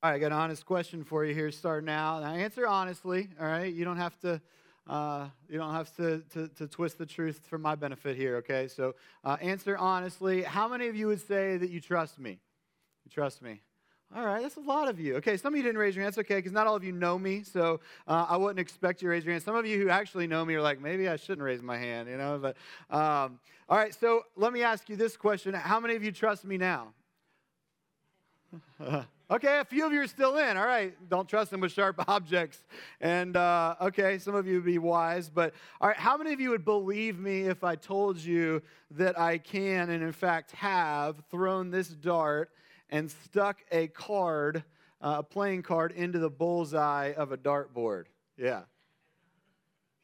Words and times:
All 0.00 0.08
right, 0.10 0.14
I 0.14 0.20
got 0.20 0.26
an 0.26 0.32
honest 0.34 0.64
question 0.64 1.02
for 1.02 1.24
you 1.24 1.34
here 1.34 1.50
starting 1.50 1.90
out. 1.90 2.20
Now, 2.20 2.32
answer 2.32 2.68
honestly, 2.68 3.28
all 3.40 3.48
right? 3.48 3.74
You 3.74 3.84
don't 3.84 3.96
have 3.96 4.16
to. 4.20 4.40
Uh, 4.86 5.26
you 5.50 5.58
don't 5.58 5.74
have 5.74 5.94
to, 5.96 6.22
to, 6.32 6.48
to, 6.48 6.66
twist 6.66 6.96
the 6.96 7.04
truth 7.04 7.40
for 7.50 7.58
my 7.58 7.74
benefit 7.74 8.16
here, 8.16 8.36
okay? 8.36 8.68
So 8.68 8.94
uh, 9.22 9.36
answer 9.42 9.76
honestly. 9.76 10.42
How 10.42 10.66
many 10.66 10.86
of 10.86 10.94
you 10.94 11.08
would 11.08 11.20
say 11.20 11.56
that 11.56 11.68
you 11.68 11.80
trust 11.80 12.18
me? 12.18 12.38
You 13.04 13.10
trust 13.10 13.42
me? 13.42 13.60
All 14.16 14.24
right, 14.24 14.40
that's 14.40 14.56
a 14.56 14.60
lot 14.60 14.88
of 14.88 15.00
you. 15.00 15.16
Okay, 15.16 15.36
some 15.36 15.52
of 15.52 15.56
you 15.56 15.64
didn't 15.64 15.78
raise 15.78 15.96
your 15.96 16.04
hands. 16.04 16.16
Okay, 16.16 16.36
because 16.36 16.52
not 16.52 16.68
all 16.68 16.76
of 16.76 16.84
you 16.84 16.92
know 16.92 17.18
me, 17.18 17.42
so 17.42 17.80
uh, 18.06 18.26
I 18.28 18.36
wouldn't 18.36 18.60
expect 18.60 19.02
you 19.02 19.08
to 19.08 19.10
raise 19.10 19.24
your 19.24 19.32
hand. 19.32 19.42
Some 19.42 19.56
of 19.56 19.66
you 19.66 19.82
who 19.82 19.90
actually 19.90 20.28
know 20.28 20.44
me 20.44 20.54
are 20.54 20.62
like, 20.62 20.80
maybe 20.80 21.08
I 21.08 21.16
shouldn't 21.16 21.42
raise 21.42 21.60
my 21.60 21.76
hand, 21.76 22.08
you 22.08 22.16
know? 22.16 22.38
But 22.40 22.56
um, 22.96 23.40
all 23.68 23.76
right, 23.76 23.92
so 23.92 24.22
let 24.36 24.52
me 24.52 24.62
ask 24.62 24.88
you 24.88 24.94
this 24.94 25.16
question: 25.16 25.54
How 25.54 25.80
many 25.80 25.96
of 25.96 26.04
you 26.04 26.12
trust 26.12 26.44
me 26.44 26.56
now? 26.56 26.94
Okay, 29.30 29.58
a 29.58 29.64
few 29.64 29.84
of 29.84 29.92
you 29.92 30.00
are 30.00 30.06
still 30.06 30.38
in. 30.38 30.56
All 30.56 30.64
right, 30.64 30.94
don't 31.10 31.28
trust 31.28 31.50
them 31.50 31.60
with 31.60 31.72
sharp 31.72 32.02
objects. 32.08 32.64
And 32.98 33.36
uh, 33.36 33.74
okay, 33.78 34.18
some 34.18 34.34
of 34.34 34.46
you 34.46 34.54
would 34.54 34.64
be 34.64 34.78
wise, 34.78 35.28
but 35.28 35.52
all 35.82 35.88
right, 35.88 35.98
how 35.98 36.16
many 36.16 36.32
of 36.32 36.40
you 36.40 36.48
would 36.50 36.64
believe 36.64 37.18
me 37.18 37.42
if 37.42 37.62
I 37.62 37.76
told 37.76 38.16
you 38.16 38.62
that 38.92 39.18
I 39.18 39.36
can 39.36 39.90
and 39.90 40.02
in 40.02 40.12
fact 40.12 40.52
have 40.52 41.16
thrown 41.30 41.70
this 41.70 41.88
dart 41.88 42.50
and 42.88 43.10
stuck 43.10 43.58
a 43.70 43.88
card, 43.88 44.64
uh, 45.02 45.16
a 45.18 45.22
playing 45.22 45.60
card, 45.62 45.92
into 45.92 46.18
the 46.18 46.30
bullseye 46.30 47.12
of 47.12 47.30
a 47.30 47.36
dartboard? 47.36 48.04
Yeah. 48.38 48.62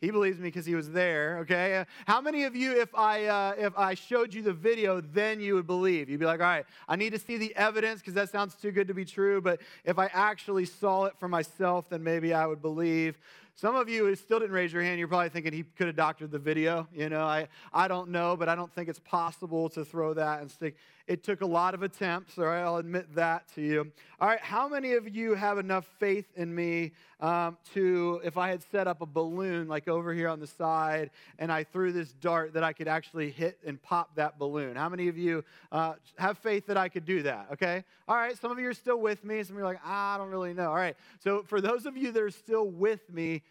He 0.04 0.10
believes 0.10 0.38
me 0.38 0.48
because 0.48 0.66
he 0.66 0.74
was 0.74 0.90
there. 0.90 1.38
Okay. 1.40 1.84
How 2.06 2.20
many 2.20 2.44
of 2.44 2.54
you, 2.54 2.80
if 2.80 2.94
I 2.94 3.24
uh, 3.24 3.54
if 3.56 3.76
I 3.78 3.94
showed 3.94 4.34
you 4.34 4.42
the 4.42 4.52
video, 4.52 5.00
then 5.00 5.40
you 5.40 5.54
would 5.54 5.66
believe? 5.66 6.08
You'd 6.08 6.20
be 6.20 6.26
like, 6.26 6.40
all 6.40 6.46
right, 6.46 6.66
I 6.88 6.96
need 6.96 7.12
to 7.12 7.18
see 7.18 7.38
the 7.38 7.54
evidence 7.56 8.00
because 8.00 8.14
that 8.14 8.30
sounds 8.30 8.54
too 8.54 8.70
good 8.70 8.88
to 8.88 8.94
be 8.94 9.04
true. 9.04 9.40
But 9.40 9.60
if 9.84 9.98
I 9.98 10.10
actually 10.12 10.66
saw 10.66 11.04
it 11.04 11.14
for 11.18 11.28
myself, 11.28 11.88
then 11.88 12.02
maybe 12.04 12.34
I 12.34 12.46
would 12.46 12.60
believe. 12.60 13.18
Some 13.56 13.76
of 13.76 13.88
you 13.88 14.12
still 14.16 14.40
didn't 14.40 14.54
raise 14.54 14.72
your 14.72 14.82
hand, 14.82 14.98
you're 14.98 15.06
probably 15.06 15.28
thinking 15.28 15.52
he 15.52 15.62
could 15.62 15.86
have 15.86 15.94
doctored 15.94 16.32
the 16.32 16.40
video. 16.40 16.88
You 16.92 17.08
know, 17.08 17.24
I, 17.24 17.46
I 17.72 17.86
don't 17.86 18.10
know, 18.10 18.36
but 18.36 18.48
I 18.48 18.56
don't 18.56 18.72
think 18.72 18.88
it's 18.88 18.98
possible 18.98 19.68
to 19.70 19.84
throw 19.84 20.12
that 20.14 20.40
and 20.40 20.50
stick. 20.50 20.76
It 21.06 21.22
took 21.22 21.42
a 21.42 21.46
lot 21.46 21.74
of 21.74 21.82
attempts, 21.82 22.38
all 22.38 22.46
right? 22.46 22.62
I'll 22.62 22.78
admit 22.78 23.14
that 23.14 23.46
to 23.54 23.60
you. 23.60 23.92
All 24.20 24.26
right, 24.26 24.40
how 24.40 24.68
many 24.68 24.94
of 24.94 25.14
you 25.14 25.34
have 25.34 25.58
enough 25.58 25.86
faith 25.98 26.26
in 26.34 26.52
me 26.52 26.92
um, 27.20 27.58
to, 27.74 28.20
if 28.24 28.38
I 28.38 28.48
had 28.48 28.62
set 28.72 28.88
up 28.88 29.02
a 29.02 29.06
balloon 29.06 29.68
like 29.68 29.86
over 29.86 30.14
here 30.14 30.28
on 30.28 30.40
the 30.40 30.46
side 30.46 31.10
and 31.38 31.52
I 31.52 31.62
threw 31.62 31.92
this 31.92 32.12
dart, 32.12 32.54
that 32.54 32.64
I 32.64 32.72
could 32.72 32.88
actually 32.88 33.30
hit 33.30 33.58
and 33.66 33.80
pop 33.82 34.16
that 34.16 34.38
balloon? 34.38 34.76
How 34.76 34.88
many 34.88 35.08
of 35.08 35.18
you 35.18 35.44
uh, 35.70 35.94
have 36.18 36.38
faith 36.38 36.66
that 36.66 36.78
I 36.78 36.88
could 36.88 37.04
do 37.04 37.22
that, 37.22 37.48
okay? 37.52 37.84
All 38.08 38.16
right, 38.16 38.36
some 38.36 38.50
of 38.50 38.58
you 38.58 38.68
are 38.68 38.74
still 38.74 38.98
with 38.98 39.24
me. 39.24 39.42
Some 39.42 39.56
of 39.56 39.60
you 39.60 39.64
are 39.64 39.68
like, 39.68 39.80
ah, 39.84 40.14
I 40.14 40.18
don't 40.18 40.30
really 40.30 40.54
know. 40.54 40.70
All 40.70 40.74
right, 40.74 40.96
so 41.20 41.44
for 41.46 41.60
those 41.60 41.86
of 41.86 41.96
you 41.96 42.12
that 42.12 42.22
are 42.22 42.30
still 42.30 42.66
with 42.66 43.12
me, 43.12 43.42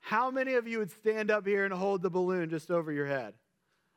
how 0.00 0.30
many 0.30 0.54
of 0.54 0.66
you 0.66 0.78
would 0.78 0.90
stand 0.90 1.30
up 1.30 1.46
here 1.46 1.64
and 1.64 1.72
hold 1.72 2.02
the 2.02 2.10
balloon 2.10 2.50
just 2.50 2.70
over 2.70 2.90
your 2.92 3.06
head? 3.06 3.34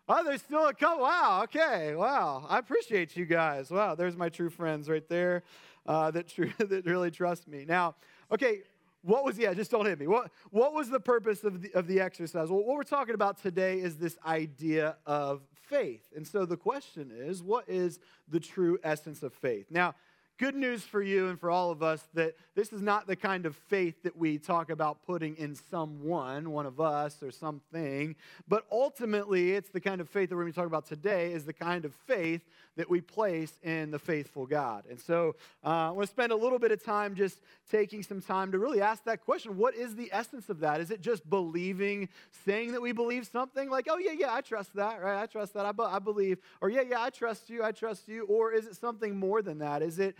Oh, 0.07 0.23
there's 0.23 0.41
still 0.41 0.67
a 0.67 0.73
couple. 0.73 1.03
Wow, 1.03 1.41
okay, 1.45 1.95
wow. 1.95 2.45
I 2.49 2.59
appreciate 2.59 3.15
you 3.15 3.25
guys. 3.25 3.71
Wow, 3.71 3.95
there's 3.95 4.17
my 4.17 4.29
true 4.29 4.49
friends 4.49 4.89
right 4.89 5.07
there 5.07 5.43
uh, 5.85 6.11
that, 6.11 6.27
true, 6.27 6.51
that 6.57 6.85
really 6.85 7.09
trust 7.09 7.47
me. 7.47 7.65
Now, 7.65 7.95
okay, 8.31 8.63
what 9.01 9.23
was, 9.23 9.37
yeah, 9.37 9.53
just 9.53 9.71
don't 9.71 9.85
hit 9.85 9.99
me. 9.99 10.07
What, 10.07 10.31
what 10.49 10.73
was 10.73 10.89
the 10.89 10.99
purpose 10.99 11.43
of 11.43 11.61
the, 11.61 11.73
of 11.73 11.87
the 11.87 11.99
exercise? 11.99 12.49
Well, 12.49 12.63
what 12.63 12.75
we're 12.75 12.83
talking 12.83 13.15
about 13.15 13.41
today 13.41 13.79
is 13.79 13.97
this 13.97 14.17
idea 14.25 14.97
of 15.05 15.41
faith. 15.69 16.03
And 16.15 16.27
so 16.27 16.45
the 16.45 16.57
question 16.57 17.11
is, 17.13 17.41
what 17.41 17.67
is 17.67 17.99
the 18.27 18.39
true 18.39 18.79
essence 18.83 19.23
of 19.23 19.33
faith? 19.33 19.67
Now, 19.69 19.95
good 20.37 20.55
news 20.55 20.83
for 20.83 21.01
you 21.01 21.27
and 21.27 21.39
for 21.39 21.49
all 21.51 21.71
of 21.71 21.83
us 21.83 22.07
that 22.13 22.35
this 22.55 22.73
is 22.73 22.81
not 22.81 23.07
the 23.07 23.15
kind 23.15 23.45
of 23.45 23.55
faith 23.55 24.01
that 24.03 24.17
we 24.17 24.37
talk 24.37 24.69
about 24.69 25.05
putting 25.05 25.35
in 25.37 25.55
someone, 25.55 26.51
one 26.51 26.65
of 26.65 26.79
us, 26.79 27.21
or 27.21 27.31
something, 27.31 28.15
but 28.47 28.65
ultimately 28.71 29.51
it's 29.51 29.69
the 29.69 29.79
kind 29.79 30.01
of 30.01 30.09
faith 30.09 30.29
that 30.29 30.35
we're 30.35 30.43
going 30.43 30.53
to 30.53 30.59
talk 30.59 30.67
about 30.67 30.85
today 30.85 31.31
is 31.31 31.45
the 31.45 31.53
kind 31.53 31.85
of 31.85 31.93
faith 32.07 32.41
that 32.75 32.89
we 32.89 33.01
place 33.01 33.59
in 33.61 33.91
the 33.91 33.99
faithful 33.99 34.45
God. 34.45 34.85
And 34.89 34.99
so 34.99 35.35
uh, 35.63 35.67
I 35.67 35.89
want 35.91 36.07
to 36.07 36.11
spend 36.11 36.31
a 36.31 36.35
little 36.35 36.59
bit 36.59 36.71
of 36.71 36.83
time 36.83 37.15
just 37.15 37.39
taking 37.69 38.01
some 38.03 38.21
time 38.21 38.51
to 38.51 38.59
really 38.59 38.81
ask 38.81 39.03
that 39.03 39.23
question 39.23 39.57
what 39.57 39.75
is 39.75 39.95
the 39.95 40.09
essence 40.11 40.49
of 40.49 40.59
that? 40.61 40.81
Is 40.81 40.91
it 40.91 41.01
just 41.01 41.29
believing, 41.29 42.09
saying 42.45 42.71
that 42.71 42.81
we 42.81 42.91
believe 42.91 43.27
something 43.27 43.69
like, 43.69 43.87
oh, 43.89 43.97
yeah, 43.97 44.11
yeah, 44.11 44.33
I 44.33 44.41
trust 44.41 44.75
that, 44.75 45.01
right? 45.01 45.21
I 45.21 45.25
trust 45.25 45.53
that, 45.53 45.65
I, 45.65 45.71
be- 45.71 45.83
I 45.83 45.99
believe, 45.99 46.39
or 46.61 46.69
yeah, 46.69 46.81
yeah, 46.81 47.01
I 47.01 47.09
trust 47.09 47.49
you, 47.49 47.63
I 47.63 47.71
trust 47.71 48.07
you, 48.07 48.25
or 48.25 48.51
is 48.51 48.65
it 48.65 48.75
something 48.75 49.15
more 49.15 49.41
than 49.41 49.59
that? 49.59 49.81
Is 49.81 49.99
it, 49.99 50.15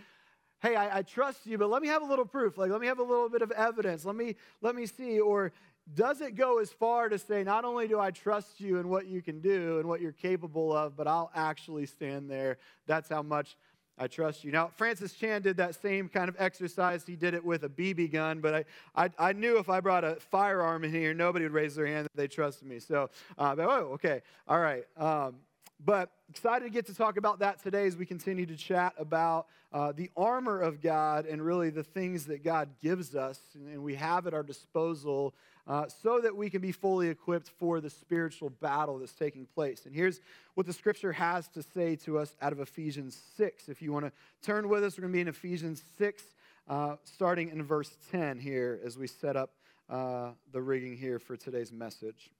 hey, 0.62 0.76
I, 0.76 0.98
I, 0.98 1.02
trust 1.02 1.46
you, 1.46 1.58
but 1.58 1.68
let 1.68 1.82
me 1.82 1.88
have 1.88 2.02
a 2.02 2.06
little 2.06 2.24
proof. 2.24 2.56
Like, 2.56 2.70
let 2.70 2.80
me 2.80 2.86
have 2.86 2.98
a 2.98 3.02
little 3.02 3.28
bit 3.28 3.42
of 3.42 3.50
evidence. 3.50 4.04
Let 4.04 4.16
me, 4.16 4.36
let 4.62 4.74
me 4.74 4.86
see. 4.86 5.20
Or 5.20 5.52
does 5.92 6.20
it 6.20 6.34
go 6.34 6.58
as 6.58 6.70
far 6.70 7.08
to 7.08 7.18
say, 7.18 7.44
not 7.44 7.64
only 7.64 7.86
do 7.86 8.00
I 8.00 8.10
trust 8.10 8.60
you 8.60 8.78
and 8.78 8.88
what 8.88 9.06
you 9.06 9.20
can 9.20 9.40
do 9.40 9.78
and 9.78 9.88
what 9.88 10.00
you're 10.00 10.12
capable 10.12 10.74
of, 10.74 10.96
but 10.96 11.06
I'll 11.06 11.30
actually 11.34 11.86
stand 11.86 12.30
there. 12.30 12.58
That's 12.86 13.08
how 13.08 13.22
much 13.22 13.56
I 13.98 14.08
trust 14.08 14.42
you. 14.42 14.50
Now, 14.50 14.70
Francis 14.76 15.12
Chan 15.12 15.42
did 15.42 15.58
that 15.58 15.80
same 15.80 16.08
kind 16.08 16.28
of 16.28 16.36
exercise. 16.38 17.04
He 17.06 17.16
did 17.16 17.34
it 17.34 17.44
with 17.44 17.64
a 17.64 17.68
BB 17.68 18.12
gun, 18.12 18.40
but 18.40 18.54
I, 18.54 19.04
I, 19.04 19.10
I 19.18 19.32
knew 19.32 19.58
if 19.58 19.68
I 19.68 19.80
brought 19.80 20.04
a 20.04 20.16
firearm 20.16 20.84
in 20.84 20.90
here, 20.90 21.14
nobody 21.14 21.44
would 21.44 21.52
raise 21.52 21.76
their 21.76 21.86
hand 21.86 22.04
that 22.06 22.16
they 22.16 22.28
trusted 22.28 22.66
me. 22.66 22.80
So, 22.80 23.10
uh, 23.38 23.54
but, 23.54 23.66
oh, 23.66 23.90
okay. 23.94 24.22
All 24.48 24.58
right. 24.58 24.84
Um, 24.96 25.36
but 25.84 26.10
excited 26.30 26.64
to 26.64 26.70
get 26.70 26.86
to 26.86 26.94
talk 26.94 27.18
about 27.18 27.40
that 27.40 27.62
today 27.62 27.86
as 27.86 27.96
we 27.96 28.06
continue 28.06 28.46
to 28.46 28.56
chat 28.56 28.94
about 28.98 29.46
uh, 29.72 29.92
the 29.92 30.10
armor 30.16 30.60
of 30.60 30.80
God 30.80 31.26
and 31.26 31.44
really 31.44 31.70
the 31.70 31.82
things 31.82 32.26
that 32.26 32.42
God 32.42 32.70
gives 32.80 33.14
us 33.14 33.40
and 33.54 33.82
we 33.82 33.94
have 33.96 34.26
at 34.26 34.34
our 34.34 34.42
disposal 34.42 35.34
uh, 35.66 35.86
so 36.02 36.20
that 36.20 36.36
we 36.36 36.50
can 36.50 36.60
be 36.60 36.72
fully 36.72 37.08
equipped 37.08 37.48
for 37.48 37.80
the 37.80 37.88
spiritual 37.88 38.50
battle 38.50 38.98
that's 38.98 39.12
taking 39.12 39.46
place. 39.46 39.86
And 39.86 39.94
here's 39.94 40.20
what 40.54 40.66
the 40.66 40.72
scripture 40.72 41.12
has 41.12 41.48
to 41.48 41.62
say 41.62 41.96
to 41.96 42.18
us 42.18 42.36
out 42.42 42.52
of 42.52 42.60
Ephesians 42.60 43.18
6. 43.36 43.68
If 43.68 43.80
you 43.80 43.92
want 43.92 44.06
to 44.06 44.12
turn 44.42 44.68
with 44.68 44.84
us, 44.84 44.96
we're 44.98 45.02
going 45.02 45.12
to 45.12 45.16
be 45.16 45.20
in 45.22 45.28
Ephesians 45.28 45.82
6, 45.98 46.22
uh, 46.68 46.96
starting 47.04 47.48
in 47.48 47.62
verse 47.62 47.96
10 48.10 48.38
here 48.38 48.78
as 48.84 48.98
we 48.98 49.06
set 49.06 49.36
up 49.36 49.50
uh, 49.88 50.30
the 50.52 50.60
rigging 50.60 50.96
here 50.96 51.18
for 51.18 51.36
today's 51.36 51.72
message. 51.72 52.30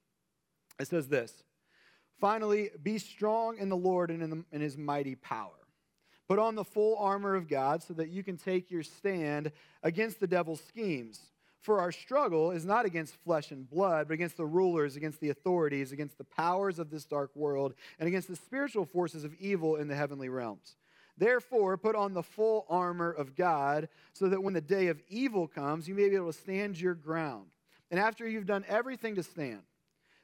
It 0.79 0.89
says 0.89 1.09
this. 1.09 1.45
Finally, 2.21 2.71
be 2.83 2.99
strong 2.99 3.59
in 3.59 3.69
the 3.69 3.77
Lord 3.77 4.11
and 4.11 4.23
in, 4.23 4.31
the, 4.31 4.45
in, 4.53 4.61
his 4.61 4.77
mighty 4.77 5.15
power. 5.15 5.51
Put 6.29 6.39
on 6.39 6.55
the 6.55 6.65
full 6.65 6.97
armor 6.97 7.34
of 7.34 7.49
God 7.49 7.83
so 7.83 7.93
that 7.95 8.09
you 8.09 8.23
can 8.23 8.37
take 8.37 8.71
your 8.71 8.83
stand 8.83 9.53
against 9.83 10.21
the 10.21 10.27
devil's 10.27 10.63
schemes. 10.63 11.21
For 11.65 11.81
our 11.81 11.93
struggle 11.93 12.51
is 12.51 12.67
not 12.67 12.85
against 12.85 13.17
flesh 13.25 13.51
and 13.51 13.69
blood, 13.69 14.07
but 14.07 14.13
against 14.13 14.37
the 14.37 14.45
rulers, 14.45 14.97
against 14.97 15.19
the 15.19 15.31
authorities, 15.31 15.93
against 15.93 16.19
the 16.19 16.25
powers 16.25 16.79
of 16.79 16.91
this 16.91 17.07
dark 17.07 17.35
world, 17.35 17.73
and 17.99 18.07
against 18.07 18.29
the 18.29 18.37
spiritual 18.37 18.85
forces 18.85 19.25
of 19.25 19.33
evil 19.41 19.77
in 19.77 19.89
the 19.89 19.95
heavenly 19.95 20.29
realms. 20.29 20.77
Therefore, 21.17 21.79
put 21.79 21.97
on 21.97 22.13
the 22.13 22.23
full 22.23 22.67
armor 22.69 23.11
of 23.11 23.35
God 23.35 23.89
so 24.13 24.29
that 24.29 24.43
when 24.43 24.53
the 24.53 24.61
day 24.61 24.89
of 24.89 25.01
evil 25.09 25.49
comes, 25.49 25.89
you 25.89 25.95
may 25.95 26.11
be 26.11 26.17
able 26.17 26.31
to 26.31 26.39
stand 26.39 26.79
your 26.79 26.93
ground. 26.93 27.47
And 27.91 27.99
after 27.99 28.29
you've 28.29 28.45
done 28.45 28.67
everything 28.69 29.15
to 29.15 29.23
stand, 29.23 29.63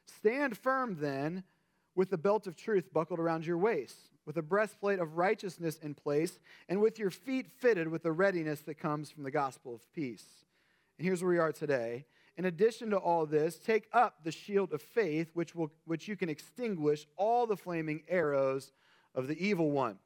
stand 0.05 0.59
firm 0.59 0.97
then 0.99 1.43
with 1.95 2.11
the 2.11 2.19
belt 2.19 2.45
of 2.45 2.55
truth 2.55 2.93
buckled 2.93 3.19
around 3.19 3.47
your 3.47 3.57
waist, 3.57 3.97
with 4.27 4.37
a 4.37 4.43
breastplate 4.43 4.99
of 4.99 5.17
righteousness 5.17 5.79
in 5.79 5.95
place, 5.95 6.37
and 6.69 6.81
with 6.81 6.99
your 6.99 7.09
feet 7.09 7.47
fitted 7.49 7.87
with 7.87 8.03
the 8.03 8.11
readiness 8.11 8.59
that 8.59 8.77
comes 8.77 9.09
from 9.09 9.23
the 9.23 9.31
gospel 9.31 9.73
of 9.73 9.91
peace. 9.91 10.25
And 11.01 11.07
here's 11.07 11.23
where 11.23 11.31
we 11.31 11.39
are 11.39 11.51
today. 11.51 12.05
In 12.37 12.45
addition 12.45 12.91
to 12.91 12.97
all 12.97 13.25
this, 13.25 13.57
take 13.57 13.87
up 13.91 14.23
the 14.23 14.31
shield 14.31 14.71
of 14.71 14.83
faith, 14.83 15.31
which, 15.33 15.55
will, 15.55 15.71
which 15.85 16.07
you 16.07 16.15
can 16.15 16.29
extinguish 16.29 17.07
all 17.17 17.47
the 17.47 17.57
flaming 17.57 18.03
arrows 18.07 18.71
of 19.15 19.27
the 19.27 19.33
evil 19.43 19.71
one. 19.71 19.97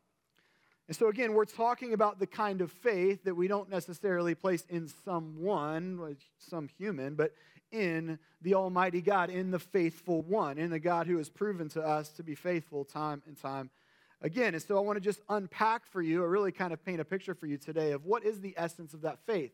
And 0.87 0.95
so, 0.95 1.09
again, 1.09 1.33
we're 1.33 1.43
talking 1.43 1.91
about 1.91 2.17
the 2.17 2.25
kind 2.25 2.61
of 2.61 2.71
faith 2.71 3.25
that 3.25 3.35
we 3.35 3.49
don't 3.49 3.69
necessarily 3.69 4.35
place 4.35 4.63
in 4.69 4.87
someone, 5.03 6.15
some 6.37 6.69
human, 6.77 7.15
but 7.15 7.33
in 7.73 8.17
the 8.41 8.53
Almighty 8.53 9.01
God, 9.01 9.29
in 9.29 9.51
the 9.51 9.59
faithful 9.59 10.21
one, 10.21 10.57
in 10.57 10.69
the 10.69 10.79
God 10.79 11.07
who 11.07 11.17
has 11.17 11.27
proven 11.27 11.67
to 11.71 11.81
us 11.81 12.07
to 12.11 12.23
be 12.23 12.35
faithful 12.35 12.85
time 12.85 13.21
and 13.27 13.37
time 13.37 13.69
again. 14.21 14.53
And 14.53 14.63
so 14.63 14.77
I 14.77 14.79
want 14.79 14.95
to 14.95 15.01
just 15.01 15.19
unpack 15.27 15.85
for 15.87 16.01
you, 16.01 16.23
or 16.23 16.29
really 16.29 16.53
kind 16.53 16.71
of 16.71 16.85
paint 16.85 17.01
a 17.01 17.05
picture 17.05 17.35
for 17.35 17.47
you 17.47 17.57
today 17.57 17.91
of 17.91 18.05
what 18.05 18.23
is 18.23 18.39
the 18.39 18.53
essence 18.55 18.93
of 18.93 19.01
that 19.01 19.19
faith. 19.25 19.51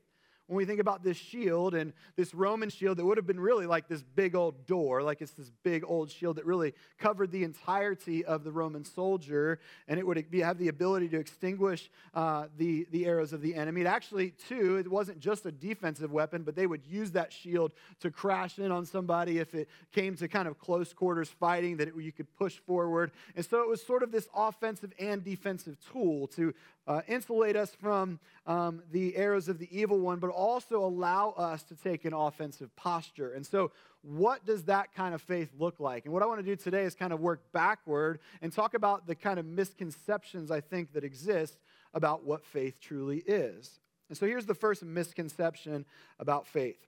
When 0.51 0.57
we 0.57 0.65
think 0.65 0.81
about 0.81 1.01
this 1.01 1.15
shield 1.15 1.74
and 1.74 1.94
this 2.18 2.33
Roman 2.33 2.69
shield 2.69 2.98
that 2.98 3.06
would 3.06 3.15
have 3.15 3.25
been 3.25 3.39
really 3.39 3.65
like 3.65 3.88
this 3.88 4.03
big 4.03 4.36
old 4.36 4.68
door, 4.68 5.01
like 5.01 5.21
it's 5.21 5.31
this 5.31 5.50
big 5.63 5.86
old 5.88 6.12
shield 6.12 6.36
that 6.36 6.45
really 6.45 6.74
covered 7.00 7.31
the 7.31 7.45
entirety 7.45 8.25
of 8.25 8.44
the 8.44 8.51
Roman 8.51 8.83
soldier, 8.83 9.62
and 9.88 9.98
it 9.98 10.06
would 10.06 10.18
have 10.18 10.57
the 10.57 10.68
ability 10.68 11.07
to 11.07 11.18
extinguish 11.18 11.89
uh, 12.13 12.48
the, 12.57 12.86
the 12.92 13.06
arrows 13.06 13.31
of 13.31 13.42
the 13.42 13.56
enemy. 13.56 13.80
It 13.80 13.88
actually, 13.88 14.31
too, 14.50 14.75
it 14.75 14.92
wasn't 14.92 15.21
just 15.21 15.45
a 15.45 15.53
defensive 15.53 16.12
weapon, 16.12 16.44
but 16.44 16.53
they 16.53 16.68
would 16.68 16.86
use 16.86 17.12
that 17.12 17.31
shield 17.31 17.71
to 18.01 18.12
crash 18.12 18.59
in 18.59 18.74
on 18.74 18.86
somebody 18.86 19.39
if 19.39 19.56
it 19.56 19.69
came 19.94 20.18
to 20.18 20.27
kind 20.27 20.50
of 20.50 20.59
close 20.59 20.92
quarters 20.92 21.30
fighting, 21.30 21.77
that 21.77 21.88
it, 21.88 21.94
you 21.98 22.12
could 22.12 22.27
push 22.36 22.57
forward. 22.57 23.12
And 23.38 23.45
so 23.45 23.62
it 23.62 23.69
was 23.69 23.81
sort 23.81 24.03
of 24.03 24.12
this 24.12 24.27
offensive 24.36 24.92
and 25.00 25.24
defensive 25.24 25.77
tool 25.94 26.27
to 26.36 26.53
uh, 26.88 27.01
insulate 27.07 27.56
us 27.56 27.74
from 27.80 28.19
um, 28.48 28.81
the 28.92 29.15
arrows 29.15 29.48
of 29.48 29.59
the 29.59 29.69
evil 29.71 30.00
one, 30.00 30.19
but 30.19 30.31
also 30.41 30.83
allow 30.83 31.29
us 31.38 31.61
to 31.61 31.75
take 31.75 32.03
an 32.03 32.13
offensive 32.13 32.75
posture. 32.75 33.33
And 33.33 33.45
so, 33.45 33.71
what 34.01 34.43
does 34.43 34.63
that 34.63 34.91
kind 34.95 35.13
of 35.13 35.21
faith 35.21 35.49
look 35.59 35.79
like? 35.79 36.05
And 36.05 36.13
what 36.13 36.23
I 36.23 36.25
want 36.25 36.39
to 36.39 36.45
do 36.45 36.55
today 36.55 36.83
is 36.83 36.95
kind 36.95 37.13
of 37.13 37.19
work 37.19 37.43
backward 37.53 38.19
and 38.41 38.51
talk 38.51 38.73
about 38.73 39.05
the 39.05 39.13
kind 39.13 39.38
of 39.38 39.45
misconceptions 39.45 40.49
I 40.49 40.59
think 40.59 40.93
that 40.93 41.03
exist 41.03 41.59
about 41.93 42.23
what 42.25 42.43
faith 42.43 42.79
truly 42.81 43.19
is. 43.27 43.79
And 44.09 44.17
so, 44.17 44.25
here's 44.25 44.47
the 44.47 44.55
first 44.55 44.83
misconception 44.83 45.85
about 46.19 46.47
faith, 46.47 46.88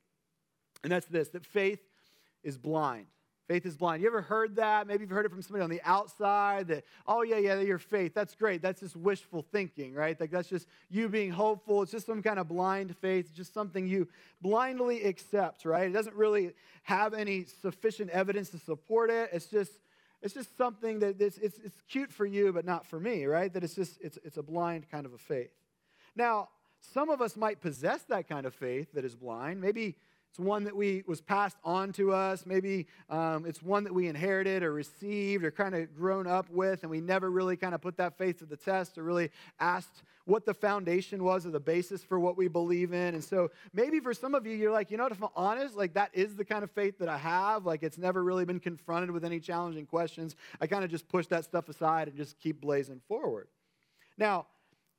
and 0.82 0.92
that's 0.92 1.06
this 1.06 1.30
that 1.30 1.46
faith 1.46 1.82
is 2.44 2.58
blind. 2.58 3.06
Faith 3.48 3.66
is 3.66 3.76
blind. 3.76 4.02
You 4.02 4.08
ever 4.08 4.22
heard 4.22 4.56
that? 4.56 4.88
Maybe 4.88 5.02
you've 5.02 5.10
heard 5.10 5.26
it 5.26 5.30
from 5.30 5.42
somebody 5.42 5.64
on 5.64 5.70
the 5.70 5.82
outside 5.84 6.68
that, 6.70 6.86
oh, 7.06 7.24
yeah, 7.24 7.38
yeah, 7.38 7.60
your 7.60 7.78
faith. 7.78 8.14
That's 8.14 8.36
great. 8.36 8.62
That's 8.62 8.80
just 8.80 8.96
wishful 8.96 9.46
thinking, 9.52 9.94
right? 9.94 10.18
Like 10.18 10.32
that's 10.32 10.48
just 10.48 10.66
you 10.90 11.10
being 11.10 11.32
hopeful. 11.32 11.82
It's 11.82 11.92
just 11.92 12.06
some 12.06 12.24
kind 12.24 12.40
of 12.40 12.48
blind 12.48 12.96
faith, 12.98 13.26
it's 13.28 13.36
just 13.36 13.54
something 13.54 13.86
you 13.86 14.08
blindly 14.42 15.04
accept, 15.04 15.66
right? 15.66 15.90
It 15.90 15.94
doesn't 15.94 16.16
really 16.16 16.54
have 16.84 17.14
any 17.14 17.46
sufficient 17.62 18.10
evidence 18.12 18.50
to 18.52 18.60
support 18.60 19.10
it. 19.10 19.30
It's 19.34 19.48
just, 19.48 19.74
it's 20.22 20.34
just 20.34 20.56
something 20.58 21.00
that 21.00 21.20
it's, 21.20 21.38
it's, 21.38 21.60
it's 21.60 21.82
cute 21.90 22.14
for 22.14 22.26
you, 22.26 22.54
but 22.54 22.64
not 22.64 22.86
for 22.86 23.00
me, 23.00 23.26
right? 23.26 23.54
That 23.54 23.64
it's 23.64 23.76
just, 23.76 24.00
it's, 24.02 24.18
it's 24.24 24.38
a 24.38 24.44
blind 24.44 24.90
kind 24.90 25.06
of 25.06 25.14
a 25.14 25.18
faith. 25.18 25.52
Now, 26.16 26.48
some 26.94 27.10
of 27.10 27.22
us 27.22 27.36
might 27.36 27.60
possess 27.62 28.04
that 28.04 28.30
kind 28.30 28.46
of 28.46 28.54
faith 28.54 28.94
that 28.94 29.04
is 29.04 29.16
blind. 29.16 29.60
Maybe 29.60 29.96
it's 30.34 30.40
one 30.40 30.64
that 30.64 30.76
we 30.76 31.04
was 31.06 31.22
passed 31.22 31.58
on 31.64 31.94
to 31.94 32.12
us. 32.12 32.48
Maybe 32.48 32.88
um, 33.08 33.46
it's 33.46 33.62
one 33.62 33.84
that 33.84 33.94
we 33.94 34.08
inherited 34.08 34.64
or 34.64 34.74
received 34.74 35.44
or 35.44 35.52
kind 35.52 35.76
of 35.76 35.96
grown 35.96 36.26
up 36.26 36.50
with, 36.50 36.82
and 36.82 36.90
we 36.90 37.02
never 37.02 37.30
really 37.30 37.56
kind 37.56 37.76
of 37.76 37.82
put 37.82 37.98
that 37.98 38.18
faith 38.18 38.40
to 38.40 38.48
the 38.48 38.58
test 38.58 38.98
or 38.98 39.04
really 39.04 39.30
asked 39.60 40.02
what 40.26 40.44
the 40.44 40.54
foundation 40.56 41.24
was 41.24 41.46
or 41.46 41.52
the 41.52 41.60
basis 41.60 42.04
for 42.04 42.20
what 42.20 42.36
we 42.36 42.48
believe 42.48 42.94
in. 42.94 43.14
And 43.14 43.24
so 43.24 43.52
maybe 43.74 44.00
for 44.00 44.12
some 44.12 44.34
of 44.34 44.48
you, 44.48 44.56
you're 44.56 44.72
like, 44.72 44.90
you 44.90 44.98
know 44.98 45.04
what, 45.04 45.12
if 45.12 45.22
I'm 45.22 45.30
honest, 45.36 45.78
like 45.78 45.94
that 45.94 46.10
is 46.14 46.36
the 46.36 46.46
kind 46.46 46.64
of 46.64 46.72
faith 46.72 46.98
that 46.98 47.10
I 47.10 47.20
have. 47.20 47.68
Like 47.68 47.84
it's 47.84 48.00
never 48.00 48.24
really 48.24 48.44
been 48.44 48.60
confronted 48.60 49.12
with 49.12 49.24
any 49.24 49.40
challenging 49.40 49.86
questions. 49.86 50.36
I 50.60 50.66
kind 50.66 50.84
of 50.84 50.90
just 50.90 51.08
push 51.08 51.28
that 51.28 51.46
stuff 51.46 51.70
aside 51.70 52.08
and 52.08 52.18
just 52.18 52.40
keep 52.40 52.60
blazing 52.60 53.02
forward. 53.08 53.50
Now, 54.18 54.48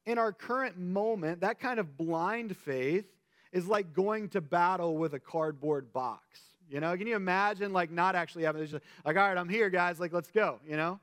in 0.06 0.16
our 0.16 0.32
current 0.32 0.78
moment, 0.78 1.40
that 1.40 1.58
kind 1.58 1.80
of 1.80 1.96
blind 1.96 2.56
faith 2.56 3.06
is 3.54 3.66
like 3.66 3.94
going 3.94 4.28
to 4.30 4.42
battle 4.42 4.98
with 4.98 5.14
a 5.14 5.20
cardboard 5.20 5.92
box. 5.92 6.40
You 6.68 6.80
know, 6.80 6.94
can 6.96 7.06
you 7.06 7.14
imagine 7.14 7.72
like 7.72 7.90
not 7.90 8.16
actually 8.16 8.44
having 8.44 8.60
this, 8.60 8.72
like, 8.72 9.16
all 9.16 9.28
right, 9.28 9.38
I'm 9.38 9.48
here, 9.48 9.70
guys, 9.70 10.00
like, 10.00 10.12
let's 10.12 10.30
go, 10.30 10.58
you 10.68 10.76
know? 10.76 10.98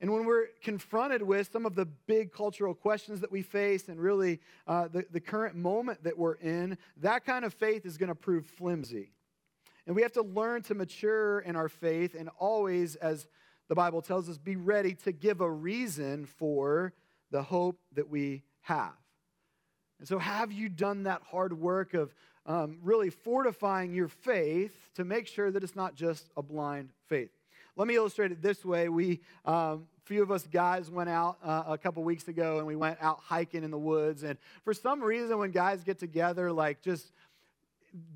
And 0.00 0.12
when 0.12 0.26
we're 0.26 0.46
confronted 0.62 1.22
with 1.22 1.50
some 1.52 1.66
of 1.66 1.74
the 1.74 1.86
big 1.86 2.32
cultural 2.32 2.74
questions 2.74 3.20
that 3.20 3.32
we 3.32 3.42
face 3.42 3.88
and 3.88 3.98
really 3.98 4.40
uh, 4.66 4.88
the, 4.88 5.06
the 5.10 5.20
current 5.20 5.56
moment 5.56 6.04
that 6.04 6.16
we're 6.16 6.34
in, 6.34 6.78
that 6.98 7.24
kind 7.24 7.44
of 7.44 7.52
faith 7.52 7.84
is 7.84 7.98
going 7.98 8.10
to 8.10 8.14
prove 8.14 8.46
flimsy. 8.46 9.10
And 9.86 9.96
we 9.96 10.02
have 10.02 10.12
to 10.12 10.22
learn 10.22 10.62
to 10.64 10.74
mature 10.74 11.40
in 11.40 11.56
our 11.56 11.68
faith 11.68 12.14
and 12.14 12.28
always, 12.38 12.94
as 12.96 13.26
the 13.68 13.74
Bible 13.74 14.02
tells 14.02 14.28
us, 14.28 14.38
be 14.38 14.54
ready 14.54 14.94
to 14.96 15.12
give 15.12 15.40
a 15.40 15.50
reason 15.50 16.26
for 16.26 16.92
the 17.30 17.42
hope 17.42 17.80
that 17.94 18.08
we 18.08 18.42
have. 18.60 18.94
And 19.98 20.06
so, 20.06 20.18
have 20.18 20.52
you 20.52 20.68
done 20.68 21.04
that 21.04 21.22
hard 21.22 21.58
work 21.58 21.94
of 21.94 22.14
um, 22.44 22.78
really 22.82 23.10
fortifying 23.10 23.92
your 23.92 24.08
faith 24.08 24.90
to 24.94 25.04
make 25.04 25.26
sure 25.26 25.50
that 25.50 25.62
it's 25.62 25.76
not 25.76 25.94
just 25.94 26.30
a 26.36 26.42
blind 26.42 26.90
faith? 27.08 27.30
Let 27.76 27.88
me 27.88 27.96
illustrate 27.96 28.32
it 28.32 28.40
this 28.40 28.64
way. 28.64 28.88
We, 28.88 29.20
um, 29.44 29.86
few 30.04 30.22
of 30.22 30.30
us 30.30 30.46
guys 30.46 30.90
went 30.90 31.10
out 31.10 31.36
uh, 31.44 31.64
a 31.66 31.76
couple 31.76 32.02
weeks 32.04 32.28
ago 32.28 32.58
and 32.58 32.66
we 32.66 32.76
went 32.76 32.96
out 33.02 33.18
hiking 33.20 33.64
in 33.64 33.70
the 33.70 33.78
woods. 33.78 34.22
And 34.22 34.38
for 34.64 34.72
some 34.72 35.02
reason, 35.02 35.38
when 35.38 35.50
guys 35.50 35.84
get 35.84 35.98
together, 35.98 36.50
like 36.52 36.80
just 36.80 37.12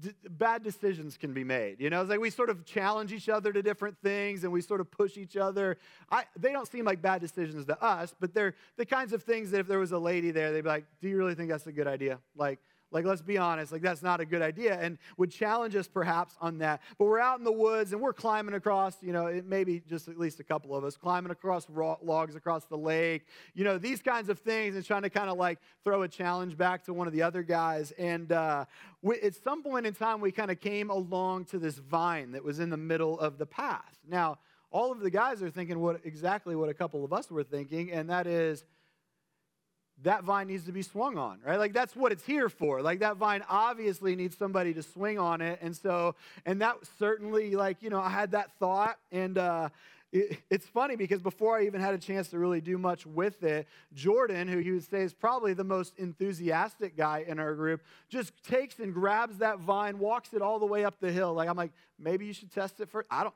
d- 0.01 0.13
bad 0.29 0.63
decisions 0.63 1.17
can 1.17 1.33
be 1.33 1.45
made. 1.45 1.81
You 1.81 1.91
know, 1.91 2.01
it's 2.01 2.11
like 2.11 2.21
we 2.21 2.31
sort 2.31 2.51
of 2.51 2.65
challenge 2.65 3.13
each 3.13 3.29
other 3.29 3.53
to 3.53 3.63
different 3.63 3.97
things 4.03 4.45
and 4.45 4.53
we 4.53 4.61
sort 4.61 4.81
of 4.81 4.91
push 4.91 5.17
each 5.17 5.37
other. 5.37 5.79
I, 6.11 6.25
they 6.39 6.53
don't 6.53 6.71
seem 6.71 6.85
like 6.85 7.03
bad 7.03 7.21
decisions 7.21 7.67
to 7.67 7.83
us, 7.83 8.15
but 8.19 8.35
they're 8.35 8.55
the 8.77 8.87
kinds 8.87 9.13
of 9.13 9.23
things 9.23 9.51
that 9.51 9.61
if 9.61 9.67
there 9.67 9.79
was 9.79 9.93
a 9.93 9.99
lady 9.99 10.31
there, 10.31 10.53
they'd 10.53 10.63
be 10.63 10.69
like, 10.69 10.85
Do 11.01 11.09
you 11.09 11.17
really 11.17 11.35
think 11.35 11.49
that's 11.49 11.67
a 11.67 11.73
good 11.73 11.87
idea? 11.87 12.19
Like, 12.37 12.59
like, 12.93 13.05
let's 13.05 13.23
be 13.23 13.39
honest, 13.39 13.73
like 13.73 13.83
that's 13.83 14.03
not 14.03 14.21
a 14.21 14.25
good 14.25 14.43
idea, 14.43 14.79
and 14.81 14.99
would 15.17 15.31
challenge 15.31 15.77
us 15.77 15.89
perhaps 15.89 16.35
on 16.41 16.59
that. 16.59 16.81
But 16.99 17.07
we're 17.07 17.21
out 17.21 17.39
in 17.39 17.45
the 17.45 17.53
woods 17.53 17.93
and 17.93 18.01
we're 18.01 18.13
climbing 18.13 18.55
across, 18.55 18.97
you 19.03 19.13
know, 19.13 19.43
maybe 19.47 19.83
just 19.89 20.09
at 20.09 20.19
least 20.19 20.41
a 20.41 20.45
couple 20.45 20.75
of 20.75 20.85
us 20.85 20.97
climbing 20.97 21.31
across 21.31 21.67
logs 21.71 22.35
across 22.35 22.65
the 22.65 22.77
lake, 22.77 23.27
you 23.55 23.65
know, 23.65 23.79
these 23.79 24.03
kinds 24.03 24.29
of 24.29 24.39
things, 24.39 24.75
and 24.75 24.85
trying 24.85 25.03
to 25.03 25.11
kind 25.11 25.31
of 25.31 25.37
like 25.37 25.59
throw 25.85 26.03
a 26.03 26.09
challenge 26.09 26.57
back 26.57 26.85
to 26.85 26.93
one 26.93 27.07
of 27.07 27.13
the 27.13 27.23
other 27.23 27.43
guys. 27.43 27.93
And 27.93 28.33
uh, 28.33 28.65
we, 29.03 29.21
at 29.21 29.35
some 29.35 29.63
point 29.63 29.87
in 29.87 29.95
time, 29.95 30.21
we 30.21 30.33
kind 30.33 30.51
of 30.51 30.61
came 30.61 30.91
along 30.91 31.47
to 31.47 31.59
this 31.59 31.77
vine 31.77 32.33
that 32.33 32.45
was 32.45 32.59
in 32.61 32.71
the 32.71 32.77
middle 32.77 33.19
of 33.19 33.39
the 33.39 33.47
path. 33.47 33.99
Now, 34.09 34.39
all 34.71 34.93
of 34.93 35.01
the 35.01 35.11
guys 35.11 35.43
are 35.43 35.51
thinking 35.51 35.81
what 35.81 36.01
exactly 36.05 36.55
what 36.55 36.69
a 36.69 36.75
couple 36.75 37.05
of 37.05 37.13
us 37.13 37.31
were 37.31 37.43
thinking, 37.43 37.91
and 37.91 38.09
that 38.11 38.27
is 38.27 38.65
that 40.03 40.25
vine 40.25 40.49
needs 40.49 40.65
to 40.65 40.73
be 40.73 40.83
swung 40.83 41.19
on, 41.19 41.39
right? 41.45 41.59
Like 41.59 41.73
that's 41.73 41.95
what 41.95 42.13
it's 42.13 42.25
here 42.25 42.49
for. 42.49 42.81
Like 42.83 43.01
that 43.01 43.17
vine 43.17 43.43
obviously 43.49 44.17
needs 44.17 44.37
somebody 44.37 44.73
to 44.75 44.83
swing 44.83 45.19
on 45.19 45.41
it. 45.41 45.59
And 45.63 45.77
so, 45.77 46.15
and 46.47 46.61
that 46.63 46.77
certainly, 46.99 47.57
like, 47.57 47.83
you 47.83 47.91
know, 47.91 48.01
I 48.01 48.09
had 48.09 48.31
that 48.33 48.51
thought 48.59 48.97
and, 49.13 49.37
uh, 49.37 49.69
it's 50.13 50.67
funny 50.67 50.97
because 50.97 51.23
before 51.23 51.57
I 51.57 51.67
even 51.67 51.81
had 51.81 51.95
a 51.95 51.99
chance 51.99 52.29
to 52.29 52.39
really 52.39 52.61
do 52.61 52.79
much 52.79 53.07
with 53.07 53.45
it, 53.45 53.69
Jordan, 53.95 54.49
who 54.49 54.59
you 54.59 54.75
would 54.75 54.91
say 54.91 55.03
is 55.03 55.15
probably 55.15 55.55
the 55.55 55.65
most 55.65 55.97
enthusiastic 55.99 56.97
guy 56.97 57.25
in 57.29 57.39
our 57.39 57.55
group, 57.55 57.83
just 58.09 58.33
takes 58.43 58.81
and 58.81 58.93
grabs 58.93 59.39
that 59.39 59.61
vine, 59.61 60.01
walks 60.01 60.35
it 60.35 60.43
all 60.43 60.59
the 60.59 60.67
way 60.67 60.85
up 60.85 60.99
the 60.99 61.13
hill. 61.13 61.33
Like, 61.35 61.49
I'm 61.49 61.57
like, 61.57 61.71
maybe 61.97 62.27
you 62.27 62.33
should 62.33 62.51
test 62.53 62.81
it 62.81 62.89
first. 62.89 63.07
I 63.09 63.23
don't, 63.23 63.35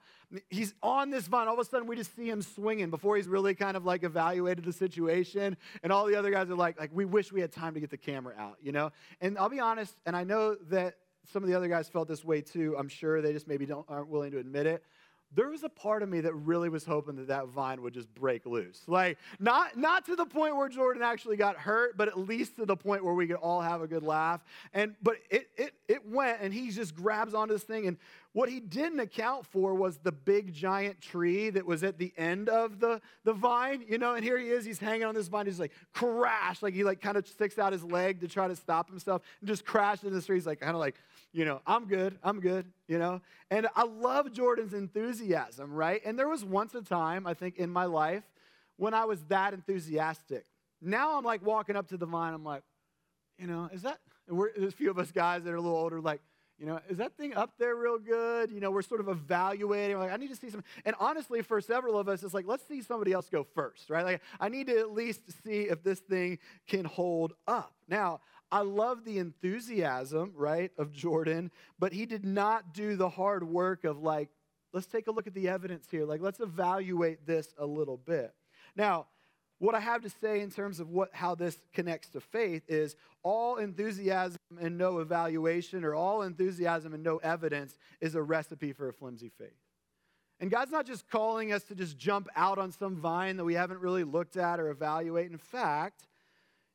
he's 0.50 0.74
on 0.82 1.10
this 1.10 1.28
vine. 1.28 1.46
All 1.46 1.54
of 1.54 1.60
a 1.60 1.64
sudden, 1.64 1.86
we 1.86 1.94
just 1.94 2.16
see 2.16 2.28
him 2.28 2.42
swinging 2.42 2.90
before 2.90 3.16
he's 3.16 3.28
really 3.28 3.54
kind 3.54 3.76
of 3.76 3.84
like 3.84 4.02
evaluated 4.02 4.64
the 4.64 4.72
situation. 4.72 5.56
And 5.84 5.92
all 5.92 6.06
the 6.06 6.16
other 6.16 6.32
guys 6.32 6.50
are 6.50 6.56
like, 6.56 6.80
like, 6.80 6.90
we 6.92 7.04
wish 7.04 7.32
we 7.32 7.40
had 7.40 7.52
time 7.52 7.74
to 7.74 7.80
get 7.80 7.90
the 7.90 7.96
camera 7.96 8.34
out, 8.36 8.56
you 8.60 8.72
know? 8.72 8.90
And 9.20 9.38
I'll 9.38 9.48
be 9.48 9.60
honest, 9.60 9.94
and 10.06 10.16
I 10.16 10.24
know 10.24 10.56
that 10.70 10.96
some 11.32 11.42
of 11.44 11.48
the 11.48 11.54
other 11.54 11.68
guys 11.68 11.88
felt 11.88 12.08
this 12.08 12.24
way 12.24 12.40
too. 12.40 12.74
I'm 12.76 12.88
sure 12.88 13.22
they 13.22 13.32
just 13.32 13.46
maybe 13.46 13.64
don't, 13.64 13.86
aren't 13.88 14.08
willing 14.08 14.32
to 14.32 14.38
admit 14.38 14.66
it 14.66 14.82
there 15.34 15.48
was 15.48 15.64
a 15.64 15.68
part 15.68 16.02
of 16.02 16.08
me 16.08 16.20
that 16.20 16.34
really 16.34 16.68
was 16.68 16.84
hoping 16.84 17.16
that 17.16 17.28
that 17.28 17.48
vine 17.48 17.82
would 17.82 17.94
just 17.94 18.12
break 18.14 18.46
loose. 18.46 18.82
Like, 18.86 19.18
not, 19.38 19.76
not 19.76 20.06
to 20.06 20.16
the 20.16 20.26
point 20.26 20.56
where 20.56 20.68
Jordan 20.68 21.02
actually 21.02 21.36
got 21.36 21.56
hurt, 21.56 21.96
but 21.96 22.08
at 22.08 22.18
least 22.18 22.56
to 22.56 22.66
the 22.66 22.76
point 22.76 23.04
where 23.04 23.14
we 23.14 23.26
could 23.26 23.36
all 23.36 23.60
have 23.60 23.82
a 23.82 23.86
good 23.86 24.02
laugh. 24.02 24.44
And, 24.72 24.94
but 25.02 25.16
it, 25.30 25.48
it, 25.56 25.74
it 25.88 26.08
went, 26.08 26.38
and 26.40 26.54
he 26.54 26.70
just 26.70 26.94
grabs 26.94 27.34
onto 27.34 27.54
this 27.54 27.64
thing. 27.64 27.86
And 27.86 27.96
what 28.34 28.48
he 28.48 28.58
didn't 28.58 28.98
account 28.98 29.46
for 29.46 29.74
was 29.74 29.98
the 29.98 30.10
big 30.10 30.52
giant 30.52 31.00
tree 31.00 31.50
that 31.50 31.64
was 31.64 31.84
at 31.84 31.98
the 31.98 32.12
end 32.18 32.48
of 32.48 32.80
the, 32.80 33.00
the 33.22 33.32
vine, 33.32 33.84
you 33.88 33.96
know, 33.96 34.14
and 34.14 34.24
here 34.24 34.36
he 34.36 34.48
is, 34.48 34.64
he's 34.64 34.80
hanging 34.80 35.04
on 35.04 35.14
this 35.14 35.28
vine, 35.28 35.46
he's 35.46 35.60
like, 35.60 35.70
crash, 35.92 36.60
like 36.60 36.74
he 36.74 36.82
like 36.82 37.00
kind 37.00 37.16
of 37.16 37.26
sticks 37.28 37.60
out 37.60 37.72
his 37.72 37.84
leg 37.84 38.20
to 38.20 38.28
try 38.28 38.48
to 38.48 38.56
stop 38.56 38.90
himself 38.90 39.22
and 39.40 39.48
just 39.48 39.64
crashed 39.64 40.02
into 40.02 40.16
the 40.16 40.20
tree. 40.20 40.36
He's 40.36 40.46
like, 40.46 40.58
kind 40.58 40.72
of 40.72 40.80
like, 40.80 40.96
you 41.32 41.44
know, 41.44 41.60
I'm 41.64 41.86
good, 41.86 42.18
I'm 42.24 42.40
good, 42.40 42.66
you 42.88 42.98
know? 42.98 43.20
And 43.52 43.68
I 43.76 43.84
love 43.84 44.32
Jordan's 44.32 44.74
enthusiasm, 44.74 45.72
right? 45.72 46.02
And 46.04 46.18
there 46.18 46.28
was 46.28 46.44
once 46.44 46.74
a 46.74 46.82
time, 46.82 47.28
I 47.28 47.34
think, 47.34 47.56
in 47.56 47.70
my 47.70 47.84
life 47.84 48.24
when 48.78 48.94
I 48.94 49.04
was 49.04 49.22
that 49.28 49.54
enthusiastic. 49.54 50.44
Now 50.82 51.16
I'm 51.16 51.24
like 51.24 51.46
walking 51.46 51.76
up 51.76 51.86
to 51.90 51.96
the 51.96 52.06
vine, 52.06 52.34
I'm 52.34 52.44
like, 52.44 52.64
you 53.38 53.46
know, 53.46 53.70
is 53.72 53.82
that, 53.82 54.00
we're, 54.28 54.50
there's 54.56 54.72
a 54.72 54.76
few 54.76 54.90
of 54.90 54.98
us 54.98 55.12
guys 55.12 55.44
that 55.44 55.52
are 55.52 55.56
a 55.56 55.60
little 55.60 55.78
older, 55.78 56.00
like, 56.00 56.20
you 56.64 56.70
know, 56.70 56.80
is 56.88 56.96
that 56.96 57.14
thing 57.18 57.34
up 57.34 57.50
there 57.58 57.76
real 57.76 57.98
good? 57.98 58.50
You 58.50 58.58
know, 58.58 58.70
we're 58.70 58.80
sort 58.80 59.00
of 59.00 59.08
evaluating. 59.08 59.98
We're 59.98 60.04
like, 60.04 60.12
I 60.14 60.16
need 60.16 60.30
to 60.30 60.36
see 60.36 60.48
some. 60.48 60.64
And 60.86 60.96
honestly, 60.98 61.42
for 61.42 61.60
several 61.60 61.98
of 61.98 62.08
us, 62.08 62.22
it's 62.22 62.32
like, 62.32 62.46
let's 62.46 62.66
see 62.66 62.80
somebody 62.80 63.12
else 63.12 63.28
go 63.28 63.44
first, 63.54 63.90
right? 63.90 64.02
Like, 64.02 64.22
I 64.40 64.48
need 64.48 64.68
to 64.68 64.78
at 64.78 64.90
least 64.90 65.20
see 65.44 65.64
if 65.64 65.82
this 65.82 65.98
thing 65.98 66.38
can 66.66 66.86
hold 66.86 67.34
up. 67.46 67.74
Now, 67.86 68.20
I 68.50 68.60
love 68.60 69.04
the 69.04 69.18
enthusiasm, 69.18 70.32
right, 70.34 70.70
of 70.78 70.90
Jordan, 70.90 71.50
but 71.78 71.92
he 71.92 72.06
did 72.06 72.24
not 72.24 72.72
do 72.72 72.96
the 72.96 73.10
hard 73.10 73.44
work 73.46 73.84
of 73.84 73.98
like, 73.98 74.30
let's 74.72 74.86
take 74.86 75.06
a 75.06 75.10
look 75.10 75.26
at 75.26 75.34
the 75.34 75.50
evidence 75.50 75.86
here. 75.90 76.06
Like, 76.06 76.22
let's 76.22 76.40
evaluate 76.40 77.26
this 77.26 77.48
a 77.58 77.66
little 77.66 77.98
bit. 77.98 78.32
Now, 78.74 79.08
what 79.64 79.74
I 79.74 79.80
have 79.80 80.02
to 80.02 80.10
say 80.10 80.40
in 80.40 80.50
terms 80.50 80.78
of 80.80 80.90
what, 80.90 81.10
how 81.12 81.34
this 81.34 81.56
connects 81.72 82.08
to 82.10 82.20
faith 82.20 82.62
is 82.68 82.96
all 83.22 83.56
enthusiasm 83.56 84.38
and 84.60 84.76
no 84.76 84.98
evaluation, 84.98 85.84
or 85.84 85.94
all 85.94 86.22
enthusiasm 86.22 86.92
and 86.92 87.02
no 87.02 87.16
evidence, 87.18 87.78
is 88.00 88.14
a 88.14 88.22
recipe 88.22 88.72
for 88.72 88.88
a 88.88 88.92
flimsy 88.92 89.30
faith. 89.38 89.56
And 90.40 90.50
God's 90.50 90.72
not 90.72 90.86
just 90.86 91.08
calling 91.08 91.52
us 91.52 91.62
to 91.64 91.74
just 91.74 91.96
jump 91.96 92.28
out 92.36 92.58
on 92.58 92.72
some 92.72 92.96
vine 92.96 93.36
that 93.38 93.44
we 93.44 93.54
haven't 93.54 93.80
really 93.80 94.04
looked 94.04 94.36
at 94.36 94.60
or 94.60 94.68
evaluate. 94.68 95.30
In 95.30 95.38
fact, 95.38 96.06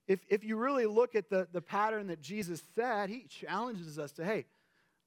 if, 0.08 0.22
if 0.28 0.44
you 0.44 0.56
really 0.56 0.88
look 0.88 1.14
at 1.14 1.30
the, 1.30 1.48
the 1.52 1.62
pattern 1.62 2.08
that 2.08 2.22
Jesus 2.22 2.64
said, 2.74 3.10
he 3.10 3.26
challenges 3.30 4.00
us 4.00 4.12
to, 4.14 4.26
hey, 4.26 4.46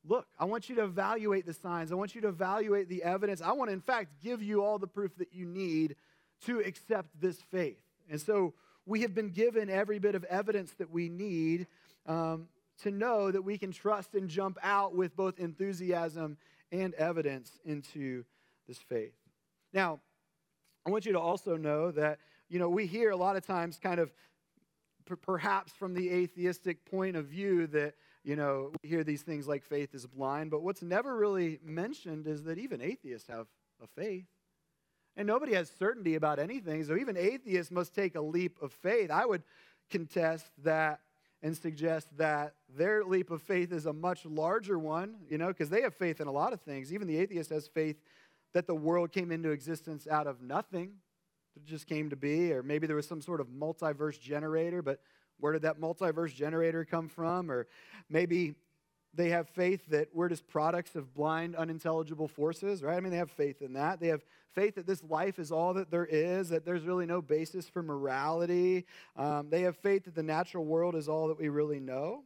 look, 0.06 0.26
I 0.38 0.44
want 0.44 0.68
you 0.68 0.76
to 0.76 0.84
evaluate 0.84 1.46
the 1.46 1.54
signs. 1.54 1.90
I 1.90 1.96
want 1.96 2.14
you 2.14 2.20
to 2.20 2.28
evaluate 2.28 2.88
the 2.88 3.02
evidence. 3.02 3.42
I 3.42 3.52
want 3.52 3.70
to, 3.70 3.72
in 3.72 3.80
fact, 3.80 4.22
give 4.22 4.42
you 4.42 4.62
all 4.62 4.78
the 4.78 4.86
proof 4.86 5.16
that 5.16 5.32
you 5.32 5.46
need 5.46 5.96
to 6.46 6.60
accept 6.60 7.08
this 7.20 7.38
faith. 7.50 7.80
And 8.10 8.20
so 8.20 8.54
we 8.86 9.02
have 9.02 9.14
been 9.14 9.30
given 9.30 9.70
every 9.70 9.98
bit 9.98 10.14
of 10.14 10.24
evidence 10.24 10.72
that 10.78 10.90
we 10.90 11.08
need 11.08 11.66
um, 12.06 12.48
to 12.82 12.90
know 12.90 13.30
that 13.30 13.42
we 13.42 13.58
can 13.58 13.72
trust 13.72 14.14
and 14.14 14.28
jump 14.28 14.58
out 14.62 14.94
with 14.94 15.16
both 15.16 15.38
enthusiasm 15.38 16.36
and 16.72 16.94
evidence 16.94 17.58
into 17.64 18.24
this 18.66 18.78
faith. 18.78 19.14
Now, 19.72 20.00
I 20.84 20.90
want 20.90 21.06
you 21.06 21.12
to 21.12 21.20
also 21.20 21.56
know 21.56 21.92
that, 21.92 22.18
you 22.48 22.58
know, 22.58 22.68
we 22.68 22.86
hear 22.86 23.10
a 23.10 23.16
lot 23.16 23.36
of 23.36 23.46
times 23.46 23.78
kind 23.80 24.00
of 24.00 24.12
perhaps 25.22 25.72
from 25.72 25.94
the 25.94 26.10
atheistic 26.10 26.84
point 26.84 27.16
of 27.16 27.26
view 27.26 27.66
that, 27.68 27.94
you 28.24 28.36
know, 28.36 28.72
we 28.82 28.88
hear 28.88 29.04
these 29.04 29.22
things 29.22 29.46
like 29.46 29.64
faith 29.64 29.94
is 29.94 30.06
blind, 30.06 30.50
but 30.50 30.62
what's 30.62 30.82
never 30.82 31.16
really 31.16 31.58
mentioned 31.62 32.26
is 32.26 32.44
that 32.44 32.58
even 32.58 32.80
atheists 32.80 33.28
have 33.28 33.46
a 33.82 33.86
faith. 33.86 34.26
And 35.16 35.26
nobody 35.26 35.54
has 35.54 35.70
certainty 35.78 36.14
about 36.14 36.38
anything, 36.38 36.82
so 36.84 36.96
even 36.96 37.16
atheists 37.16 37.70
must 37.70 37.94
take 37.94 38.14
a 38.14 38.20
leap 38.20 38.60
of 38.62 38.72
faith. 38.72 39.10
I 39.10 39.26
would 39.26 39.42
contest 39.90 40.46
that 40.64 41.00
and 41.42 41.56
suggest 41.56 42.08
that 42.16 42.54
their 42.74 43.04
leap 43.04 43.30
of 43.30 43.42
faith 43.42 43.72
is 43.72 43.86
a 43.86 43.92
much 43.92 44.24
larger 44.24 44.78
one, 44.78 45.16
you 45.28 45.36
know, 45.36 45.48
because 45.48 45.68
they 45.68 45.82
have 45.82 45.94
faith 45.94 46.20
in 46.20 46.28
a 46.28 46.32
lot 46.32 46.52
of 46.52 46.60
things. 46.60 46.92
Even 46.92 47.08
the 47.08 47.18
atheist 47.18 47.50
has 47.50 47.66
faith 47.66 47.96
that 48.54 48.66
the 48.66 48.74
world 48.74 49.12
came 49.12 49.32
into 49.32 49.50
existence 49.50 50.06
out 50.06 50.26
of 50.26 50.40
nothing. 50.40 50.92
It 51.56 51.64
just 51.66 51.86
came 51.86 52.10
to 52.10 52.16
be, 52.16 52.52
or 52.52 52.62
maybe 52.62 52.86
there 52.86 52.96
was 52.96 53.08
some 53.08 53.20
sort 53.20 53.40
of 53.40 53.48
multiverse 53.48 54.18
generator, 54.20 54.82
but 54.82 55.00
where 55.40 55.52
did 55.52 55.62
that 55.62 55.80
multiverse 55.80 56.34
generator 56.34 56.84
come 56.84 57.08
from? 57.08 57.50
Or 57.50 57.66
maybe 58.08 58.54
they 59.14 59.28
have 59.28 59.48
faith 59.48 59.86
that 59.88 60.08
we're 60.14 60.28
just 60.28 60.46
products 60.48 60.96
of 60.96 61.12
blind, 61.14 61.54
unintelligible 61.54 62.28
forces, 62.28 62.82
right? 62.82 62.96
I 62.96 63.00
mean, 63.00 63.10
they 63.10 63.18
have 63.18 63.30
faith 63.30 63.60
in 63.60 63.74
that. 63.74 64.00
They 64.00 64.08
have 64.08 64.22
faith 64.54 64.76
that 64.76 64.86
this 64.86 65.02
life 65.04 65.38
is 65.38 65.52
all 65.52 65.74
that 65.74 65.90
there 65.90 66.06
is, 66.06 66.48
that 66.48 66.64
there's 66.64 66.84
really 66.84 67.06
no 67.06 67.20
basis 67.20 67.68
for 67.68 67.82
morality. 67.82 68.86
Um, 69.16 69.50
they 69.50 69.62
have 69.62 69.76
faith 69.76 70.04
that 70.04 70.14
the 70.14 70.22
natural 70.22 70.64
world 70.64 70.94
is 70.94 71.08
all 71.08 71.28
that 71.28 71.38
we 71.38 71.48
really 71.48 71.80
know. 71.80 72.24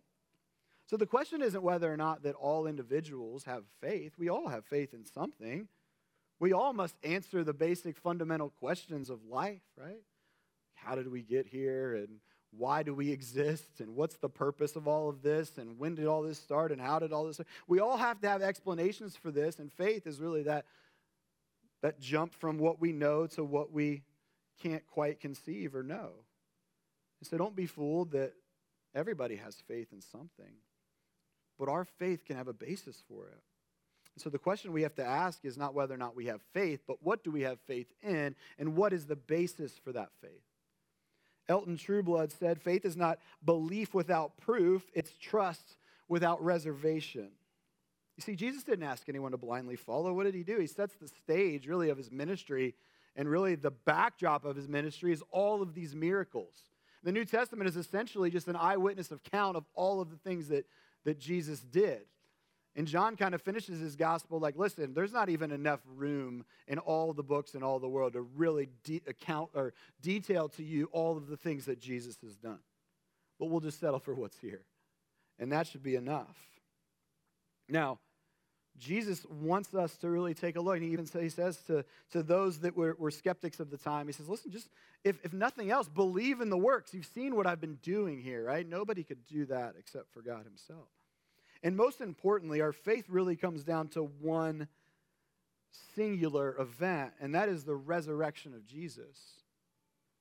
So 0.86 0.96
the 0.96 1.06
question 1.06 1.42
isn't 1.42 1.62
whether 1.62 1.92
or 1.92 1.96
not 1.96 2.22
that 2.22 2.36
all 2.36 2.68
individuals 2.68 3.44
have 3.44 3.64
faith. 3.80 4.12
We 4.16 4.28
all 4.28 4.48
have 4.48 4.64
faith 4.64 4.94
in 4.94 5.04
something. 5.04 5.66
We 6.38 6.52
all 6.52 6.72
must 6.72 6.94
answer 7.02 7.42
the 7.42 7.54
basic 7.54 7.96
fundamental 7.96 8.50
questions 8.50 9.10
of 9.10 9.24
life, 9.24 9.62
right? 9.76 10.02
How 10.74 10.94
did 10.94 11.10
we 11.10 11.22
get 11.22 11.48
here? 11.48 11.96
And 11.96 12.20
why 12.58 12.82
do 12.82 12.94
we 12.94 13.10
exist? 13.10 13.80
And 13.80 13.94
what's 13.94 14.16
the 14.16 14.28
purpose 14.28 14.76
of 14.76 14.86
all 14.88 15.08
of 15.08 15.22
this? 15.22 15.58
And 15.58 15.78
when 15.78 15.94
did 15.94 16.06
all 16.06 16.22
this 16.22 16.38
start? 16.38 16.72
And 16.72 16.80
how 16.80 16.98
did 16.98 17.12
all 17.12 17.24
this 17.24 17.36
start? 17.36 17.48
We 17.66 17.80
all 17.80 17.96
have 17.96 18.20
to 18.20 18.28
have 18.28 18.42
explanations 18.42 19.16
for 19.16 19.30
this. 19.30 19.58
And 19.58 19.72
faith 19.72 20.06
is 20.06 20.20
really 20.20 20.42
that, 20.44 20.66
that 21.82 22.00
jump 22.00 22.34
from 22.34 22.58
what 22.58 22.80
we 22.80 22.92
know 22.92 23.26
to 23.28 23.44
what 23.44 23.72
we 23.72 24.02
can't 24.62 24.86
quite 24.86 25.20
conceive 25.20 25.74
or 25.74 25.82
know. 25.82 26.10
And 27.20 27.28
so 27.28 27.36
don't 27.36 27.56
be 27.56 27.66
fooled 27.66 28.12
that 28.12 28.32
everybody 28.94 29.36
has 29.36 29.56
faith 29.68 29.88
in 29.92 30.00
something. 30.00 30.54
But 31.58 31.68
our 31.68 31.84
faith 31.84 32.24
can 32.24 32.36
have 32.36 32.48
a 32.48 32.52
basis 32.52 33.02
for 33.08 33.28
it. 33.28 33.42
So 34.18 34.30
the 34.30 34.38
question 34.38 34.72
we 34.72 34.82
have 34.82 34.94
to 34.94 35.04
ask 35.04 35.44
is 35.44 35.58
not 35.58 35.74
whether 35.74 35.94
or 35.94 35.98
not 35.98 36.16
we 36.16 36.26
have 36.26 36.40
faith, 36.54 36.80
but 36.86 37.02
what 37.02 37.22
do 37.22 37.30
we 37.30 37.42
have 37.42 37.58
faith 37.60 37.92
in, 38.02 38.34
and 38.58 38.74
what 38.74 38.92
is 38.94 39.06
the 39.06 39.16
basis 39.16 39.72
for 39.84 39.92
that 39.92 40.08
faith? 40.22 40.30
Elton 41.48 41.76
Trueblood 41.76 42.32
said, 42.32 42.60
Faith 42.60 42.84
is 42.84 42.96
not 42.96 43.18
belief 43.44 43.94
without 43.94 44.36
proof, 44.36 44.84
it's 44.94 45.12
trust 45.18 45.76
without 46.08 46.42
reservation. 46.44 47.30
You 48.16 48.22
see, 48.22 48.34
Jesus 48.34 48.62
didn't 48.62 48.84
ask 48.86 49.08
anyone 49.08 49.32
to 49.32 49.36
blindly 49.36 49.76
follow. 49.76 50.12
What 50.12 50.24
did 50.24 50.34
he 50.34 50.42
do? 50.42 50.58
He 50.58 50.66
sets 50.66 50.94
the 50.94 51.08
stage, 51.08 51.66
really, 51.66 51.90
of 51.90 51.98
his 51.98 52.10
ministry, 52.10 52.74
and 53.14 53.28
really 53.28 53.54
the 53.54 53.70
backdrop 53.70 54.44
of 54.44 54.56
his 54.56 54.68
ministry 54.68 55.12
is 55.12 55.22
all 55.30 55.62
of 55.62 55.74
these 55.74 55.94
miracles. 55.94 56.54
The 57.02 57.12
New 57.12 57.24
Testament 57.24 57.68
is 57.68 57.76
essentially 57.76 58.30
just 58.30 58.48
an 58.48 58.56
eyewitness 58.56 59.12
account 59.12 59.56
of 59.56 59.64
all 59.74 60.00
of 60.00 60.10
the 60.10 60.16
things 60.16 60.48
that, 60.48 60.66
that 61.04 61.18
Jesus 61.18 61.60
did. 61.60 62.02
And 62.76 62.86
John 62.86 63.16
kind 63.16 63.34
of 63.34 63.40
finishes 63.40 63.80
his 63.80 63.96
gospel 63.96 64.38
like, 64.38 64.56
listen, 64.56 64.92
there's 64.92 65.12
not 65.12 65.30
even 65.30 65.50
enough 65.50 65.80
room 65.96 66.44
in 66.68 66.78
all 66.78 67.14
the 67.14 67.22
books 67.22 67.54
in 67.54 67.62
all 67.62 67.78
the 67.78 67.88
world 67.88 68.12
to 68.12 68.20
really 68.20 68.68
de- 68.84 69.00
account 69.06 69.48
or 69.54 69.72
detail 70.02 70.50
to 70.50 70.62
you 70.62 70.90
all 70.92 71.16
of 71.16 71.28
the 71.28 71.38
things 71.38 71.64
that 71.64 71.80
Jesus 71.80 72.18
has 72.22 72.36
done. 72.36 72.58
But 73.40 73.46
we'll 73.46 73.60
just 73.60 73.80
settle 73.80 73.98
for 73.98 74.14
what's 74.14 74.38
here. 74.38 74.60
And 75.38 75.52
that 75.52 75.66
should 75.66 75.82
be 75.82 75.96
enough. 75.96 76.36
Now, 77.66 77.98
Jesus 78.78 79.24
wants 79.30 79.72
us 79.74 79.96
to 79.98 80.10
really 80.10 80.34
take 80.34 80.56
a 80.56 80.60
look. 80.60 80.76
And 80.76 80.84
he 80.84 80.90
even 80.90 81.06
say, 81.06 81.22
he 81.22 81.28
says 81.30 81.56
to, 81.68 81.82
to 82.12 82.22
those 82.22 82.58
that 82.60 82.76
were, 82.76 82.94
were 82.98 83.10
skeptics 83.10 83.58
of 83.58 83.70
the 83.70 83.78
time, 83.78 84.06
he 84.06 84.12
says, 84.12 84.28
listen, 84.28 84.50
just 84.50 84.68
if, 85.02 85.18
if 85.24 85.32
nothing 85.32 85.70
else, 85.70 85.88
believe 85.88 86.42
in 86.42 86.50
the 86.50 86.58
works. 86.58 86.92
You've 86.92 87.06
seen 87.06 87.36
what 87.36 87.46
I've 87.46 87.60
been 87.60 87.78
doing 87.82 88.20
here, 88.20 88.44
right? 88.44 88.68
Nobody 88.68 89.02
could 89.02 89.26
do 89.26 89.46
that 89.46 89.76
except 89.78 90.12
for 90.12 90.20
God 90.20 90.44
himself. 90.44 90.88
And 91.62 91.76
most 91.76 92.00
importantly, 92.00 92.60
our 92.60 92.72
faith 92.72 93.06
really 93.08 93.36
comes 93.36 93.64
down 93.64 93.88
to 93.88 94.02
one 94.20 94.68
singular 95.94 96.56
event, 96.58 97.12
and 97.20 97.34
that 97.34 97.48
is 97.48 97.64
the 97.64 97.74
resurrection 97.74 98.54
of 98.54 98.66
Jesus. 98.66 99.18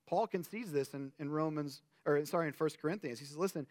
Paul 0.06 0.26
concedes 0.26 0.72
this 0.72 0.94
in, 0.94 1.12
in 1.18 1.30
Romans, 1.30 1.82
or 2.04 2.24
sorry, 2.24 2.48
in 2.48 2.54
1 2.54 2.70
Corinthians. 2.80 3.18
He 3.18 3.24
says, 3.26 3.36
listen, 3.36 3.66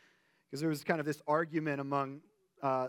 because 0.50 0.60
there 0.60 0.70
was 0.70 0.84
kind 0.84 1.00
of 1.00 1.06
this 1.06 1.22
argument 1.28 1.80
among 1.82 2.22
uh, 2.62 2.88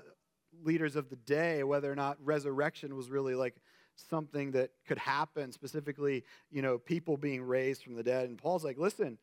leaders 0.65 0.97
of 0.97 1.09
the 1.11 1.17
day 1.17 1.63
whether 1.63 1.91
or 1.91 1.95
not 1.95 2.19
resurrection 2.25 2.97
was 2.97 3.11
really 3.11 3.35
like 3.35 3.57
something 3.97 4.53
that 4.53 4.71
could 4.87 4.99
happen, 4.99 5.53
specifically, 5.53 6.25
you 6.51 6.63
know, 6.63 6.79
people 6.79 7.17
being 7.17 7.43
raised 7.43 7.83
from 7.83 7.95
the 7.95 8.03
dead. 8.03 8.29
And 8.29 8.37
Paul's 8.37 8.65
like, 8.65 8.79
listen, 8.79 9.19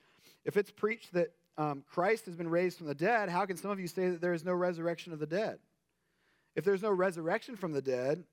if 0.46 0.58
it's 0.58 0.72
preached 0.72 1.14
that 1.14 1.32
um, 1.58 1.84
Christ 1.92 2.26
has 2.26 2.36
been 2.36 2.50
raised 2.50 2.78
from 2.78 2.88
the 2.88 2.96
dead, 2.96 3.30
how 3.30 3.46
can 3.46 3.58
some 3.58 3.72
of 3.72 3.80
you 3.80 3.88
say 3.88 4.10
that 4.10 4.22
there 4.22 4.34
is 4.34 4.44
no 4.44 4.54
resurrection 4.54 5.14
of 5.14 5.20
the 5.20 5.28
dead? 5.28 5.60
If 6.56 6.66
there's 6.66 6.82
no 6.82 6.92
resurrection 6.92 7.56
from 7.56 7.74
the 7.74 7.82
dead, 7.82 8.24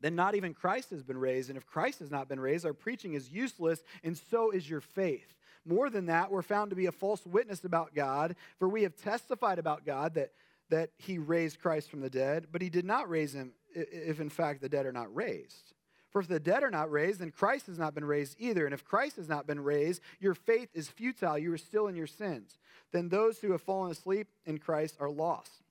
then 0.00 0.14
not 0.16 0.34
even 0.34 0.54
Christ 0.54 0.90
has 0.90 1.02
been 1.02 1.18
raised. 1.18 1.48
And 1.48 1.56
if 1.56 1.66
Christ 1.66 2.00
has 2.00 2.10
not 2.10 2.28
been 2.28 2.40
raised, 2.40 2.66
our 2.66 2.72
preaching 2.72 3.14
is 3.14 3.30
useless, 3.30 3.82
and 4.02 4.16
so 4.16 4.50
is 4.50 4.68
your 4.68 4.80
faith. 4.80 5.34
More 5.64 5.90
than 5.90 6.06
that, 6.06 6.30
we're 6.30 6.42
found 6.42 6.70
to 6.70 6.76
be 6.76 6.86
a 6.86 6.92
false 6.92 7.24
witness 7.24 7.64
about 7.64 7.94
God, 7.94 8.34
for 8.58 8.68
we 8.68 8.82
have 8.82 8.96
testified 8.96 9.60
about 9.60 9.86
God 9.86 10.14
that, 10.14 10.32
that 10.70 10.90
he 10.98 11.18
raised 11.18 11.60
Christ 11.60 11.88
from 11.88 12.00
the 12.00 12.10
dead, 12.10 12.48
but 12.50 12.62
he 12.62 12.68
did 12.68 12.84
not 12.84 13.08
raise 13.08 13.34
him 13.34 13.52
if 13.74 14.20
in 14.20 14.28
fact 14.28 14.60
the 14.60 14.68
dead 14.68 14.86
are 14.86 14.92
not 14.92 15.14
raised. 15.14 15.71
For 16.12 16.20
if 16.20 16.28
the 16.28 16.38
dead 16.38 16.62
are 16.62 16.70
not 16.70 16.90
raised, 16.90 17.20
then 17.20 17.30
Christ 17.30 17.66
has 17.66 17.78
not 17.78 17.94
been 17.94 18.04
raised 18.04 18.36
either. 18.38 18.66
And 18.66 18.74
if 18.74 18.84
Christ 18.84 19.16
has 19.16 19.28
not 19.28 19.46
been 19.46 19.60
raised, 19.60 20.02
your 20.20 20.34
faith 20.34 20.68
is 20.74 20.88
futile. 20.88 21.38
You 21.38 21.52
are 21.54 21.58
still 21.58 21.86
in 21.86 21.96
your 21.96 22.06
sins. 22.06 22.58
Then 22.92 23.08
those 23.08 23.38
who 23.38 23.52
have 23.52 23.62
fallen 23.62 23.90
asleep 23.90 24.28
in 24.44 24.58
Christ 24.58 24.96
are 25.00 25.08
lost. 25.08 25.62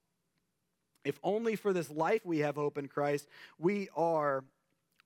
If 1.04 1.18
only 1.22 1.56
for 1.56 1.72
this 1.72 1.90
life 1.90 2.24
we 2.24 2.40
have 2.40 2.56
hope 2.56 2.76
in 2.76 2.88
Christ, 2.88 3.28
we 3.58 3.88
are 3.96 4.44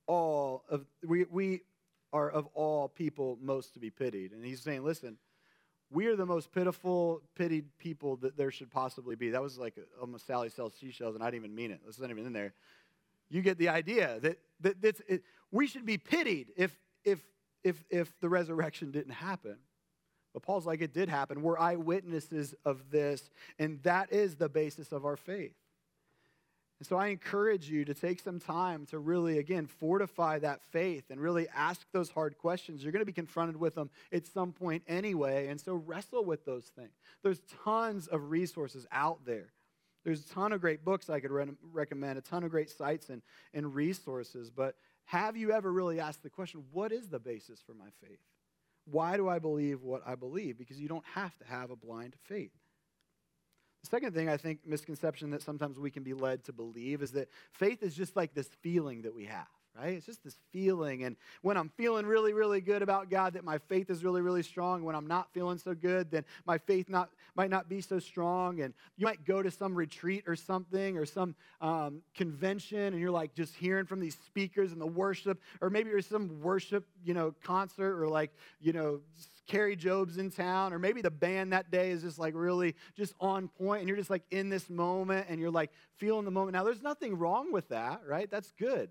all 0.06 0.64
of 0.70 0.86
we, 1.06 1.24
we 1.24 1.62
are 2.12 2.30
of 2.30 2.46
all 2.54 2.88
people 2.88 3.38
most 3.42 3.74
to 3.74 3.80
be 3.80 3.90
pitied. 3.90 4.32
And 4.32 4.44
he's 4.44 4.60
saying, 4.60 4.84
listen, 4.84 5.18
we 5.90 6.06
are 6.06 6.16
the 6.16 6.26
most 6.26 6.52
pitiful, 6.52 7.22
pitied 7.34 7.66
people 7.78 8.16
that 8.16 8.36
there 8.36 8.50
should 8.50 8.70
possibly 8.70 9.16
be. 9.16 9.30
That 9.30 9.42
was 9.42 9.58
like 9.58 9.74
almost 10.00 10.26
Sally 10.26 10.48
sells 10.48 10.74
seashells, 10.74 11.14
and 11.14 11.22
I 11.22 11.30
didn't 11.30 11.44
even 11.44 11.54
mean 11.54 11.70
it. 11.70 11.80
This 11.86 11.96
isn't 11.96 12.10
even 12.10 12.26
in 12.26 12.32
there. 12.32 12.54
You 13.28 13.42
get 13.42 13.58
the 13.58 13.68
idea 13.68 14.18
that, 14.20 14.38
that 14.60 14.80
that's, 14.80 15.02
it, 15.08 15.22
we 15.50 15.66
should 15.66 15.86
be 15.86 15.98
pitied 15.98 16.52
if, 16.56 16.76
if, 17.04 17.20
if, 17.64 17.84
if 17.90 18.18
the 18.20 18.28
resurrection 18.28 18.90
didn't 18.90 19.12
happen. 19.12 19.56
But 20.32 20.42
Paul's 20.42 20.66
like, 20.66 20.82
it 20.82 20.92
did 20.92 21.08
happen. 21.08 21.42
We're 21.42 21.58
eyewitnesses 21.58 22.54
of 22.64 22.90
this, 22.90 23.30
and 23.58 23.82
that 23.84 24.12
is 24.12 24.36
the 24.36 24.48
basis 24.48 24.92
of 24.92 25.06
our 25.06 25.16
faith. 25.16 25.54
And 26.78 26.86
so 26.86 26.96
I 26.96 27.06
encourage 27.06 27.70
you 27.70 27.86
to 27.86 27.94
take 27.94 28.20
some 28.20 28.38
time 28.38 28.84
to 28.86 28.98
really, 28.98 29.38
again, 29.38 29.66
fortify 29.66 30.38
that 30.40 30.62
faith 30.62 31.04
and 31.08 31.18
really 31.18 31.48
ask 31.54 31.86
those 31.92 32.10
hard 32.10 32.36
questions. 32.36 32.82
You're 32.82 32.92
going 32.92 33.00
to 33.00 33.06
be 33.06 33.12
confronted 33.12 33.56
with 33.56 33.74
them 33.74 33.88
at 34.12 34.26
some 34.26 34.52
point 34.52 34.82
anyway. 34.86 35.46
And 35.46 35.58
so 35.58 35.74
wrestle 35.74 36.22
with 36.22 36.44
those 36.44 36.64
things. 36.64 36.92
There's 37.22 37.40
tons 37.64 38.08
of 38.08 38.30
resources 38.30 38.86
out 38.92 39.24
there 39.24 39.54
there's 40.06 40.24
a 40.24 40.28
ton 40.28 40.52
of 40.52 40.62
great 40.62 40.86
books 40.86 41.10
I 41.10 41.20
could 41.20 41.30
re- 41.30 41.50
recommend, 41.70 42.16
a 42.16 42.22
ton 42.22 42.44
of 42.44 42.50
great 42.50 42.70
sites 42.70 43.10
and, 43.10 43.20
and 43.52 43.74
resources. 43.74 44.48
But 44.48 44.76
have 45.04 45.36
you 45.36 45.52
ever 45.52 45.70
really 45.70 46.00
asked 46.00 46.22
the 46.22 46.30
question, 46.30 46.64
what 46.72 46.92
is 46.92 47.08
the 47.08 47.18
basis 47.18 47.60
for 47.60 47.74
my 47.74 47.90
faith? 48.00 48.20
why 48.86 49.16
do 49.16 49.28
I 49.28 49.38
believe 49.38 49.82
what 49.82 50.02
I 50.06 50.14
believe? 50.14 50.58
Because 50.58 50.80
you 50.80 50.88
don't 50.88 51.04
have 51.14 51.36
to 51.38 51.44
have 51.44 51.70
a 51.70 51.76
blind 51.76 52.14
faith. 52.24 52.52
The 53.82 53.90
second 53.90 54.14
thing 54.14 54.28
I 54.28 54.36
think 54.36 54.60
misconception 54.64 55.30
that 55.30 55.42
sometimes 55.42 55.78
we 55.78 55.90
can 55.90 56.02
be 56.02 56.14
led 56.14 56.44
to 56.44 56.52
believe 56.52 57.02
is 57.02 57.12
that 57.12 57.28
faith 57.52 57.82
is 57.82 57.94
just 57.94 58.16
like 58.16 58.34
this 58.34 58.48
feeling 58.60 59.02
that 59.02 59.14
we 59.14 59.26
have 59.26 59.46
right? 59.78 59.94
It's 59.94 60.06
just 60.06 60.24
this 60.24 60.36
feeling. 60.52 61.04
And 61.04 61.16
when 61.42 61.56
I'm 61.56 61.70
feeling 61.76 62.06
really, 62.06 62.32
really 62.32 62.60
good 62.60 62.82
about 62.82 63.10
God, 63.10 63.34
that 63.34 63.44
my 63.44 63.58
faith 63.58 63.90
is 63.90 64.04
really, 64.04 64.22
really 64.22 64.42
strong. 64.42 64.84
When 64.84 64.94
I'm 64.94 65.06
not 65.06 65.32
feeling 65.32 65.58
so 65.58 65.74
good, 65.74 66.10
then 66.10 66.24
my 66.46 66.58
faith 66.58 66.88
not, 66.88 67.10
might 67.34 67.50
not 67.50 67.68
be 67.68 67.80
so 67.80 67.98
strong. 67.98 68.60
And 68.60 68.74
you 68.96 69.06
might 69.06 69.24
go 69.24 69.42
to 69.42 69.50
some 69.50 69.74
retreat 69.74 70.24
or 70.26 70.36
something 70.36 70.96
or 70.96 71.06
some 71.06 71.34
um, 71.60 72.02
convention 72.14 72.78
and 72.78 73.00
you're 73.00 73.10
like 73.10 73.34
just 73.34 73.54
hearing 73.54 73.86
from 73.86 74.00
these 74.00 74.16
speakers 74.26 74.72
and 74.72 74.80
the 74.80 74.86
worship, 74.86 75.40
or 75.60 75.70
maybe 75.70 75.90
there's 75.90 76.06
some 76.06 76.40
worship, 76.40 76.86
you 77.04 77.14
know, 77.14 77.34
concert 77.42 78.00
or 78.00 78.08
like, 78.08 78.30
you 78.60 78.72
know, 78.72 79.00
Kari 79.46 79.76
Jobe's 79.76 80.18
in 80.18 80.30
town, 80.30 80.72
or 80.72 80.78
maybe 80.78 81.02
the 81.02 81.10
band 81.10 81.52
that 81.52 81.70
day 81.70 81.90
is 81.90 82.02
just 82.02 82.18
like 82.18 82.34
really 82.34 82.74
just 82.96 83.14
on 83.20 83.48
point, 83.48 83.80
and 83.80 83.88
you're 83.88 83.96
just 83.96 84.10
like 84.10 84.24
in 84.30 84.48
this 84.48 84.68
moment 84.68 85.26
and 85.28 85.40
you're 85.40 85.50
like 85.50 85.70
feeling 85.96 86.24
the 86.24 86.30
moment. 86.30 86.54
Now, 86.54 86.64
there's 86.64 86.82
nothing 86.82 87.16
wrong 87.16 87.52
with 87.52 87.68
that, 87.68 88.00
right? 88.06 88.30
That's 88.30 88.52
good. 88.58 88.90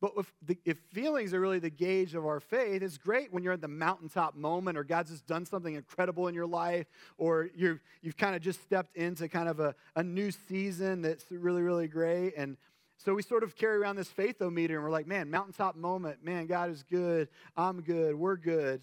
But 0.00 0.12
if, 0.16 0.32
the, 0.46 0.58
if, 0.64 0.78
feelings 0.92 1.34
are 1.34 1.40
really 1.40 1.58
the 1.58 1.70
gauge 1.70 2.14
of 2.14 2.24
our 2.24 2.38
faith, 2.38 2.82
it's 2.82 2.98
great 2.98 3.32
when 3.32 3.42
you're 3.42 3.54
at 3.54 3.60
the 3.60 3.66
mountaintop 3.68 4.36
moment 4.36 4.78
or 4.78 4.84
God's 4.84 5.10
just 5.10 5.26
done 5.26 5.44
something 5.44 5.74
incredible 5.74 6.28
in 6.28 6.34
your 6.34 6.46
life 6.46 6.86
or 7.16 7.48
you 7.56 7.80
have 8.04 8.16
kind 8.16 8.36
of 8.36 8.42
just 8.42 8.62
stepped 8.62 8.96
into 8.96 9.28
kind 9.28 9.48
of 9.48 9.58
a, 9.58 9.74
a 9.96 10.02
new 10.02 10.30
season 10.30 11.02
that's 11.02 11.24
really, 11.30 11.62
really 11.62 11.88
great. 11.88 12.34
And 12.36 12.56
so 12.96 13.12
we 13.14 13.22
sort 13.22 13.42
of 13.42 13.56
carry 13.56 13.76
around 13.76 13.96
this 13.96 14.08
faithometer 14.08 14.74
and 14.74 14.82
we're 14.82 14.90
like, 14.90 15.08
man, 15.08 15.30
mountaintop 15.30 15.74
moment, 15.74 16.24
man, 16.24 16.46
God 16.46 16.70
is 16.70 16.84
good, 16.84 17.28
I'm 17.56 17.80
good, 17.80 18.14
we're 18.14 18.36
good. 18.36 18.80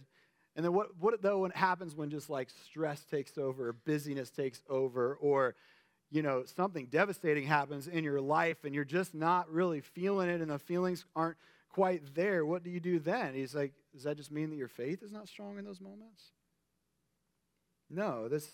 And 0.56 0.64
then 0.64 0.74
what, 0.74 0.98
what 1.00 1.22
though 1.22 1.40
when 1.40 1.52
it 1.52 1.58
happens 1.58 1.96
when 1.96 2.10
just 2.10 2.30
like 2.30 2.50
stress 2.66 3.04
takes 3.06 3.38
over, 3.38 3.70
or 3.70 3.74
busyness 3.74 4.30
takes 4.30 4.62
over, 4.70 5.16
or 5.16 5.56
you 6.16 6.22
know, 6.22 6.46
something 6.46 6.86
devastating 6.86 7.46
happens 7.46 7.88
in 7.88 8.06
your 8.06 8.22
life 8.22 8.64
and 8.64 8.74
you're 8.74 8.86
just 8.86 9.14
not 9.14 9.52
really 9.52 9.82
feeling 9.82 10.30
it 10.30 10.40
and 10.40 10.50
the 10.50 10.58
feelings 10.58 11.04
aren't 11.14 11.36
quite 11.70 12.16
there, 12.16 12.46
what 12.46 12.64
do 12.64 12.70
you 12.70 12.80
do 12.80 13.00
then? 13.00 13.34
He's 13.34 13.54
like, 13.54 13.74
does 13.94 14.04
that 14.04 14.16
just 14.16 14.32
mean 14.32 14.50
that 14.50 14.56
your 14.56 14.70
faith 14.70 15.04
is 15.04 15.12
not 15.12 15.28
strong 15.28 15.58
in 15.58 15.66
those 15.66 15.82
moments? 15.82 16.32
No, 17.90 18.30
this 18.30 18.50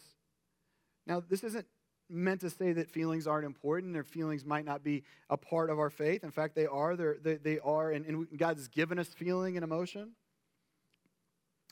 now 1.06 1.22
this 1.30 1.44
isn't 1.44 1.68
meant 2.10 2.42
to 2.42 2.50
say 2.50 2.74
that 2.74 2.90
feelings 2.90 3.28
aren't 3.28 3.46
important 3.46 3.96
or 3.96 4.04
feelings 4.04 4.44
might 4.44 4.66
not 4.66 4.84
be 4.84 5.04
a 5.30 5.38
part 5.38 5.70
of 5.70 5.78
our 5.78 5.92
faith. 5.92 6.24
In 6.24 6.32
fact, 6.32 6.56
they 6.56 6.66
are. 6.66 6.96
They're, 6.96 7.18
they, 7.22 7.36
they 7.36 7.60
are, 7.60 7.92
and, 7.92 8.06
and 8.06 8.28
God 8.38 8.58
has 8.58 8.68
given 8.68 8.98
us 8.98 9.08
feeling 9.08 9.56
and 9.56 9.64
emotion. 9.64 10.12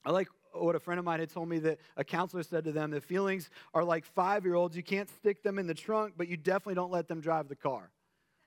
I 0.05 0.11
like 0.11 0.29
what 0.63 0.75
a 0.75 0.79
friend 0.79 0.99
of 0.99 1.05
mine 1.05 1.19
had 1.19 1.29
told 1.29 1.49
me 1.49 1.59
that 1.59 1.79
a 1.97 2.03
counselor 2.03 2.43
said 2.43 2.63
to 2.65 2.71
them 2.71 2.91
the 2.91 3.01
feelings 3.01 3.49
are 3.73 3.83
like 3.83 4.05
five 4.05 4.45
year 4.45 4.55
olds. 4.55 4.75
You 4.75 4.83
can't 4.83 5.09
stick 5.09 5.43
them 5.43 5.59
in 5.59 5.67
the 5.67 5.73
trunk, 5.73 6.13
but 6.17 6.27
you 6.27 6.37
definitely 6.37 6.75
don't 6.75 6.91
let 6.91 7.07
them 7.07 7.21
drive 7.21 7.47
the 7.47 7.55
car. 7.55 7.91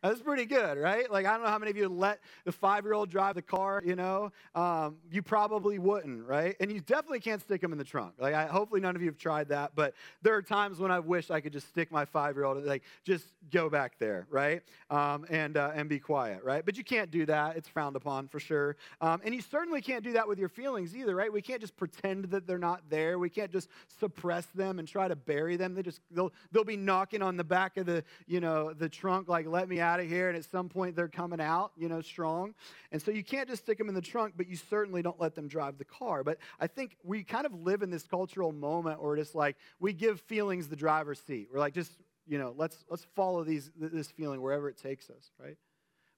That's 0.02 0.20
pretty 0.20 0.46
good, 0.46 0.78
right? 0.78 1.08
Like, 1.08 1.26
I 1.26 1.32
don't 1.32 1.42
know 1.42 1.48
how 1.48 1.58
many 1.58 1.70
of 1.70 1.76
you 1.76 1.88
let 1.88 2.18
the 2.44 2.50
five 2.50 2.84
year 2.84 2.92
old 2.92 3.08
drive 3.08 3.36
the 3.36 3.42
car, 3.42 3.80
you 3.86 3.94
know? 3.94 4.32
Um, 4.52 4.96
you 5.12 5.22
probably 5.22 5.78
wouldn't, 5.78 6.26
right? 6.26 6.56
And 6.58 6.72
you 6.72 6.80
definitely 6.80 7.20
can't 7.20 7.40
stick 7.40 7.60
them 7.60 7.70
in 7.70 7.78
the 7.78 7.84
trunk. 7.84 8.14
Like, 8.18 8.34
I, 8.34 8.46
hopefully 8.46 8.80
none 8.80 8.96
of 8.96 9.02
you 9.02 9.08
have 9.08 9.16
tried 9.16 9.50
that, 9.50 9.72
but 9.76 9.94
there 10.20 10.34
are 10.34 10.42
times 10.42 10.80
when 10.80 10.90
I 10.90 10.98
wish 10.98 11.30
I 11.30 11.40
could 11.40 11.52
just 11.52 11.68
stick 11.68 11.92
my 11.92 12.04
five 12.04 12.34
year 12.34 12.44
old, 12.44 12.64
like, 12.64 12.82
just 13.04 13.26
go 13.52 13.70
back 13.70 13.96
there, 14.00 14.26
right? 14.28 14.62
Um, 14.90 15.24
and, 15.30 15.56
uh, 15.56 15.70
and 15.72 15.88
be 15.88 16.00
quiet, 16.00 16.42
right? 16.42 16.66
But 16.66 16.76
you 16.76 16.82
can't 16.82 17.12
do 17.12 17.24
that. 17.26 17.56
It's 17.56 17.68
frowned 17.68 17.94
upon 17.94 18.26
for 18.26 18.40
sure. 18.40 18.76
Um, 19.00 19.20
and 19.24 19.32
you 19.32 19.40
certainly 19.40 19.80
can't 19.80 20.02
do 20.02 20.14
that 20.14 20.26
with 20.26 20.38
your 20.40 20.48
feelings 20.48 20.96
either, 20.96 21.14
right? 21.14 21.32
We 21.32 21.42
can't 21.42 21.60
just 21.60 21.76
pretend 21.76 22.24
that 22.32 22.48
they're 22.48 22.58
not 22.58 22.82
there. 22.90 23.20
We 23.20 23.30
can't 23.30 23.52
just 23.52 23.68
suppress 24.00 24.46
them 24.46 24.80
and 24.80 24.88
try 24.88 25.06
to 25.06 25.14
bury 25.14 25.56
them. 25.56 25.74
They 25.74 25.82
just, 25.82 26.00
they'll, 26.10 26.32
they'll 26.50 26.64
be 26.64 26.76
knocking 26.76 27.22
on 27.22 27.36
the 27.36 27.44
back 27.44 27.76
of 27.76 27.86
the, 27.86 28.02
you 28.26 28.40
know, 28.40 28.72
the 28.72 28.88
trunk, 28.88 29.28
like, 29.28 29.46
let 29.46 29.68
me 29.68 29.78
out 29.78 29.91
out 29.92 30.00
of 30.00 30.08
here, 30.08 30.28
and 30.28 30.36
at 30.36 30.44
some 30.44 30.68
point 30.68 30.96
they're 30.96 31.08
coming 31.08 31.40
out, 31.40 31.72
you 31.76 31.88
know, 31.88 32.00
strong. 32.00 32.54
And 32.90 33.02
so 33.02 33.10
you 33.10 33.22
can't 33.22 33.48
just 33.48 33.62
stick 33.62 33.76
them 33.76 33.88
in 33.88 33.94
the 33.94 34.00
trunk, 34.00 34.34
but 34.36 34.48
you 34.48 34.56
certainly 34.56 35.02
don't 35.02 35.20
let 35.20 35.34
them 35.34 35.48
drive 35.48 35.76
the 35.76 35.84
car. 35.84 36.24
But 36.24 36.38
I 36.58 36.66
think 36.66 36.96
we 37.04 37.24
kind 37.24 37.44
of 37.44 37.52
live 37.52 37.82
in 37.82 37.90
this 37.90 38.04
cultural 38.04 38.52
moment 38.52 39.02
where 39.02 39.16
it's 39.16 39.34
like 39.34 39.56
we 39.80 39.92
give 39.92 40.20
feelings 40.22 40.68
the 40.68 40.76
driver's 40.76 41.20
seat. 41.20 41.48
We're 41.52 41.60
like, 41.60 41.74
just, 41.74 41.92
you 42.26 42.38
know, 42.38 42.54
let's, 42.56 42.84
let's 42.88 43.04
follow 43.14 43.44
these, 43.44 43.70
this 43.76 44.10
feeling 44.10 44.40
wherever 44.40 44.68
it 44.68 44.78
takes 44.78 45.10
us, 45.10 45.30
right? 45.38 45.56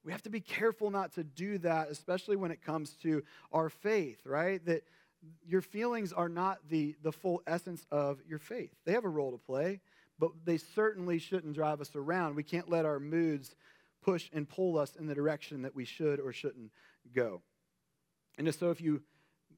We 0.05 0.11
have 0.11 0.23
to 0.23 0.29
be 0.29 0.39
careful 0.39 0.91
not 0.91 1.13
to 1.15 1.23
do 1.23 1.57
that, 1.59 1.89
especially 1.89 2.37
when 2.37 2.51
it 2.51 2.61
comes 2.61 2.91
to 3.03 3.23
our 3.51 3.69
faith, 3.69 4.21
right? 4.25 4.63
That 4.65 4.83
your 5.45 5.61
feelings 5.61 6.13
are 6.13 6.29
not 6.29 6.59
the, 6.69 6.95
the 7.01 7.11
full 7.11 7.41
essence 7.47 7.85
of 7.91 8.21
your 8.27 8.39
faith. 8.39 8.71
They 8.85 8.93
have 8.93 9.05
a 9.05 9.09
role 9.09 9.31
to 9.31 9.37
play 9.37 9.81
but 10.19 10.31
they 10.45 10.57
certainly 10.57 11.19
shouldn't 11.19 11.53
drive 11.53 11.81
us 11.81 11.95
around. 11.95 12.35
We 12.35 12.43
can't 12.43 12.69
let 12.69 12.85
our 12.85 12.99
moods 12.99 13.55
push 14.01 14.29
and 14.33 14.47
pull 14.47 14.77
us 14.77 14.95
in 14.95 15.07
the 15.07 15.15
direction 15.15 15.63
that 15.63 15.75
we 15.75 15.85
should 15.85 16.19
or 16.19 16.31
shouldn't 16.31 16.71
go. 17.13 17.41
And 18.37 18.45
just 18.45 18.59
so 18.59 18.71
if 18.71 18.81
you 18.81 19.01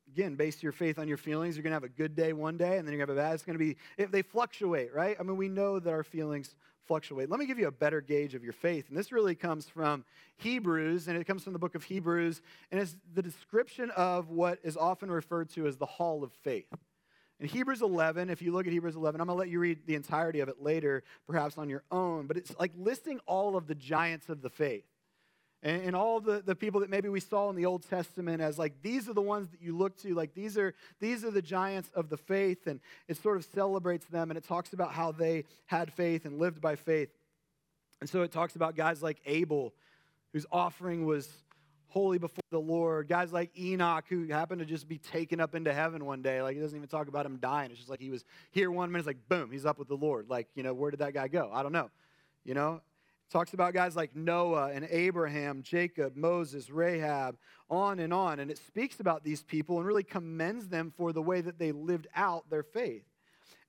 again 0.08 0.36
base 0.36 0.64
your 0.64 0.72
faith 0.72 1.00
on 1.00 1.08
your 1.08 1.18
feelings 1.18 1.56
you're 1.56 1.64
going 1.64 1.72
to 1.72 1.76
have 1.76 1.84
a 1.84 1.90
good 1.90 2.16
day 2.16 2.32
one 2.32 2.58
day 2.58 2.78
and 2.78 2.88
then 2.88 2.94
you're 2.94 3.06
going 3.06 3.16
to 3.16 3.22
have 3.22 3.26
a 3.26 3.30
bad 3.30 3.34
it's 3.34 3.44
going 3.44 3.58
to 3.58 3.64
be 3.64 3.76
if 3.98 4.10
they 4.10 4.22
fluctuate 4.22 4.94
right 4.94 5.18
i 5.20 5.24
mean 5.24 5.36
we 5.36 5.50
know 5.50 5.80
that 5.80 5.92
our 5.92 6.04
feelings 6.04 6.56
fluctuate 6.86 7.30
let 7.30 7.40
me 7.40 7.46
give 7.46 7.60
you 7.60 7.68
a 7.68 7.72
better 7.72 8.00
gauge 8.00 8.34
of 8.34 8.44
your 8.44 8.54
faith 8.54 8.88
and 8.88 8.98
this 8.98 9.12
really 9.12 9.36
comes 9.36 9.68
from 9.68 10.06
hebrews 10.38 11.10
and 11.10 11.18
it 11.18 11.26
comes 11.26 11.44
from 11.44 11.52
the 11.52 11.60
book 11.60 11.76
of 11.76 11.84
hebrews 11.84 12.42
and 12.72 12.80
it's 12.80 12.96
the 13.16 13.22
description 13.22 13.92
of 13.98 14.30
what 14.30 14.60
is 14.64 14.78
often 14.78 15.12
referred 15.12 15.50
to 15.50 15.68
as 15.68 15.76
the 15.76 15.86
hall 15.86 16.24
of 16.24 16.32
faith 16.32 16.74
in 17.40 17.48
Hebrews 17.48 17.82
11, 17.82 18.30
if 18.30 18.42
you 18.42 18.52
look 18.52 18.66
at 18.66 18.74
Hebrews 18.74 18.96
11, 18.96 19.22
I'm 19.22 19.28
going 19.28 19.36
to 19.36 19.40
let 19.40 19.50
you 19.50 19.60
read 19.60 19.86
the 19.86 19.96
entirety 19.96 20.40
of 20.40 20.50
it 20.50 20.62
later, 20.62 21.04
perhaps 21.28 21.58
on 21.58 21.70
your 21.70 21.84
own, 21.92 22.26
but 22.26 22.36
it's 22.36 22.52
like 22.60 22.72
listing 22.76 23.20
all 23.28 23.56
of 23.56 23.68
the 23.68 23.76
giants 23.76 24.30
of 24.30 24.42
the 24.42 24.50
faith. 24.50 24.86
And, 25.62 25.84
and 25.84 25.96
all 25.96 26.20
the, 26.20 26.42
the 26.44 26.56
people 26.56 26.82
that 26.82 26.90
maybe 26.90 27.10
we 27.10 27.20
saw 27.20 27.50
in 27.50 27.56
the 27.56 27.66
Old 27.66 27.88
Testament 27.88 28.42
as 28.42 28.58
like, 28.58 28.82
these 28.82 29.08
are 29.08 29.14
the 29.14 29.22
ones 29.22 29.50
that 29.50 29.62
you 29.62 29.76
look 29.76 30.00
to, 30.02 30.16
like, 30.16 30.34
these 30.34 30.58
are, 30.58 30.74
these 31.00 31.24
are 31.24 31.32
the 31.32 31.42
giants 31.42 31.90
of 31.94 32.10
the 32.10 32.18
faith. 32.18 32.66
And 32.66 32.80
it 33.08 33.18
sort 33.18 33.38
of 33.38 33.46
celebrates 33.46 34.06
them 34.06 34.32
and 34.32 34.38
it 34.38 34.44
talks 34.44 34.74
about 34.74 34.94
how 34.94 35.12
they 35.12 35.46
had 35.68 35.94
faith 35.94 36.26
and 36.26 36.40
lived 36.40 36.62
by 36.62 36.76
faith. 36.76 37.10
And 38.02 38.10
so 38.10 38.22
it 38.22 38.32
talks 38.32 38.56
about 38.56 38.76
guys 38.76 39.02
like 39.02 39.20
Abel, 39.26 39.74
whose 40.34 40.46
offering 40.52 41.06
was 41.06 41.30
holy 41.90 42.18
before 42.18 42.44
the 42.52 42.60
Lord. 42.60 43.08
Guys 43.08 43.32
like 43.32 43.58
Enoch, 43.58 44.06
who 44.10 44.28
happened 44.28 44.60
to 44.60 44.66
just 44.66 44.88
be 44.88 44.98
taken 44.98 45.40
up 45.40 45.56
into 45.56 45.74
heaven 45.74 46.06
one 46.06 46.22
day. 46.22 46.42
Like, 46.42 46.56
he 46.56 46.62
doesn't 46.62 46.78
even 46.78 46.90
talk 46.90 47.08
about 47.08 47.26
him 47.26 47.38
dying. 47.38 47.72
It's 47.72 47.80
just 47.80 47.90
like 47.90 48.02
he 48.02 48.10
was 48.10 48.26
here 48.52 48.72
one 48.72 48.92
minute, 48.92 49.00
it's 49.00 49.08
like, 49.08 49.30
boom, 49.30 49.52
he's 49.52 49.66
up 49.66 49.80
with 49.80 49.88
the 49.88 49.96
Lord. 49.96 50.30
Like, 50.30 50.48
you 50.56 50.64
know, 50.64 50.74
where 50.74 50.92
did 50.92 51.00
that 51.00 51.14
guy 51.14 51.28
go? 51.28 51.50
I 51.54 51.64
don't 51.64 51.74
know. 51.74 51.90
You 52.44 52.54
know? 52.54 52.82
Talks 53.30 53.54
about 53.54 53.74
guys 53.74 53.96
like 53.96 54.16
Noah 54.16 54.72
and 54.72 54.88
Abraham, 54.90 55.62
Jacob, 55.62 56.16
Moses, 56.16 56.70
Rahab, 56.70 57.36
on 57.70 58.00
and 58.00 58.14
on. 58.14 58.40
And 58.40 58.50
it 58.50 58.58
speaks 58.58 59.02
about 59.02 59.26
these 59.26 59.44
people 59.44 59.78
and 59.80 59.86
really 59.86 60.04
commends 60.04 60.70
them 60.70 60.94
for 60.96 61.12
the 61.12 61.22
way 61.22 61.42
that 61.42 61.60
they 61.60 61.74
lived 61.74 62.08
out 62.16 62.50
their 62.50 62.64
faith. 62.64 63.04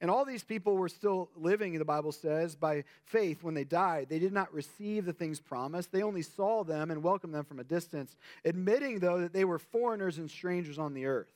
And 0.01 0.11
all 0.11 0.25
these 0.25 0.45
people 0.45 0.77
were 0.77 0.89
still 0.89 1.29
living, 1.37 1.77
the 1.77 1.85
Bible 1.85 2.13
says, 2.13 2.55
by 2.55 2.85
faith 3.05 3.43
when 3.43 3.55
they 3.55 3.65
died. 3.65 4.09
They 4.09 4.21
did 4.21 4.33
not 4.33 4.53
receive 4.55 5.05
the 5.05 5.13
things 5.13 5.41
promised. 5.41 5.91
They 5.91 6.03
only 6.03 6.23
saw 6.23 6.63
them 6.63 6.93
and 6.93 7.03
welcomed 7.03 7.35
them 7.35 7.45
from 7.45 7.59
a 7.59 7.65
distance, 7.65 8.17
admitting, 8.45 9.01
though, 9.01 9.21
that 9.21 9.33
they 9.33 9.45
were 9.45 9.59
foreigners 9.59 10.19
and 10.19 10.31
strangers 10.31 10.79
on 10.79 10.95
the 10.95 11.07
earth. 11.07 11.33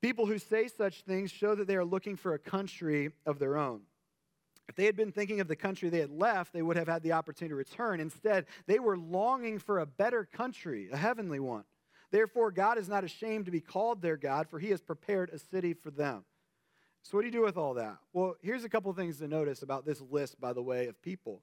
People 0.00 0.26
who 0.26 0.38
say 0.38 0.68
such 0.68 1.02
things 1.02 1.30
show 1.30 1.54
that 1.54 1.66
they 1.66 1.76
are 1.76 1.84
looking 1.84 2.16
for 2.16 2.32
a 2.32 2.38
country 2.38 3.10
of 3.26 3.38
their 3.38 3.58
own. 3.58 3.82
If 4.68 4.74
they 4.74 4.86
had 4.86 4.96
been 4.96 5.12
thinking 5.12 5.40
of 5.40 5.48
the 5.48 5.56
country 5.56 5.90
they 5.90 6.00
had 6.00 6.10
left, 6.10 6.52
they 6.52 6.62
would 6.62 6.76
have 6.76 6.88
had 6.88 7.02
the 7.02 7.12
opportunity 7.12 7.50
to 7.50 7.56
return. 7.56 8.00
Instead, 8.00 8.46
they 8.66 8.78
were 8.78 8.96
longing 8.96 9.58
for 9.58 9.78
a 9.78 9.86
better 9.86 10.24
country, 10.24 10.88
a 10.90 10.96
heavenly 10.96 11.38
one. 11.38 11.64
Therefore, 12.10 12.50
God 12.50 12.78
is 12.78 12.88
not 12.88 13.04
ashamed 13.04 13.44
to 13.44 13.50
be 13.50 13.60
called 13.60 14.00
their 14.00 14.16
God, 14.16 14.48
for 14.48 14.58
he 14.58 14.70
has 14.70 14.80
prepared 14.80 15.30
a 15.30 15.38
city 15.38 15.74
for 15.74 15.90
them. 15.90 16.24
So, 17.08 17.16
what 17.16 17.22
do 17.22 17.28
you 17.28 17.32
do 17.32 17.42
with 17.42 17.56
all 17.56 17.74
that? 17.74 17.98
Well, 18.12 18.34
here's 18.42 18.64
a 18.64 18.68
couple 18.68 18.92
things 18.92 19.18
to 19.18 19.28
notice 19.28 19.62
about 19.62 19.86
this 19.86 20.00
list, 20.10 20.40
by 20.40 20.52
the 20.52 20.62
way, 20.62 20.88
of 20.88 21.00
people. 21.02 21.40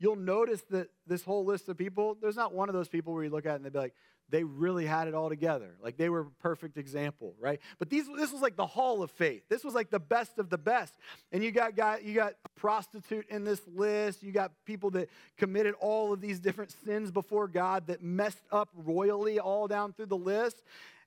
You'll 0.00 0.16
notice 0.16 0.62
that 0.70 0.88
this 1.06 1.22
whole 1.22 1.44
list 1.44 1.68
of 1.68 1.78
people, 1.78 2.16
there's 2.20 2.34
not 2.34 2.52
one 2.52 2.68
of 2.68 2.74
those 2.74 2.88
people 2.88 3.14
where 3.14 3.22
you 3.22 3.30
look 3.30 3.46
at 3.46 3.54
and 3.54 3.64
they'd 3.64 3.72
be 3.72 3.78
like, 3.78 3.94
they 4.28 4.42
really 4.42 4.86
had 4.86 5.06
it 5.06 5.14
all 5.14 5.28
together. 5.28 5.76
Like 5.80 5.96
they 5.96 6.08
were 6.08 6.22
a 6.22 6.30
perfect 6.42 6.78
example, 6.78 7.36
right? 7.38 7.60
But 7.78 7.90
these, 7.90 8.06
this 8.16 8.32
was 8.32 8.42
like 8.42 8.56
the 8.56 8.66
hall 8.66 9.04
of 9.04 9.10
faith. 9.12 9.44
This 9.48 9.62
was 9.62 9.72
like 9.72 9.88
the 9.88 10.00
best 10.00 10.38
of 10.38 10.50
the 10.50 10.58
best. 10.58 10.94
And 11.30 11.44
you 11.44 11.52
got, 11.52 11.76
got 11.76 12.02
you 12.02 12.14
got 12.14 12.34
prostitute 12.56 13.26
in 13.28 13.44
this 13.44 13.60
list. 13.72 14.20
You 14.24 14.32
got 14.32 14.50
people 14.64 14.90
that 14.92 15.10
committed 15.36 15.76
all 15.78 16.12
of 16.12 16.20
these 16.20 16.40
different 16.40 16.74
sins 16.84 17.12
before 17.12 17.46
God 17.46 17.86
that 17.86 18.02
messed 18.02 18.42
up 18.50 18.70
royally 18.74 19.38
all 19.38 19.68
down 19.68 19.92
through 19.92 20.06
the 20.06 20.16
list. 20.16 20.64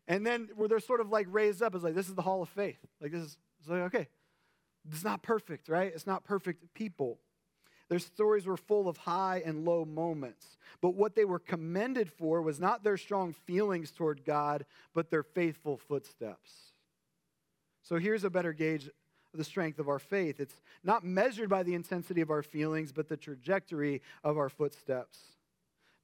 And 0.08 0.26
then 0.26 0.48
where 0.56 0.70
they're 0.70 0.80
sort 0.80 1.02
of 1.02 1.10
like 1.10 1.28
raised 1.30 1.62
up 1.62 1.76
as 1.76 1.84
like, 1.84 1.96
this 1.96 2.08
is 2.08 2.16
the 2.16 2.22
hall 2.22 2.42
of 2.42 2.48
faith. 2.48 2.80
Like 3.02 3.12
this 3.12 3.24
is 3.24 3.38
it's 3.68 3.72
like, 3.72 3.94
okay, 3.94 4.08
it's 4.90 5.04
not 5.04 5.22
perfect, 5.22 5.68
right? 5.68 5.92
It's 5.94 6.08
not 6.08 6.24
perfect 6.24 6.74
people. 6.74 7.20
Their 7.90 8.00
stories 8.00 8.46
were 8.46 8.58
full 8.58 8.88
of 8.88 8.98
high 8.98 9.42
and 9.46 9.66
low 9.66 9.86
moments. 9.86 10.58
But 10.82 10.96
what 10.96 11.16
they 11.16 11.26
were 11.26 11.40
commended 11.40 12.10
for 12.12 12.42
was 12.42 12.60
not 12.60 12.84
their 12.84 12.98
strong 12.98 13.34
feelings 13.34 13.92
toward 13.92 14.26
God, 14.26 14.66
but 14.94 15.10
their 15.10 15.24
faithful 15.24 15.78
footsteps. 15.78 16.52
So 17.84 17.98
here's 17.98 18.24
a 18.24 18.30
better 18.30 18.54
gauge 18.54 18.88
of 18.88 18.94
the 19.34 19.44
strength 19.44 19.80
of 19.80 19.90
our 19.90 20.00
faith 20.00 20.40
it's 20.40 20.62
not 20.84 21.04
measured 21.04 21.50
by 21.50 21.64
the 21.64 21.76
intensity 21.76 22.22
of 22.22 22.30
our 22.30 22.44
feelings, 22.44 22.92
but 22.92 23.10
the 23.10 23.18
trajectory 23.18 24.02
of 24.24 24.38
our 24.38 24.50
footsteps. 24.50 25.20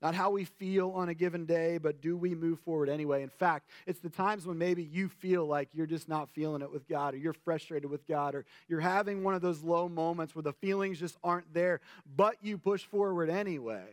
Not 0.03 0.15
how 0.15 0.31
we 0.31 0.43
feel 0.43 0.91
on 0.91 1.07
a 1.07 1.13
given 1.13 1.45
day, 1.45 1.77
but 1.77 2.01
do 2.01 2.17
we 2.17 2.35
move 2.35 2.59
forward 2.59 2.89
anyway? 2.89 3.23
In 3.23 3.29
fact, 3.29 3.69
it's 3.87 4.01
the 4.01 4.09
times 4.09 4.45
when 4.45 4.57
maybe 4.57 4.83
you 4.83 5.07
feel 5.07 5.45
like 5.45 5.69
you're 5.71 5.87
just 5.87 6.09
not 6.09 6.29
feeling 6.29 6.61
it 6.61 6.69
with 6.69 6.89
God, 6.89 7.13
or 7.13 7.17
you're 7.17 7.31
frustrated 7.31 7.89
with 7.89 8.05
God, 8.05 8.35
or 8.35 8.43
you're 8.67 8.81
having 8.81 9.23
one 9.23 9.33
of 9.33 9.41
those 9.41 9.63
low 9.63 9.87
moments 9.87 10.35
where 10.35 10.43
the 10.43 10.51
feelings 10.51 10.99
just 10.99 11.15
aren't 11.23 11.53
there, 11.53 11.79
but 12.17 12.35
you 12.41 12.57
push 12.57 12.83
forward 12.83 13.29
anyway. 13.29 13.85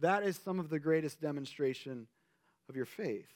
That 0.00 0.22
is 0.22 0.40
some 0.42 0.58
of 0.58 0.70
the 0.70 0.78
greatest 0.78 1.20
demonstration 1.20 2.06
of 2.70 2.74
your 2.74 2.86
faith. 2.86 3.28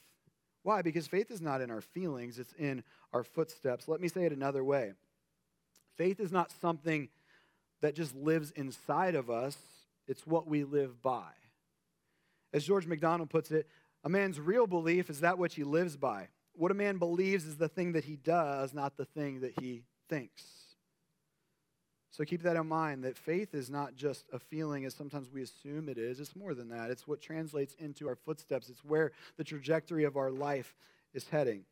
Why? 0.62 0.80
Because 0.80 1.06
faith 1.06 1.30
is 1.30 1.42
not 1.42 1.60
in 1.60 1.70
our 1.70 1.82
feelings, 1.82 2.38
it's 2.38 2.54
in 2.54 2.82
our 3.12 3.22
footsteps. 3.22 3.86
Let 3.86 4.00
me 4.00 4.08
say 4.08 4.24
it 4.24 4.32
another 4.32 4.64
way 4.64 4.94
faith 5.98 6.20
is 6.20 6.32
not 6.32 6.50
something 6.62 7.10
that 7.82 7.94
just 7.94 8.16
lives 8.16 8.50
inside 8.52 9.14
of 9.14 9.28
us, 9.28 9.58
it's 10.08 10.26
what 10.26 10.46
we 10.46 10.64
live 10.64 11.02
by. 11.02 11.32
As 12.52 12.64
George 12.64 12.86
MacDonald 12.86 13.30
puts 13.30 13.50
it, 13.50 13.68
a 14.04 14.08
man's 14.08 14.40
real 14.40 14.66
belief 14.66 15.10
is 15.10 15.20
that 15.20 15.38
which 15.38 15.54
he 15.54 15.64
lives 15.64 15.96
by. 15.96 16.28
What 16.54 16.70
a 16.70 16.74
man 16.74 16.98
believes 16.98 17.44
is 17.44 17.56
the 17.56 17.68
thing 17.68 17.92
that 17.92 18.04
he 18.04 18.16
does, 18.16 18.74
not 18.74 18.96
the 18.96 19.04
thing 19.04 19.40
that 19.40 19.58
he 19.60 19.84
thinks. 20.08 20.42
So 22.10 22.24
keep 22.24 22.42
that 22.42 22.56
in 22.56 22.66
mind 22.66 23.04
that 23.04 23.16
faith 23.16 23.54
is 23.54 23.70
not 23.70 23.94
just 23.94 24.26
a 24.32 24.38
feeling 24.38 24.84
as 24.84 24.94
sometimes 24.94 25.30
we 25.32 25.42
assume 25.42 25.88
it 25.88 25.96
is. 25.96 26.18
It's 26.18 26.34
more 26.34 26.54
than 26.54 26.68
that. 26.70 26.90
It's 26.90 27.06
what 27.06 27.20
translates 27.20 27.74
into 27.78 28.08
our 28.08 28.16
footsteps, 28.16 28.68
it's 28.68 28.84
where 28.84 29.12
the 29.36 29.44
trajectory 29.44 30.04
of 30.04 30.16
our 30.16 30.30
life 30.30 30.74
is 31.14 31.28
heading. 31.28 31.64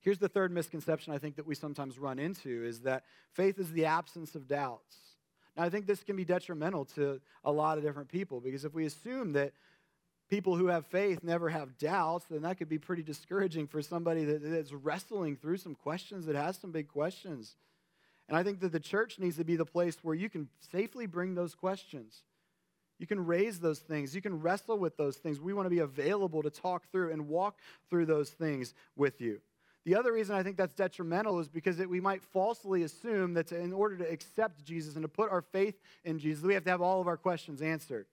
Here's 0.00 0.18
the 0.18 0.28
third 0.28 0.52
misconception 0.52 1.12
I 1.12 1.18
think 1.18 1.36
that 1.36 1.46
we 1.46 1.54
sometimes 1.54 1.98
run 1.98 2.18
into 2.18 2.64
is 2.64 2.80
that 2.80 3.04
faith 3.32 3.58
is 3.58 3.72
the 3.72 3.86
absence 3.86 4.34
of 4.34 4.46
doubts. 4.46 4.96
Now, 5.56 5.64
I 5.64 5.70
think 5.70 5.86
this 5.86 6.02
can 6.02 6.16
be 6.16 6.24
detrimental 6.24 6.84
to 6.96 7.20
a 7.44 7.50
lot 7.50 7.78
of 7.78 7.84
different 7.84 8.08
people 8.08 8.40
because 8.40 8.64
if 8.64 8.74
we 8.74 8.84
assume 8.86 9.32
that 9.32 9.52
people 10.28 10.56
who 10.56 10.66
have 10.66 10.86
faith 10.86 11.22
never 11.22 11.48
have 11.48 11.78
doubts, 11.78 12.26
then 12.28 12.42
that 12.42 12.58
could 12.58 12.68
be 12.68 12.78
pretty 12.78 13.02
discouraging 13.02 13.66
for 13.66 13.80
somebody 13.80 14.24
that, 14.24 14.42
that's 14.42 14.72
wrestling 14.72 15.36
through 15.36 15.56
some 15.56 15.74
questions, 15.74 16.26
that 16.26 16.36
has 16.36 16.58
some 16.58 16.72
big 16.72 16.88
questions. 16.88 17.56
And 18.28 18.36
I 18.36 18.42
think 18.42 18.60
that 18.60 18.72
the 18.72 18.80
church 18.80 19.18
needs 19.18 19.36
to 19.36 19.44
be 19.44 19.56
the 19.56 19.64
place 19.64 19.96
where 20.02 20.14
you 20.14 20.28
can 20.28 20.48
safely 20.72 21.06
bring 21.06 21.34
those 21.34 21.54
questions. 21.54 22.22
You 22.98 23.06
can 23.06 23.24
raise 23.24 23.60
those 23.60 23.78
things. 23.78 24.14
You 24.14 24.22
can 24.22 24.40
wrestle 24.40 24.78
with 24.78 24.96
those 24.96 25.16
things. 25.16 25.40
We 25.40 25.52
want 25.52 25.66
to 25.66 25.70
be 25.70 25.78
available 25.80 26.42
to 26.42 26.50
talk 26.50 26.90
through 26.90 27.12
and 27.12 27.28
walk 27.28 27.58
through 27.88 28.06
those 28.06 28.30
things 28.30 28.74
with 28.96 29.20
you. 29.20 29.40
The 29.86 29.94
other 29.94 30.12
reason 30.12 30.34
I 30.34 30.42
think 30.42 30.56
that's 30.56 30.74
detrimental 30.74 31.38
is 31.38 31.48
because 31.48 31.78
we 31.78 32.00
might 32.00 32.20
falsely 32.20 32.82
assume 32.82 33.34
that 33.34 33.52
in 33.52 33.72
order 33.72 33.96
to 33.98 34.10
accept 34.10 34.64
Jesus 34.64 34.96
and 34.96 35.04
to 35.04 35.08
put 35.08 35.30
our 35.30 35.42
faith 35.42 35.80
in 36.04 36.18
Jesus, 36.18 36.44
we 36.44 36.54
have 36.54 36.64
to 36.64 36.70
have 36.70 36.82
all 36.82 37.00
of 37.00 37.06
our 37.06 37.16
questions 37.16 37.62
answered. 37.62 38.06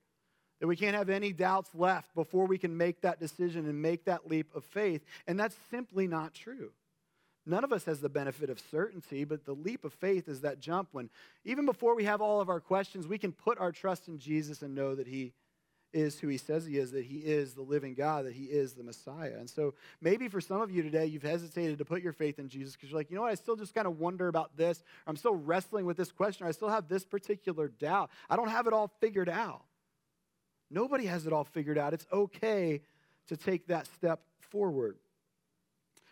That 0.60 0.68
we 0.68 0.76
can't 0.76 0.94
have 0.94 1.10
any 1.10 1.32
doubts 1.32 1.74
left 1.74 2.14
before 2.14 2.46
we 2.46 2.58
can 2.58 2.76
make 2.76 3.00
that 3.00 3.18
decision 3.18 3.68
and 3.68 3.82
make 3.82 4.04
that 4.04 4.30
leap 4.30 4.54
of 4.54 4.64
faith. 4.64 5.04
And 5.26 5.38
that's 5.38 5.56
simply 5.68 6.06
not 6.06 6.32
true. 6.32 6.70
None 7.44 7.64
of 7.64 7.72
us 7.72 7.84
has 7.86 8.00
the 8.00 8.08
benefit 8.08 8.50
of 8.50 8.62
certainty, 8.70 9.24
but 9.24 9.44
the 9.44 9.52
leap 9.52 9.84
of 9.84 9.92
faith 9.92 10.28
is 10.28 10.42
that 10.42 10.60
jump 10.60 10.90
when, 10.92 11.10
even 11.44 11.66
before 11.66 11.96
we 11.96 12.04
have 12.04 12.20
all 12.22 12.40
of 12.40 12.48
our 12.48 12.60
questions, 12.60 13.08
we 13.08 13.18
can 13.18 13.32
put 13.32 13.58
our 13.58 13.72
trust 13.72 14.06
in 14.06 14.20
Jesus 14.20 14.62
and 14.62 14.76
know 14.76 14.94
that 14.94 15.08
He 15.08 15.32
is 15.94 16.18
who 16.18 16.28
he 16.28 16.36
says 16.36 16.66
he 16.66 16.76
is, 16.76 16.90
that 16.90 17.04
he 17.04 17.18
is 17.18 17.54
the 17.54 17.62
living 17.62 17.94
God, 17.94 18.26
that 18.26 18.34
he 18.34 18.44
is 18.44 18.74
the 18.74 18.82
Messiah. 18.82 19.34
And 19.38 19.48
so 19.48 19.74
maybe 20.00 20.28
for 20.28 20.40
some 20.40 20.60
of 20.60 20.70
you 20.70 20.82
today, 20.82 21.06
you've 21.06 21.22
hesitated 21.22 21.78
to 21.78 21.84
put 21.84 22.02
your 22.02 22.12
faith 22.12 22.38
in 22.38 22.48
Jesus 22.48 22.74
because 22.74 22.90
you're 22.90 22.98
like, 22.98 23.10
you 23.10 23.16
know 23.16 23.22
what, 23.22 23.30
I 23.30 23.36
still 23.36 23.56
just 23.56 23.74
kind 23.74 23.86
of 23.86 23.98
wonder 23.98 24.28
about 24.28 24.56
this, 24.56 24.82
I'm 25.06 25.16
still 25.16 25.34
wrestling 25.34 25.86
with 25.86 25.96
this 25.96 26.12
question, 26.12 26.46
I 26.46 26.50
still 26.50 26.68
have 26.68 26.88
this 26.88 27.04
particular 27.04 27.68
doubt. 27.68 28.10
I 28.28 28.36
don't 28.36 28.48
have 28.48 28.66
it 28.66 28.72
all 28.72 28.90
figured 29.00 29.28
out. 29.28 29.62
Nobody 30.70 31.06
has 31.06 31.26
it 31.26 31.32
all 31.32 31.44
figured 31.44 31.78
out. 31.78 31.94
It's 31.94 32.06
okay 32.12 32.80
to 33.28 33.36
take 33.36 33.68
that 33.68 33.86
step 33.86 34.20
forward. 34.40 34.98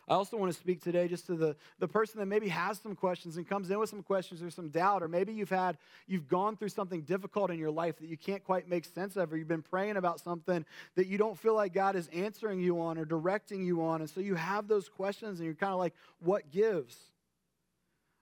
I 0.08 0.14
also 0.14 0.36
want 0.36 0.52
to 0.52 0.58
speak 0.58 0.82
today 0.82 1.06
just 1.06 1.26
to 1.26 1.36
the, 1.36 1.56
the 1.78 1.86
person 1.86 2.18
that 2.18 2.26
maybe 2.26 2.48
has 2.48 2.80
some 2.80 2.96
questions 2.96 3.36
and 3.36 3.48
comes 3.48 3.70
in 3.70 3.78
with 3.78 3.88
some 3.88 4.02
questions 4.02 4.42
or 4.42 4.50
some 4.50 4.68
doubt, 4.68 5.02
or 5.02 5.08
maybe 5.08 5.32
you've 5.32 5.48
had, 5.48 5.78
you've 6.08 6.26
gone 6.26 6.56
through 6.56 6.70
something 6.70 7.02
difficult 7.02 7.50
in 7.50 7.58
your 7.58 7.70
life 7.70 7.98
that 7.98 8.08
you 8.08 8.16
can't 8.16 8.42
quite 8.42 8.68
make 8.68 8.84
sense 8.84 9.16
of, 9.16 9.32
or 9.32 9.36
you've 9.36 9.46
been 9.46 9.62
praying 9.62 9.96
about 9.96 10.18
something 10.18 10.64
that 10.96 11.06
you 11.06 11.18
don't 11.18 11.38
feel 11.38 11.54
like 11.54 11.72
God 11.72 11.94
is 11.94 12.08
answering 12.12 12.60
you 12.60 12.80
on 12.80 12.98
or 12.98 13.04
directing 13.04 13.62
you 13.62 13.84
on. 13.84 14.00
And 14.00 14.10
so 14.10 14.20
you 14.20 14.34
have 14.34 14.66
those 14.66 14.88
questions 14.88 15.38
and 15.38 15.46
you're 15.46 15.54
kind 15.54 15.72
of 15.72 15.78
like, 15.78 15.94
what 16.18 16.50
gives? 16.50 16.96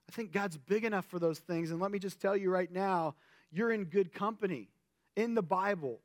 I 0.09 0.12
think 0.12 0.33
God's 0.33 0.59
big 0.59 0.85
enough 0.85 1.07
for 1.07 1.19
those 1.19 1.38
things. 1.38 1.71
And 1.71 1.81
let 1.81 1.90
me 1.90 1.99
just 1.99 2.21
tell 2.21 2.37
you 2.37 2.51
right 2.51 2.71
now, 2.71 3.14
you're 3.51 3.73
in 3.73 3.85
good 3.85 4.12
company 4.12 4.69
in 5.16 5.35
the 5.35 5.43
Bible. 5.43 6.01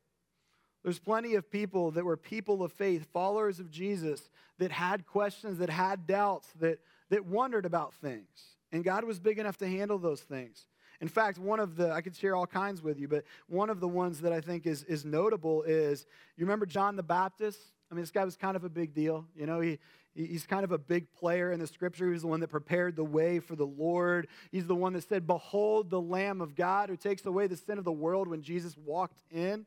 There's 0.86 1.00
plenty 1.00 1.34
of 1.34 1.50
people 1.50 1.90
that 1.90 2.04
were 2.04 2.16
people 2.16 2.62
of 2.62 2.70
faith, 2.70 3.08
followers 3.12 3.58
of 3.58 3.72
Jesus, 3.72 4.30
that 4.58 4.70
had 4.70 5.04
questions, 5.04 5.58
that 5.58 5.68
had 5.68 6.06
doubts, 6.06 6.46
that, 6.60 6.78
that 7.10 7.26
wondered 7.26 7.66
about 7.66 7.92
things. 7.94 8.28
And 8.70 8.84
God 8.84 9.02
was 9.02 9.18
big 9.18 9.40
enough 9.40 9.56
to 9.56 9.66
handle 9.66 9.98
those 9.98 10.20
things. 10.20 10.68
In 11.00 11.08
fact, 11.08 11.38
one 11.38 11.58
of 11.58 11.74
the, 11.74 11.90
I 11.90 12.02
could 12.02 12.14
share 12.14 12.36
all 12.36 12.46
kinds 12.46 12.82
with 12.82 13.00
you, 13.00 13.08
but 13.08 13.24
one 13.48 13.68
of 13.68 13.80
the 13.80 13.88
ones 13.88 14.20
that 14.20 14.32
I 14.32 14.40
think 14.40 14.64
is, 14.64 14.84
is 14.84 15.04
notable 15.04 15.64
is 15.64 16.06
you 16.36 16.44
remember 16.44 16.66
John 16.66 16.94
the 16.94 17.02
Baptist? 17.02 17.58
I 17.90 17.96
mean, 17.96 18.04
this 18.04 18.12
guy 18.12 18.24
was 18.24 18.36
kind 18.36 18.54
of 18.54 18.62
a 18.62 18.68
big 18.68 18.94
deal. 18.94 19.26
You 19.34 19.46
know, 19.46 19.58
he, 19.58 19.80
he's 20.14 20.46
kind 20.46 20.62
of 20.62 20.70
a 20.70 20.78
big 20.78 21.12
player 21.14 21.50
in 21.50 21.58
the 21.58 21.66
scripture. 21.66 22.04
He 22.04 22.12
was 22.12 22.22
the 22.22 22.28
one 22.28 22.38
that 22.38 22.48
prepared 22.48 22.94
the 22.94 23.02
way 23.02 23.40
for 23.40 23.56
the 23.56 23.66
Lord. 23.66 24.28
He's 24.52 24.68
the 24.68 24.76
one 24.76 24.92
that 24.92 25.08
said, 25.08 25.26
Behold 25.26 25.90
the 25.90 26.00
Lamb 26.00 26.40
of 26.40 26.54
God 26.54 26.90
who 26.90 26.96
takes 26.96 27.26
away 27.26 27.48
the 27.48 27.56
sin 27.56 27.76
of 27.76 27.82
the 27.82 27.90
world 27.90 28.28
when 28.28 28.42
Jesus 28.42 28.76
walked 28.76 29.18
in. 29.32 29.66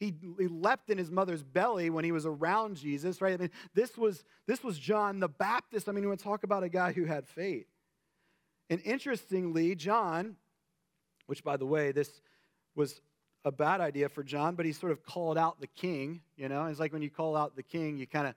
He, 0.00 0.14
he 0.38 0.48
leapt 0.48 0.88
in 0.88 0.96
his 0.96 1.10
mother's 1.10 1.42
belly 1.42 1.90
when 1.90 2.04
he 2.06 2.10
was 2.10 2.24
around 2.24 2.76
Jesus, 2.76 3.20
right? 3.20 3.34
I 3.34 3.36
mean, 3.36 3.50
this 3.74 3.98
was, 3.98 4.24
this 4.46 4.64
was 4.64 4.78
John 4.78 5.20
the 5.20 5.28
Baptist. 5.28 5.88
I 5.88 5.92
mean, 5.92 6.02
we 6.02 6.08
want 6.08 6.20
to 6.20 6.24
talk 6.24 6.42
about 6.42 6.62
a 6.62 6.70
guy 6.70 6.92
who 6.92 7.04
had 7.04 7.28
faith. 7.28 7.66
And 8.70 8.80
interestingly, 8.82 9.74
John, 9.74 10.36
which 11.26 11.44
by 11.44 11.58
the 11.58 11.66
way, 11.66 11.92
this 11.92 12.22
was 12.74 13.02
a 13.44 13.52
bad 13.52 13.82
idea 13.82 14.08
for 14.08 14.22
John, 14.22 14.54
but 14.54 14.64
he 14.64 14.72
sort 14.72 14.90
of 14.90 15.04
called 15.04 15.36
out 15.36 15.60
the 15.60 15.66
king, 15.66 16.22
you 16.36 16.48
know? 16.48 16.64
It's 16.64 16.80
like 16.80 16.94
when 16.94 17.02
you 17.02 17.10
call 17.10 17.36
out 17.36 17.54
the 17.54 17.62
king, 17.62 17.98
you 17.98 18.06
kind 18.06 18.26
of, 18.26 18.34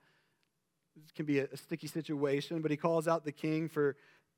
it 0.97 1.15
can 1.15 1.25
be 1.25 1.39
a, 1.39 1.47
a 1.51 1.57
sticky 1.57 1.87
situation, 1.87 2.61
but 2.61 2.71
he 2.71 2.77
calls 2.77 3.07
out 3.07 3.23
the 3.23 3.31
king 3.31 3.69
for 3.69 3.95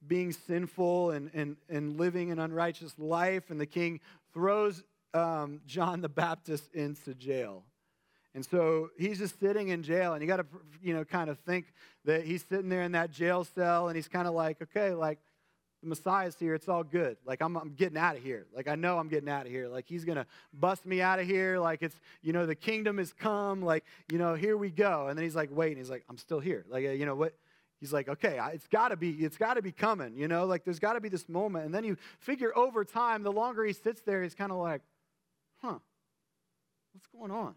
being 0.08 0.32
sinful 0.32 1.12
and, 1.12 1.32
and, 1.34 1.58
and 1.70 1.98
living 2.00 2.32
an 2.32 2.38
unrighteous 2.38 3.00
life, 3.00 3.50
and 3.50 3.60
the 3.60 3.66
king 3.66 4.00
throws 4.32 4.84
um, 5.16 5.62
John 5.66 6.02
the 6.02 6.10
Baptist 6.10 6.70
into 6.74 7.16
jail. 7.16 7.64
And 8.34 8.46
so 8.46 8.90
he's 8.98 9.20
just 9.20 9.40
sitting 9.40 9.70
in 9.70 9.82
jail, 9.82 10.14
and 10.14 10.22
you 10.22 10.28
got 10.28 10.38
to, 10.38 10.46
you 10.82 10.94
know, 10.94 11.06
kind 11.06 11.30
of 11.30 11.40
think 11.40 11.68
that 12.04 12.26
he's 12.26 12.44
sitting 12.44 12.68
there 12.68 12.82
in 12.82 12.92
that 12.92 13.10
jail 13.10 13.46
cell, 13.46 13.88
and 13.88 13.96
he's 13.96 14.10
kind 14.10 14.28
of 14.28 14.34
like, 14.34 14.62
okay, 14.62 14.94
like 14.94 15.20
the 15.82 15.88
Messiah's 15.88 16.36
here, 16.38 16.54
it's 16.54 16.68
all 16.68 16.84
good. 16.84 17.16
Like 17.26 17.42
I'm, 17.42 17.56
I'm 17.56 17.74
getting 17.76 17.98
out 17.98 18.18
of 18.18 18.24
here. 18.24 18.46
Like 18.54 18.68
I 18.68 18.76
know 18.76 18.98
I'm 18.98 19.08
getting 19.08 19.30
out 19.30 19.46
of 19.46 19.52
here. 19.52 19.70
Like 19.70 19.86
he's 19.88 20.04
gonna 20.04 20.26
bust 20.54 20.86
me 20.86 21.02
out 21.02 21.20
of 21.20 21.28
here. 21.28 21.60
Like 21.60 21.82
it's, 21.82 21.96
you 22.22 22.34
know, 22.34 22.46
the 22.46 22.56
kingdom 22.56 22.98
has 22.98 23.14
come. 23.14 23.62
Like 23.62 23.86
you 24.12 24.18
know, 24.18 24.34
here 24.34 24.58
we 24.58 24.70
go. 24.70 25.08
And 25.08 25.18
then 25.18 25.24
he's 25.24 25.36
like, 25.36 25.50
wait, 25.52 25.70
and 25.70 25.78
he's 25.78 25.90
like, 25.90 26.04
I'm 26.10 26.18
still 26.18 26.40
here. 26.40 26.66
Like 26.70 26.84
you 26.84 27.06
know 27.06 27.16
what? 27.16 27.34
he's 27.82 27.92
like 27.92 28.08
okay 28.08 28.40
it's 28.54 28.68
got 28.68 28.88
to 28.88 28.96
be 28.96 29.12
it's 29.12 29.38
got 29.38 29.56
to 29.56 29.62
be 29.62 29.72
coming 29.72 30.16
you 30.16 30.28
know 30.28 30.46
like 30.46 30.64
there's 30.64 30.80
got 30.80 30.94
to 30.94 31.02
be 31.02 31.10
this 31.10 31.28
moment 31.28 31.66
and 31.66 31.76
then 31.76 31.84
you 31.84 31.98
figure 32.20 32.58
over 32.58 32.86
time 32.86 33.22
the 33.22 33.32
longer 33.32 33.66
he 33.66 33.74
sits 33.74 34.02
there 34.02 34.24
he's 34.24 34.34
kind 34.34 34.52
of 34.52 34.58
like 34.58 34.82
what's 36.96 37.08
going 37.08 37.32
on? 37.32 37.54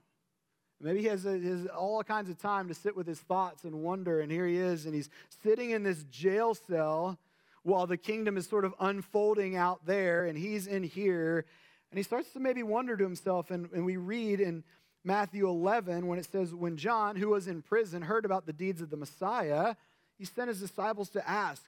Maybe 0.80 1.00
he 1.00 1.06
has, 1.06 1.24
a, 1.24 1.38
has, 1.38 1.66
all 1.66 2.02
kinds 2.02 2.28
of 2.28 2.38
time 2.38 2.66
to 2.68 2.74
sit 2.74 2.96
with 2.96 3.06
his 3.06 3.20
thoughts 3.20 3.62
and 3.62 3.82
wonder, 3.84 4.20
and 4.20 4.32
here 4.32 4.48
he 4.48 4.56
is, 4.56 4.84
and 4.84 4.92
he's 4.92 5.08
sitting 5.44 5.70
in 5.70 5.84
this 5.84 6.02
jail 6.10 6.54
cell 6.56 7.18
while 7.62 7.86
the 7.86 7.96
kingdom 7.96 8.36
is 8.36 8.48
sort 8.48 8.64
of 8.64 8.74
unfolding 8.80 9.54
out 9.54 9.86
there, 9.86 10.26
and 10.26 10.36
he's 10.36 10.66
in 10.66 10.82
here, 10.82 11.44
and 11.92 11.98
he 11.98 12.02
starts 12.02 12.32
to 12.32 12.40
maybe 12.40 12.64
wonder 12.64 12.96
to 12.96 13.04
himself, 13.04 13.52
and, 13.52 13.70
and 13.72 13.84
we 13.84 13.96
read 13.96 14.40
in 14.40 14.64
Matthew 15.04 15.48
11 15.48 16.08
when 16.08 16.18
it 16.18 16.26
says, 16.30 16.52
When 16.52 16.76
John, 16.76 17.14
who 17.14 17.28
was 17.28 17.46
in 17.46 17.62
prison, 17.62 18.02
heard 18.02 18.24
about 18.24 18.44
the 18.44 18.52
deeds 18.52 18.80
of 18.80 18.90
the 18.90 18.96
Messiah, 18.96 19.76
he 20.16 20.24
sent 20.24 20.48
his 20.48 20.60
disciples 20.60 21.10
to 21.10 21.28
ask, 21.28 21.62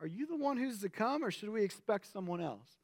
Are 0.00 0.06
you 0.06 0.26
the 0.26 0.36
one 0.36 0.56
who's 0.56 0.80
to 0.80 0.88
come, 0.88 1.22
or 1.22 1.30
should 1.30 1.50
we 1.50 1.64
expect 1.64 2.10
someone 2.10 2.40
else? 2.40 2.78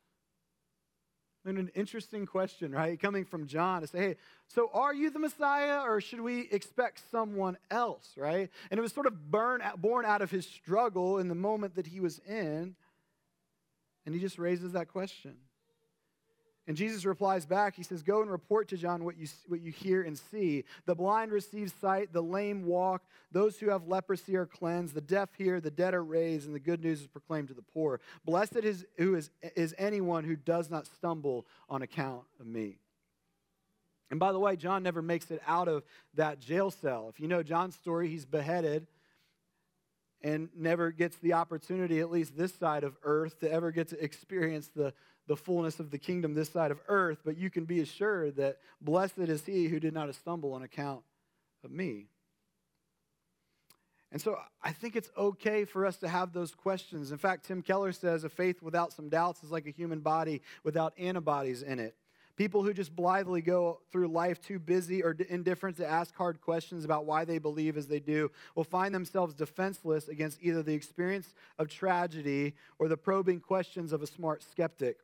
And 1.46 1.58
an 1.58 1.70
interesting 1.74 2.24
question, 2.24 2.72
right? 2.72 2.98
Coming 2.98 3.26
from 3.26 3.46
John 3.46 3.82
to 3.82 3.86
say, 3.86 3.98
hey, 3.98 4.16
so 4.48 4.70
are 4.72 4.94
you 4.94 5.10
the 5.10 5.18
Messiah 5.18 5.82
or 5.82 6.00
should 6.00 6.22
we 6.22 6.48
expect 6.50 7.02
someone 7.10 7.58
else, 7.70 8.14
right? 8.16 8.48
And 8.70 8.78
it 8.78 8.80
was 8.80 8.92
sort 8.92 9.06
of 9.06 9.30
born 9.30 9.60
out 9.62 10.22
of 10.22 10.30
his 10.30 10.46
struggle 10.46 11.18
in 11.18 11.28
the 11.28 11.34
moment 11.34 11.74
that 11.74 11.86
he 11.86 12.00
was 12.00 12.18
in. 12.20 12.76
And 14.06 14.14
he 14.14 14.20
just 14.20 14.38
raises 14.38 14.72
that 14.72 14.88
question. 14.88 15.36
And 16.66 16.76
Jesus 16.76 17.04
replies 17.04 17.44
back, 17.44 17.76
he 17.76 17.82
says, 17.82 18.02
Go 18.02 18.22
and 18.22 18.30
report 18.30 18.68
to 18.68 18.76
John 18.78 19.04
what 19.04 19.18
you, 19.18 19.26
what 19.48 19.60
you 19.60 19.70
hear 19.70 20.02
and 20.02 20.18
see. 20.18 20.64
The 20.86 20.94
blind 20.94 21.30
receive 21.30 21.72
sight, 21.78 22.12
the 22.12 22.22
lame 22.22 22.64
walk, 22.64 23.02
those 23.30 23.58
who 23.58 23.68
have 23.68 23.86
leprosy 23.86 24.34
are 24.36 24.46
cleansed, 24.46 24.94
the 24.94 25.02
deaf 25.02 25.28
hear, 25.36 25.60
the 25.60 25.70
dead 25.70 25.92
are 25.92 26.02
raised, 26.02 26.46
and 26.46 26.54
the 26.54 26.60
good 26.60 26.82
news 26.82 27.02
is 27.02 27.06
proclaimed 27.06 27.48
to 27.48 27.54
the 27.54 27.62
poor. 27.62 28.00
Blessed 28.24 28.56
is, 28.56 28.86
who 28.96 29.14
is, 29.14 29.30
is 29.54 29.74
anyone 29.76 30.24
who 30.24 30.36
does 30.36 30.70
not 30.70 30.86
stumble 30.86 31.44
on 31.68 31.82
account 31.82 32.22
of 32.40 32.46
me. 32.46 32.78
And 34.10 34.18
by 34.18 34.32
the 34.32 34.38
way, 34.38 34.56
John 34.56 34.82
never 34.82 35.02
makes 35.02 35.30
it 35.30 35.42
out 35.46 35.68
of 35.68 35.82
that 36.14 36.40
jail 36.40 36.70
cell. 36.70 37.08
If 37.10 37.20
you 37.20 37.28
know 37.28 37.42
John's 37.42 37.74
story, 37.74 38.08
he's 38.08 38.24
beheaded 38.24 38.86
and 40.22 40.48
never 40.56 40.90
gets 40.90 41.16
the 41.18 41.34
opportunity, 41.34 42.00
at 42.00 42.10
least 42.10 42.36
this 42.36 42.54
side 42.54 42.82
of 42.82 42.96
earth, 43.02 43.40
to 43.40 43.52
ever 43.52 43.70
get 43.70 43.88
to 43.88 44.02
experience 44.02 44.70
the 44.74 44.94
the 45.26 45.36
fullness 45.36 45.80
of 45.80 45.90
the 45.90 45.98
kingdom 45.98 46.34
this 46.34 46.50
side 46.50 46.70
of 46.70 46.80
earth, 46.88 47.18
but 47.24 47.36
you 47.36 47.50
can 47.50 47.64
be 47.64 47.80
assured 47.80 48.36
that 48.36 48.58
blessed 48.80 49.18
is 49.18 49.44
he 49.44 49.66
who 49.68 49.80
did 49.80 49.94
not 49.94 50.14
stumble 50.14 50.52
on 50.52 50.62
account 50.62 51.02
of 51.64 51.70
me. 51.70 52.06
And 54.12 54.22
so 54.22 54.38
I 54.62 54.70
think 54.70 54.94
it's 54.94 55.10
okay 55.18 55.64
for 55.64 55.84
us 55.84 55.96
to 55.96 56.08
have 56.08 56.32
those 56.32 56.54
questions. 56.54 57.10
In 57.10 57.18
fact, 57.18 57.46
Tim 57.46 57.62
Keller 57.62 57.90
says 57.90 58.22
a 58.22 58.28
faith 58.28 58.62
without 58.62 58.92
some 58.92 59.08
doubts 59.08 59.42
is 59.42 59.50
like 59.50 59.66
a 59.66 59.70
human 59.70 60.00
body 60.00 60.40
without 60.62 60.94
antibodies 60.96 61.62
in 61.62 61.80
it. 61.80 61.96
People 62.36 62.62
who 62.62 62.72
just 62.72 62.94
blithely 62.94 63.40
go 63.40 63.80
through 63.92 64.08
life 64.08 64.40
too 64.40 64.58
busy 64.58 65.02
or 65.02 65.16
indifferent 65.28 65.76
to 65.76 65.86
ask 65.86 66.14
hard 66.16 66.40
questions 66.40 66.84
about 66.84 67.06
why 67.06 67.24
they 67.24 67.38
believe 67.38 67.76
as 67.76 67.86
they 67.86 68.00
do 68.00 68.30
will 68.56 68.64
find 68.64 68.94
themselves 68.94 69.34
defenseless 69.34 70.08
against 70.08 70.38
either 70.42 70.62
the 70.62 70.74
experience 70.74 71.34
of 71.58 71.68
tragedy 71.68 72.54
or 72.78 72.88
the 72.88 72.96
probing 72.96 73.38
questions 73.40 73.92
of 73.92 74.02
a 74.02 74.06
smart 74.06 74.42
skeptic. 74.42 74.98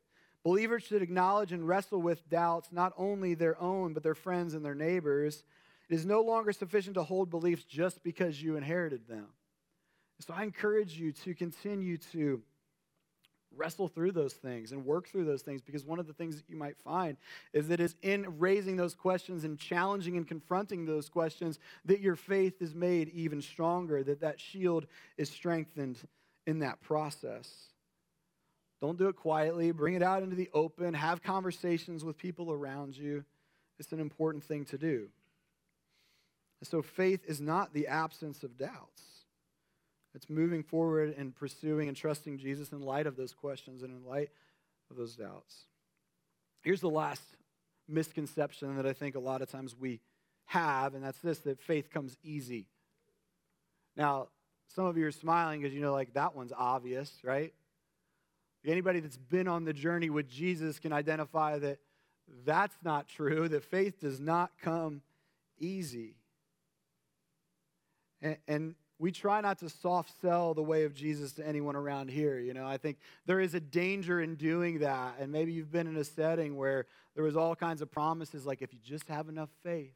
Believers 0.44 0.82
should 0.82 1.02
acknowledge 1.02 1.52
and 1.52 1.66
wrestle 1.66 2.00
with 2.00 2.28
doubts, 2.30 2.70
not 2.72 2.92
only 2.96 3.34
their 3.34 3.60
own, 3.60 3.92
but 3.92 4.02
their 4.02 4.14
friends 4.14 4.54
and 4.54 4.64
their 4.64 4.74
neighbors. 4.74 5.44
It 5.88 5.94
is 5.94 6.06
no 6.06 6.22
longer 6.22 6.52
sufficient 6.52 6.94
to 6.94 7.02
hold 7.02 7.30
beliefs 7.30 7.64
just 7.64 8.02
because 8.02 8.42
you 8.42 8.56
inherited 8.56 9.06
them. 9.06 9.28
So 10.20 10.34
I 10.34 10.42
encourage 10.42 10.98
you 10.98 11.12
to 11.12 11.34
continue 11.34 11.98
to 12.12 12.42
wrestle 13.56 13.88
through 13.88 14.12
those 14.12 14.34
things 14.34 14.72
and 14.72 14.84
work 14.84 15.08
through 15.08 15.24
those 15.24 15.42
things 15.42 15.60
because 15.60 15.84
one 15.84 15.98
of 15.98 16.06
the 16.06 16.12
things 16.12 16.36
that 16.36 16.48
you 16.48 16.56
might 16.56 16.78
find 16.78 17.16
is 17.52 17.68
that 17.68 17.80
it's 17.80 17.96
in 18.02 18.38
raising 18.38 18.76
those 18.76 18.94
questions 18.94 19.44
and 19.44 19.58
challenging 19.58 20.16
and 20.16 20.28
confronting 20.28 20.84
those 20.84 21.08
questions 21.08 21.58
that 21.84 22.00
your 22.00 22.16
faith 22.16 22.62
is 22.62 22.74
made 22.74 23.08
even 23.08 23.42
stronger, 23.42 24.02
that 24.04 24.20
that 24.20 24.40
shield 24.40 24.86
is 25.16 25.28
strengthened 25.28 25.98
in 26.46 26.60
that 26.60 26.80
process. 26.80 27.69
Don't 28.80 28.98
do 28.98 29.08
it 29.08 29.16
quietly. 29.16 29.72
Bring 29.72 29.94
it 29.94 30.02
out 30.02 30.22
into 30.22 30.36
the 30.36 30.48
open. 30.54 30.94
Have 30.94 31.22
conversations 31.22 32.04
with 32.04 32.16
people 32.16 32.50
around 32.50 32.96
you. 32.96 33.24
It's 33.78 33.92
an 33.92 34.00
important 34.00 34.44
thing 34.44 34.64
to 34.66 34.78
do. 34.78 35.08
And 36.60 36.68
So, 36.68 36.82
faith 36.82 37.20
is 37.26 37.40
not 37.40 37.72
the 37.72 37.86
absence 37.86 38.42
of 38.42 38.56
doubts. 38.58 39.02
It's 40.14 40.28
moving 40.28 40.62
forward 40.62 41.14
and 41.16 41.34
pursuing 41.34 41.88
and 41.88 41.96
trusting 41.96 42.38
Jesus 42.38 42.72
in 42.72 42.80
light 42.80 43.06
of 43.06 43.16
those 43.16 43.32
questions 43.32 43.82
and 43.82 43.92
in 43.92 44.08
light 44.08 44.30
of 44.90 44.96
those 44.96 45.14
doubts. 45.14 45.64
Here's 46.62 46.80
the 46.80 46.90
last 46.90 47.22
misconception 47.88 48.76
that 48.76 48.86
I 48.86 48.92
think 48.92 49.14
a 49.14 49.20
lot 49.20 49.40
of 49.42 49.50
times 49.50 49.74
we 49.78 50.00
have, 50.46 50.94
and 50.94 51.04
that's 51.04 51.20
this 51.20 51.38
that 51.40 51.60
faith 51.60 51.90
comes 51.90 52.16
easy. 52.22 52.66
Now, 53.96 54.28
some 54.74 54.84
of 54.84 54.96
you 54.96 55.06
are 55.06 55.12
smiling 55.12 55.60
because 55.60 55.74
you 55.74 55.80
know, 55.80 55.92
like, 55.92 56.14
that 56.14 56.34
one's 56.34 56.52
obvious, 56.56 57.12
right? 57.22 57.52
Anybody 58.64 59.00
that's 59.00 59.16
been 59.16 59.48
on 59.48 59.64
the 59.64 59.72
journey 59.72 60.10
with 60.10 60.28
Jesus 60.28 60.78
can 60.78 60.92
identify 60.92 61.58
that 61.58 61.78
that's 62.44 62.76
not 62.82 63.08
true, 63.08 63.48
that 63.48 63.64
faith 63.64 64.00
does 64.00 64.20
not 64.20 64.52
come 64.60 65.02
easy. 65.58 66.16
And, 68.22 68.36
and, 68.46 68.74
we 69.00 69.10
try 69.10 69.40
not 69.40 69.58
to 69.60 69.70
soft 69.70 70.12
sell 70.20 70.52
the 70.52 70.62
way 70.62 70.84
of 70.84 70.92
Jesus 70.92 71.32
to 71.32 71.46
anyone 71.46 71.74
around 71.74 72.10
here. 72.10 72.38
You 72.38 72.52
know, 72.52 72.66
I 72.66 72.76
think 72.76 72.98
there 73.24 73.40
is 73.40 73.54
a 73.54 73.60
danger 73.60 74.20
in 74.20 74.34
doing 74.34 74.80
that. 74.80 75.14
And 75.18 75.32
maybe 75.32 75.52
you've 75.52 75.72
been 75.72 75.86
in 75.86 75.96
a 75.96 76.04
setting 76.04 76.54
where 76.58 76.84
there 77.14 77.24
was 77.24 77.34
all 77.34 77.56
kinds 77.56 77.80
of 77.80 77.90
promises 77.90 78.44
like 78.44 78.60
if 78.60 78.74
you 78.74 78.78
just 78.84 79.08
have 79.08 79.30
enough 79.30 79.48
faith, 79.62 79.94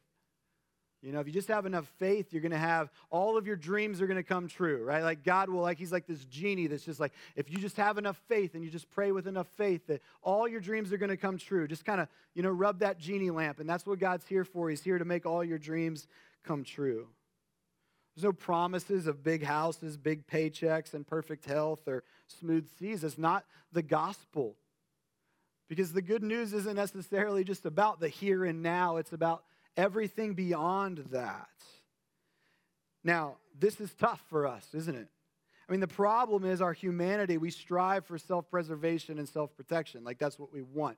you 1.05 1.11
know, 1.11 1.19
if 1.19 1.27
you 1.27 1.33
just 1.33 1.49
have 1.49 1.67
enough 1.67 1.87
faith, 1.99 2.33
you're 2.33 2.41
going 2.41 2.51
to 2.51 2.57
have 2.57 2.89
all 3.11 3.37
of 3.37 3.45
your 3.45 3.55
dreams 3.55 4.01
are 4.01 4.07
going 4.07 4.17
to 4.17 4.23
come 4.23 4.47
true, 4.47 4.83
right? 4.83 5.03
Like 5.03 5.23
God 5.23 5.49
will, 5.49 5.61
like, 5.61 5.77
He's 5.77 5.91
like 5.91 6.07
this 6.07 6.25
genie 6.25 6.65
that's 6.65 6.83
just 6.83 6.99
like, 6.99 7.13
if 7.35 7.51
you 7.51 7.59
just 7.59 7.77
have 7.77 7.99
enough 7.99 8.19
faith 8.27 8.55
and 8.55 8.63
you 8.63 8.71
just 8.71 8.89
pray 8.89 9.11
with 9.11 9.27
enough 9.27 9.47
faith, 9.55 9.85
that 9.85 10.01
all 10.23 10.47
your 10.47 10.59
dreams 10.59 10.91
are 10.91 10.97
going 10.97 11.09
to 11.09 11.17
come 11.17 11.37
true. 11.37 11.67
Just 11.67 11.85
kind 11.85 12.01
of, 12.01 12.07
you 12.33 12.41
know, 12.41 12.49
rub 12.49 12.79
that 12.79 12.97
genie 12.97 13.29
lamp. 13.29 13.59
And 13.59 13.69
that's 13.69 13.85
what 13.85 13.99
God's 13.99 14.25
here 14.25 14.43
for. 14.43 14.69
He's 14.69 14.81
here 14.81 14.97
to 14.97 15.05
make 15.05 15.27
all 15.27 15.43
your 15.43 15.59
dreams 15.59 16.07
come 16.43 16.63
true. 16.63 17.07
There's 18.15 18.23
no 18.23 18.33
promises 18.33 19.05
of 19.05 19.23
big 19.23 19.43
houses, 19.43 19.97
big 19.97 20.25
paychecks, 20.25 20.95
and 20.95 21.05
perfect 21.05 21.45
health 21.45 21.87
or 21.87 22.03
smooth 22.27 22.67
seas. 22.79 23.03
It's 23.03 23.17
not 23.17 23.45
the 23.71 23.83
gospel. 23.83 24.55
Because 25.67 25.93
the 25.93 26.01
good 26.01 26.23
news 26.23 26.53
isn't 26.53 26.75
necessarily 26.75 27.43
just 27.43 27.65
about 27.65 27.99
the 27.99 28.07
here 28.07 28.45
and 28.45 28.63
now, 28.63 28.97
it's 28.97 29.13
about 29.13 29.43
everything 29.77 30.33
beyond 30.33 30.97
that. 31.11 31.47
Now, 33.03 33.35
this 33.57 33.79
is 33.79 33.93
tough 33.93 34.21
for 34.29 34.47
us, 34.47 34.67
isn't 34.73 34.95
it? 34.95 35.07
I 35.67 35.71
mean, 35.71 35.81
the 35.81 35.87
problem 35.87 36.45
is 36.45 36.61
our 36.61 36.73
humanity, 36.73 37.37
we 37.37 37.49
strive 37.49 38.05
for 38.05 38.17
self 38.17 38.49
preservation 38.49 39.17
and 39.17 39.27
self 39.27 39.55
protection. 39.55 40.03
Like, 40.03 40.19
that's 40.19 40.37
what 40.37 40.51
we 40.53 40.61
want. 40.61 40.97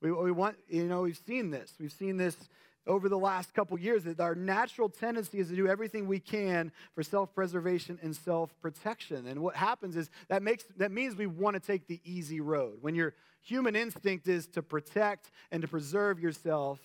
We, 0.00 0.12
we 0.12 0.32
want, 0.32 0.56
you 0.68 0.84
know, 0.84 1.02
we've 1.02 1.16
seen 1.16 1.50
this. 1.50 1.72
We've 1.78 1.92
seen 1.92 2.16
this 2.16 2.36
over 2.86 3.08
the 3.08 3.18
last 3.18 3.54
couple 3.54 3.78
years 3.78 4.04
that 4.04 4.18
our 4.18 4.34
natural 4.34 4.88
tendency 4.88 5.38
is 5.38 5.48
to 5.48 5.56
do 5.56 5.68
everything 5.68 6.08
we 6.08 6.18
can 6.18 6.72
for 6.94 7.02
self-preservation 7.04 7.98
and 8.02 8.14
self-protection. 8.14 9.28
And 9.28 9.40
what 9.40 9.54
happens 9.54 9.96
is 9.96 10.10
that 10.28 10.42
makes 10.42 10.64
that 10.78 10.90
means 10.90 11.14
we 11.14 11.28
want 11.28 11.54
to 11.54 11.60
take 11.60 11.86
the 11.86 12.00
easy 12.04 12.40
road. 12.40 12.78
When 12.80 12.94
your 12.94 13.14
human 13.40 13.76
instinct 13.76 14.28
is 14.28 14.46
to 14.48 14.62
protect 14.62 15.30
and 15.50 15.62
to 15.62 15.68
preserve 15.68 16.18
yourself, 16.18 16.80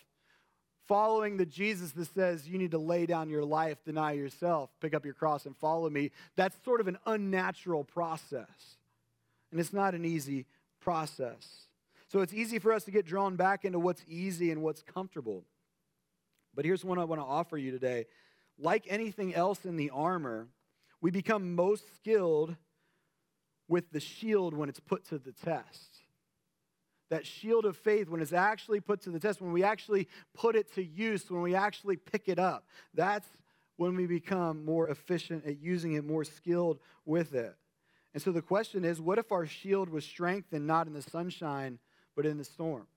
following 0.88 1.38
the 1.38 1.46
Jesus 1.46 1.92
that 1.92 2.14
says 2.14 2.48
you 2.48 2.58
need 2.58 2.72
to 2.72 2.78
lay 2.78 3.06
down 3.06 3.30
your 3.30 3.44
life, 3.44 3.78
deny 3.84 4.14
yourself, 4.14 4.70
pick 4.82 4.94
up 4.94 5.06
your 5.06 5.14
cross, 5.14 5.46
and 5.46 5.56
follow 5.56 5.90
me, 5.90 6.12
that's 6.36 6.56
sort 6.64 6.80
of 6.80 6.88
an 6.88 6.98
unnatural 7.06 7.84
process. 7.84 8.78
And 9.52 9.60
it's 9.60 9.74
not 9.74 9.94
an 9.94 10.06
easy 10.06 10.46
process. 10.80 11.68
So 12.08 12.22
it's 12.22 12.34
easy 12.34 12.60
for 12.60 12.72
us 12.72 12.86
to 12.86 12.92
get 12.92 13.06
drawn 13.06 13.36
back 13.36 13.66
into 13.66 13.80
what's 13.80 14.04
easy 14.08 14.52
and 14.52 14.62
what's 14.62 14.82
comfortable. 14.82 15.44
But 16.56 16.66
here's 16.66 16.84
one 16.84 16.98
I 16.98 17.04
want 17.04 17.22
to 17.22 17.26
offer 17.26 17.58
you 17.58 17.72
today. 17.72 18.06
Like 18.58 18.86
anything 18.88 19.36
else 19.36 19.66
in 19.66 19.76
the 19.76 19.92
armor, 19.92 20.48
we 21.02 21.12
become 21.12 21.56
most 21.56 21.84
skilled 21.96 22.56
with 23.68 23.92
the 23.92 24.00
shield 24.00 24.54
when 24.54 24.70
it's 24.70 24.80
put 24.80 25.06
to 25.10 25.18
the 25.18 25.34
test 25.34 25.97
that 27.10 27.26
shield 27.26 27.66
of 27.66 27.78
faith, 27.78 28.10
when 28.10 28.22
it's 28.22 28.34
actually 28.34 28.80
put 28.80 29.02
to 29.02 29.10
the 29.10 29.20
test, 29.20 29.42
when 29.42 29.54
we 29.54 29.64
actually 29.64 30.08
put 30.34 30.56
it 30.56 30.74
to 30.76 30.84
use, 30.84 31.30
when 31.30 31.42
we 31.42 31.56
actually 31.56 31.96
pick 31.96 32.28
it 32.28 32.40
up, 32.40 32.66
that's 32.94 33.28
when 33.78 33.96
we 33.96 34.06
become 34.06 34.66
more 34.66 34.90
efficient 34.90 35.46
at 35.46 35.60
using 35.60 35.94
it, 35.94 36.04
more 36.04 36.24
skilled 36.24 36.80
with 37.06 37.34
it. 37.34 37.56
And 38.14 38.22
so 38.22 38.32
the 38.32 38.42
question 38.42 38.84
is 38.84 39.00
what 39.00 39.20
if 39.20 39.32
our 39.32 39.46
shield 39.46 39.90
was 39.90 40.04
strengthened 40.04 40.66
not 40.66 40.88
in 40.88 40.94
the 40.94 41.02
sunshine, 41.02 41.80
but 42.16 42.26
in 42.26 42.38
the 42.38 42.44
storm? 42.44 42.88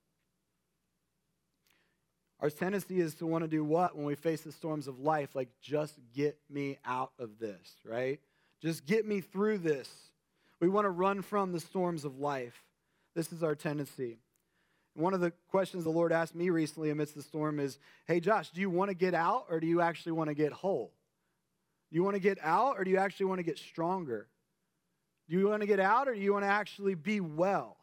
Our 2.41 2.49
tendency 2.49 3.01
is 3.01 3.15
to 3.17 3.27
want 3.27 3.45
to 3.45 3.49
do 3.49 3.63
what 3.63 3.95
when 3.95 4.07
we 4.07 4.15
face 4.15 4.41
the 4.41 4.53
storms 4.53 4.89
of 4.89 4.99
life? 4.99 5.35
Like, 5.35 5.51
just 5.61 5.99
get 6.15 6.39
me 6.49 6.79
out 6.87 7.13
of 7.19 7.39
this, 7.39 7.75
right? 7.85 8.19
Just 8.63 8.87
get 8.87 9.07
me 9.07 9.21
through 9.21 9.59
this. 9.59 9.91
We 10.59 10.71
want 10.71 10.87
to 10.87 10.91
run 10.91 11.21
from 11.21 11.53
the 11.53 11.61
storms 11.61 12.07
of 12.07 12.19
life. 12.19 12.70
This 13.15 13.33
is 13.33 13.43
our 13.43 13.55
tendency. 13.55 14.19
One 14.95 15.15
of 15.15 15.21
the 15.21 15.33
questions 15.49 15.85
the 15.85 15.91
Lord 15.91 16.13
asked 16.13 16.35
me 16.35 16.51
recently 16.51 16.91
amidst 16.91 17.15
the 17.15 17.23
storm 17.23 17.61
is 17.61 17.79
Hey, 18.07 18.21
Josh, 18.21 18.51
do 18.51 18.61
you 18.61 18.71
want 18.71 18.91
to 18.91 18.95
get 18.95 19.15
out 19.15 19.47
or 19.49 19.61
do 19.61 19.67
you 19.67 19.81
actually 19.81 20.13
want 20.13 20.29
to 20.29 20.35
get 20.35 20.53
whole? 20.53 20.93
Do 21.91 21.97
you 21.97 22.05
want 22.05 22.15
to 22.15 22.21
get 22.21 22.39
out 22.43 22.77
or 22.79 22.85
do 22.85 22.91
you 22.91 22.99
actually 22.99 23.27
want 23.27 23.39
to 23.39 23.45
get 23.45 23.59
stronger? 23.59 24.29
Do 25.29 25.37
you 25.37 25.49
want 25.49 25.63
to 25.63 25.67
get 25.67 25.81
out 25.81 26.09
or 26.09 26.15
do 26.15 26.21
you 26.21 26.33
want 26.33 26.45
to 26.45 26.51
actually 26.51 26.95
be 26.95 27.21
well? 27.21 27.77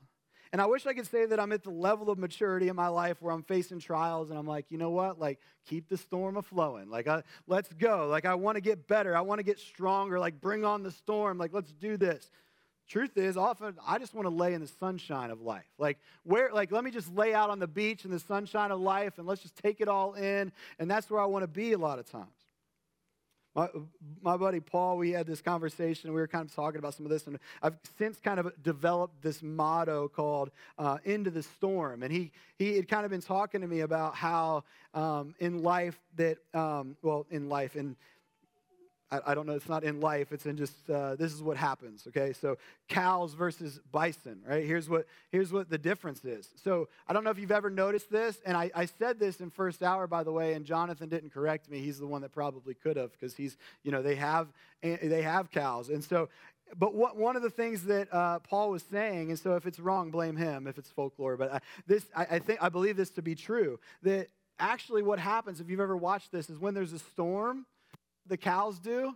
And 0.51 0.61
I 0.61 0.65
wish 0.65 0.85
I 0.85 0.93
could 0.93 1.07
say 1.07 1.25
that 1.25 1.39
I'm 1.39 1.51
at 1.51 1.63
the 1.63 1.69
level 1.69 2.09
of 2.09 2.17
maturity 2.17 2.69
in 2.69 2.75
my 2.75 2.87
life 2.87 3.21
where 3.21 3.33
I'm 3.33 3.43
facing 3.43 3.79
trials 3.79 4.29
and 4.29 4.39
I'm 4.39 4.47
like, 4.47 4.65
you 4.69 4.77
know 4.77 4.91
what? 4.91 5.19
Like, 5.19 5.39
keep 5.65 5.89
the 5.89 5.97
storm 5.97 6.37
a 6.37 6.41
flowing. 6.41 6.89
Like, 6.89 7.07
I, 7.07 7.23
let's 7.47 7.71
go. 7.73 8.07
Like, 8.07 8.25
I 8.25 8.35
want 8.35 8.55
to 8.55 8.61
get 8.61 8.87
better. 8.87 9.15
I 9.15 9.21
want 9.21 9.39
to 9.39 9.43
get 9.43 9.59
stronger. 9.59 10.19
Like, 10.19 10.39
bring 10.39 10.63
on 10.63 10.83
the 10.83 10.91
storm. 10.91 11.37
Like, 11.37 11.51
let's 11.53 11.71
do 11.73 11.97
this. 11.97 12.29
Truth 12.87 13.17
is, 13.17 13.35
often 13.35 13.75
I 13.85 13.97
just 13.99 14.13
want 14.13 14.25
to 14.25 14.33
lay 14.33 14.53
in 14.53 14.61
the 14.61 14.67
sunshine 14.79 15.29
of 15.29 15.41
life. 15.41 15.67
Like, 15.77 15.97
where, 16.23 16.51
like, 16.53 16.71
let 16.71 16.83
me 16.83 16.91
just 16.91 17.13
lay 17.13 17.33
out 17.33 17.49
on 17.49 17.59
the 17.59 17.67
beach 17.67 18.05
in 18.05 18.11
the 18.11 18.19
sunshine 18.19 18.71
of 18.71 18.79
life 18.79 19.17
and 19.17 19.27
let's 19.27 19.41
just 19.41 19.57
take 19.57 19.81
it 19.81 19.89
all 19.89 20.13
in. 20.13 20.51
And 20.79 20.89
that's 20.89 21.09
where 21.09 21.19
I 21.19 21.25
want 21.25 21.43
to 21.43 21.47
be 21.47 21.73
a 21.73 21.77
lot 21.77 21.99
of 21.99 22.09
times. 22.09 22.29
My, 23.57 23.69
my 24.21 24.37
buddy 24.37 24.59
Paul, 24.59 24.97
we 24.97 25.09
had 25.09 25.25
this 25.25 25.41
conversation. 25.41 26.13
We 26.13 26.21
were 26.21 26.27
kind 26.27 26.47
of 26.47 26.53
talking 26.53 26.77
about 26.77 26.93
some 26.93 27.07
of 27.07 27.09
this, 27.09 27.25
and 27.25 27.39
I've 27.63 27.75
since 27.97 28.19
kind 28.19 28.39
of 28.39 28.51
developed 28.61 29.23
this 29.23 29.41
motto 29.41 30.09
called 30.09 30.51
uh, 30.77 30.99
"Into 31.05 31.31
the 31.31 31.41
Storm." 31.41 32.03
And 32.03 32.13
he 32.13 32.31
he 32.59 32.75
had 32.75 32.87
kind 32.87 33.03
of 33.03 33.09
been 33.09 33.21
talking 33.21 33.61
to 33.61 33.67
me 33.67 33.79
about 33.79 34.13
how 34.13 34.63
um, 34.93 35.33
in 35.39 35.63
life 35.63 35.97
that 36.17 36.37
um, 36.53 36.97
well, 37.01 37.25
in 37.31 37.49
life 37.49 37.75
in 37.75 37.95
I, 39.11 39.19
I, 39.27 39.35
don't 39.35 39.45
know, 39.45 39.53
it's 39.53 39.69
not 39.69 39.83
in 39.83 40.01
life, 40.01 40.31
it's 40.31 40.45
in 40.45 40.57
just 40.57 40.89
uh, 40.89 41.15
this 41.15 41.33
is 41.33 41.41
what 41.41 41.57
happens, 41.57 42.05
okay? 42.07 42.33
So 42.33 42.57
cows 42.89 43.33
versus 43.33 43.79
bison, 43.91 44.41
right? 44.47 44.65
Here's 44.65 44.89
what, 44.89 45.05
here's 45.31 45.51
what 45.51 45.69
the 45.69 45.77
difference 45.77 46.23
is. 46.25 46.49
So 46.55 46.89
I 47.07 47.13
don't 47.13 47.23
know 47.23 47.29
if 47.29 47.39
you've 47.39 47.51
ever 47.51 47.69
noticed 47.69 48.11
this, 48.11 48.39
and 48.45 48.57
I, 48.57 48.69
I 48.75 48.85
said 48.85 49.19
this 49.19 49.39
in 49.39 49.49
first 49.49 49.81
hour, 49.81 50.07
by 50.07 50.23
the 50.23 50.31
way, 50.31 50.53
and 50.53 50.65
Jonathan 50.65 51.09
didn't 51.09 51.33
correct 51.33 51.69
me. 51.69 51.79
He's 51.79 51.99
the 51.99 52.07
one 52.07 52.21
that 52.21 52.31
probably 52.31 52.73
could 52.73 52.97
have 52.97 53.11
because 53.11 53.35
he's, 53.35 53.57
you 53.83 53.91
know, 53.91 54.01
they 54.01 54.15
have, 54.15 54.47
eh, 54.83 54.97
they 55.01 55.21
have 55.21 55.51
cows. 55.51 55.89
And 55.89 56.03
so 56.03 56.29
but 56.77 56.93
what, 56.93 57.15
one 57.15 57.35
of 57.35 57.41
the 57.41 57.49
things 57.49 57.83
that 57.83 58.13
uh, 58.13 58.39
Paul 58.39 58.71
was 58.71 58.83
saying, 58.83 59.29
and 59.29 59.39
so 59.39 59.55
if 59.55 59.65
it's 59.65 59.79
wrong, 59.79 60.11
blame 60.11 60.35
him 60.35 60.67
if 60.67 60.77
it's 60.77 60.89
folklore. 60.89 61.37
But 61.37 61.53
I, 61.53 61.59
this, 61.85 62.05
I, 62.15 62.27
I, 62.31 62.39
think 62.39 62.61
I 62.61 62.69
believe 62.69 62.97
this 62.97 63.09
to 63.11 63.21
be 63.21 63.35
true. 63.35 63.79
That 64.03 64.27
actually, 64.59 65.01
what 65.03 65.19
happens 65.19 65.61
if 65.61 65.69
you've 65.69 65.79
ever 65.79 65.95
watched 65.95 66.31
this 66.31 66.49
is 66.49 66.59
when 66.59 66.73
there's 66.73 66.93
a 66.93 66.99
storm, 66.99 67.65
the 68.27 68.37
cows 68.37 68.79
do? 68.79 69.15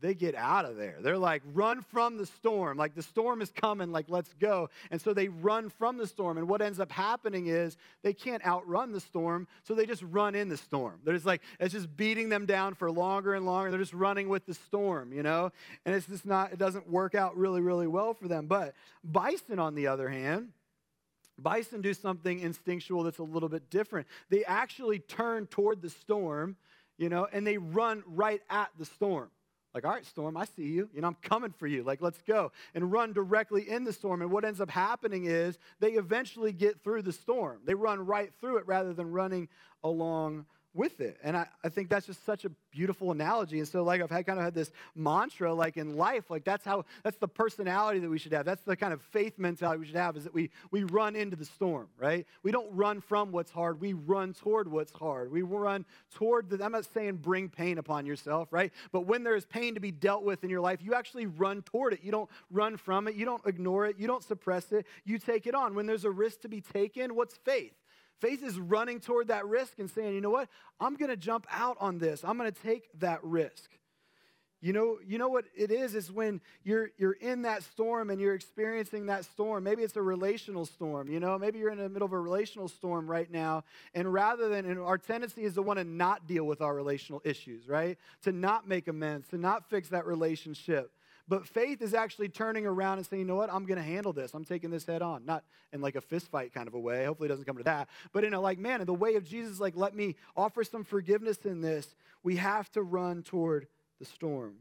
They 0.00 0.12
get 0.12 0.34
out 0.34 0.66
of 0.66 0.76
there. 0.76 0.96
They're 1.00 1.16
like, 1.16 1.40
run 1.54 1.80
from 1.80 2.18
the 2.18 2.26
storm. 2.26 2.76
Like, 2.76 2.94
the 2.94 3.02
storm 3.02 3.40
is 3.40 3.50
coming, 3.50 3.90
like, 3.90 4.06
let's 4.08 4.34
go. 4.34 4.68
And 4.90 5.00
so 5.00 5.14
they 5.14 5.28
run 5.28 5.70
from 5.70 5.96
the 5.96 6.06
storm. 6.06 6.36
And 6.36 6.46
what 6.46 6.60
ends 6.60 6.78
up 6.78 6.92
happening 6.92 7.46
is 7.46 7.78
they 8.02 8.12
can't 8.12 8.44
outrun 8.44 8.92
the 8.92 9.00
storm, 9.00 9.46
so 9.62 9.74
they 9.74 9.86
just 9.86 10.02
run 10.02 10.34
in 10.34 10.48
the 10.48 10.58
storm. 10.58 11.00
They're 11.04 11.14
just 11.14 11.24
like, 11.24 11.40
it's 11.58 11.72
just 11.72 11.96
beating 11.96 12.28
them 12.28 12.44
down 12.44 12.74
for 12.74 12.90
longer 12.90 13.34
and 13.34 13.46
longer. 13.46 13.70
They're 13.70 13.80
just 13.80 13.94
running 13.94 14.28
with 14.28 14.44
the 14.44 14.54
storm, 14.54 15.12
you 15.12 15.22
know? 15.22 15.52
And 15.86 15.94
it's 15.94 16.06
just 16.06 16.26
not, 16.26 16.52
it 16.52 16.58
doesn't 16.58 16.90
work 16.90 17.14
out 17.14 17.36
really, 17.36 17.62
really 17.62 17.86
well 17.86 18.12
for 18.12 18.28
them. 18.28 18.46
But 18.46 18.74
bison, 19.04 19.58
on 19.58 19.74
the 19.74 19.86
other 19.86 20.08
hand, 20.08 20.48
Bison 21.38 21.80
do 21.80 21.94
something 21.94 22.38
instinctual 22.40 23.02
that's 23.02 23.18
a 23.18 23.24
little 23.24 23.48
bit 23.48 23.68
different. 23.68 24.06
They 24.30 24.44
actually 24.44 25.00
turn 25.00 25.46
toward 25.46 25.82
the 25.82 25.90
storm 25.90 26.56
you 26.98 27.08
know, 27.08 27.26
and 27.32 27.46
they 27.46 27.58
run 27.58 28.02
right 28.06 28.40
at 28.50 28.70
the 28.78 28.84
storm. 28.84 29.30
Like, 29.74 29.84
all 29.84 29.90
right, 29.90 30.06
storm, 30.06 30.36
I 30.36 30.44
see 30.44 30.66
you. 30.66 30.88
You 30.94 31.00
know, 31.00 31.08
I'm 31.08 31.16
coming 31.20 31.50
for 31.50 31.66
you. 31.66 31.82
Like, 31.82 32.00
let's 32.00 32.22
go. 32.22 32.52
And 32.74 32.92
run 32.92 33.12
directly 33.12 33.68
in 33.68 33.82
the 33.82 33.92
storm. 33.92 34.22
And 34.22 34.30
what 34.30 34.44
ends 34.44 34.60
up 34.60 34.70
happening 34.70 35.24
is 35.24 35.58
they 35.80 35.92
eventually 35.92 36.52
get 36.52 36.84
through 36.84 37.02
the 37.02 37.12
storm. 37.12 37.60
They 37.64 37.74
run 37.74 38.06
right 38.06 38.32
through 38.40 38.58
it 38.58 38.66
rather 38.68 38.92
than 38.92 39.10
running 39.10 39.48
along 39.82 40.46
with 40.74 41.00
it. 41.00 41.16
And 41.22 41.36
I, 41.36 41.46
I 41.62 41.68
think 41.68 41.88
that's 41.88 42.06
just 42.06 42.24
such 42.26 42.44
a 42.44 42.50
beautiful 42.72 43.12
analogy. 43.12 43.58
And 43.60 43.68
so, 43.68 43.84
like, 43.84 44.02
I've 44.02 44.10
had 44.10 44.26
kind 44.26 44.38
of 44.38 44.44
had 44.44 44.54
this 44.54 44.72
mantra, 44.94 45.54
like 45.54 45.76
in 45.76 45.96
life, 45.96 46.30
like 46.30 46.44
that's 46.44 46.64
how, 46.64 46.84
that's 47.02 47.16
the 47.16 47.28
personality 47.28 48.00
that 48.00 48.10
we 48.10 48.18
should 48.18 48.32
have. 48.32 48.44
That's 48.44 48.62
the 48.62 48.76
kind 48.76 48.92
of 48.92 49.00
faith 49.00 49.38
mentality 49.38 49.78
we 49.78 49.86
should 49.86 49.94
have 49.94 50.16
is 50.16 50.24
that 50.24 50.34
we, 50.34 50.50
we 50.70 50.82
run 50.84 51.14
into 51.14 51.36
the 51.36 51.44
storm, 51.44 51.88
right? 51.98 52.26
We 52.42 52.50
don't 52.50 52.74
run 52.74 53.00
from 53.00 53.30
what's 53.30 53.50
hard. 53.50 53.80
We 53.80 53.92
run 53.92 54.34
toward 54.34 54.70
what's 54.70 54.92
hard. 54.92 55.30
We 55.30 55.42
run 55.42 55.84
toward 56.14 56.50
the, 56.50 56.64
I'm 56.64 56.72
not 56.72 56.86
saying 56.86 57.16
bring 57.16 57.48
pain 57.48 57.78
upon 57.78 58.04
yourself, 58.04 58.48
right? 58.50 58.72
But 58.90 59.02
when 59.02 59.22
there 59.22 59.36
is 59.36 59.44
pain 59.44 59.74
to 59.74 59.80
be 59.80 59.92
dealt 59.92 60.24
with 60.24 60.42
in 60.42 60.50
your 60.50 60.60
life, 60.60 60.80
you 60.82 60.94
actually 60.94 61.26
run 61.26 61.62
toward 61.62 61.92
it. 61.92 62.00
You 62.02 62.10
don't 62.10 62.30
run 62.50 62.76
from 62.76 63.06
it. 63.06 63.14
You 63.14 63.24
don't 63.24 63.44
ignore 63.46 63.86
it. 63.86 63.96
You 63.98 64.08
don't 64.08 64.24
suppress 64.24 64.72
it. 64.72 64.86
You 65.04 65.18
take 65.18 65.46
it 65.46 65.54
on. 65.54 65.74
When 65.74 65.86
there's 65.86 66.04
a 66.04 66.10
risk 66.10 66.40
to 66.40 66.48
be 66.48 66.60
taken, 66.60 67.14
what's 67.14 67.36
faith? 67.36 67.74
Faith 68.20 68.42
is 68.42 68.58
running 68.58 69.00
toward 69.00 69.28
that 69.28 69.46
risk 69.46 69.78
and 69.78 69.90
saying, 69.90 70.14
you 70.14 70.20
know 70.20 70.30
what? 70.30 70.48
I'm 70.80 70.96
going 70.96 71.10
to 71.10 71.16
jump 71.16 71.46
out 71.50 71.76
on 71.80 71.98
this. 71.98 72.24
I'm 72.24 72.38
going 72.38 72.50
to 72.50 72.62
take 72.62 72.88
that 73.00 73.22
risk. 73.22 73.70
You 74.64 74.72
know, 74.72 74.96
you 75.06 75.18
know 75.18 75.28
what 75.28 75.44
it 75.54 75.70
is 75.70 75.94
is 75.94 76.10
when 76.10 76.40
you're 76.62 76.88
you're 76.96 77.12
in 77.12 77.42
that 77.42 77.64
storm 77.64 78.08
and 78.08 78.18
you're 78.18 78.34
experiencing 78.34 79.04
that 79.06 79.26
storm. 79.26 79.62
Maybe 79.62 79.82
it's 79.82 79.94
a 79.96 80.00
relational 80.00 80.64
storm, 80.64 81.10
you 81.10 81.20
know, 81.20 81.38
maybe 81.38 81.58
you're 81.58 81.70
in 81.70 81.76
the 81.76 81.90
middle 81.90 82.06
of 82.06 82.14
a 82.14 82.18
relational 82.18 82.68
storm 82.68 83.06
right 83.06 83.30
now. 83.30 83.64
And 83.92 84.10
rather 84.10 84.48
than 84.48 84.64
and 84.64 84.80
our 84.80 84.96
tendency 84.96 85.44
is 85.44 85.52
to 85.56 85.62
want 85.62 85.80
to 85.80 85.84
not 85.84 86.26
deal 86.26 86.44
with 86.44 86.62
our 86.62 86.74
relational 86.74 87.20
issues, 87.26 87.68
right? 87.68 87.98
To 88.22 88.32
not 88.32 88.66
make 88.66 88.88
amends, 88.88 89.28
to 89.28 89.36
not 89.36 89.68
fix 89.68 89.90
that 89.90 90.06
relationship. 90.06 90.92
But 91.26 91.46
faith 91.46 91.80
is 91.80 91.94
actually 91.94 92.28
turning 92.28 92.66
around 92.66 92.98
and 92.98 93.06
saying, 93.06 93.20
you 93.20 93.26
know 93.26 93.36
what, 93.36 93.52
I'm 93.52 93.64
going 93.64 93.78
to 93.78 93.84
handle 93.84 94.12
this. 94.12 94.34
I'm 94.34 94.44
taking 94.44 94.70
this 94.70 94.84
head 94.84 95.00
on. 95.00 95.24
Not 95.24 95.42
in 95.72 95.80
like 95.80 95.96
a 95.96 96.00
fist 96.00 96.30
fight 96.30 96.52
kind 96.52 96.68
of 96.68 96.74
a 96.74 96.78
way. 96.78 97.06
Hopefully 97.06 97.28
it 97.28 97.30
doesn't 97.30 97.46
come 97.46 97.56
to 97.56 97.64
that. 97.64 97.88
But 98.12 98.24
in 98.24 98.34
a 98.34 98.40
like, 98.40 98.58
man, 98.58 98.80
in 98.80 98.86
the 98.86 98.94
way 98.94 99.14
of 99.14 99.24
Jesus, 99.24 99.58
like, 99.58 99.74
let 99.74 99.94
me 99.94 100.16
offer 100.36 100.64
some 100.64 100.84
forgiveness 100.84 101.38
in 101.44 101.62
this. 101.62 101.94
We 102.22 102.36
have 102.36 102.70
to 102.72 102.82
run 102.82 103.22
toward 103.22 103.68
the 103.98 104.04
storm. 104.04 104.56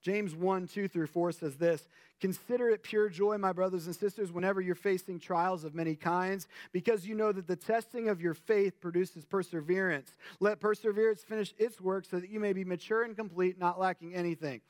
James 0.00 0.34
1, 0.34 0.68
2 0.68 0.86
through 0.86 1.08
4 1.08 1.32
says 1.32 1.56
this 1.56 1.88
Consider 2.20 2.68
it 2.70 2.82
pure 2.82 3.08
joy, 3.08 3.38
my 3.38 3.52
brothers 3.52 3.86
and 3.86 3.94
sisters, 3.94 4.32
whenever 4.32 4.60
you're 4.60 4.74
facing 4.74 5.18
trials 5.18 5.64
of 5.64 5.74
many 5.74 5.94
kinds, 5.94 6.46
because 6.72 7.06
you 7.06 7.14
know 7.14 7.32
that 7.32 7.46
the 7.46 7.56
testing 7.56 8.08
of 8.08 8.20
your 8.20 8.34
faith 8.34 8.80
produces 8.80 9.24
perseverance. 9.24 10.10
Let 10.40 10.60
perseverance 10.60 11.22
finish 11.22 11.54
its 11.58 11.80
work 11.80 12.04
so 12.04 12.18
that 12.18 12.30
you 12.30 12.40
may 12.40 12.52
be 12.52 12.64
mature 12.64 13.02
and 13.02 13.16
complete, 13.16 13.58
not 13.58 13.78
lacking 13.78 14.14
anything. 14.14 14.60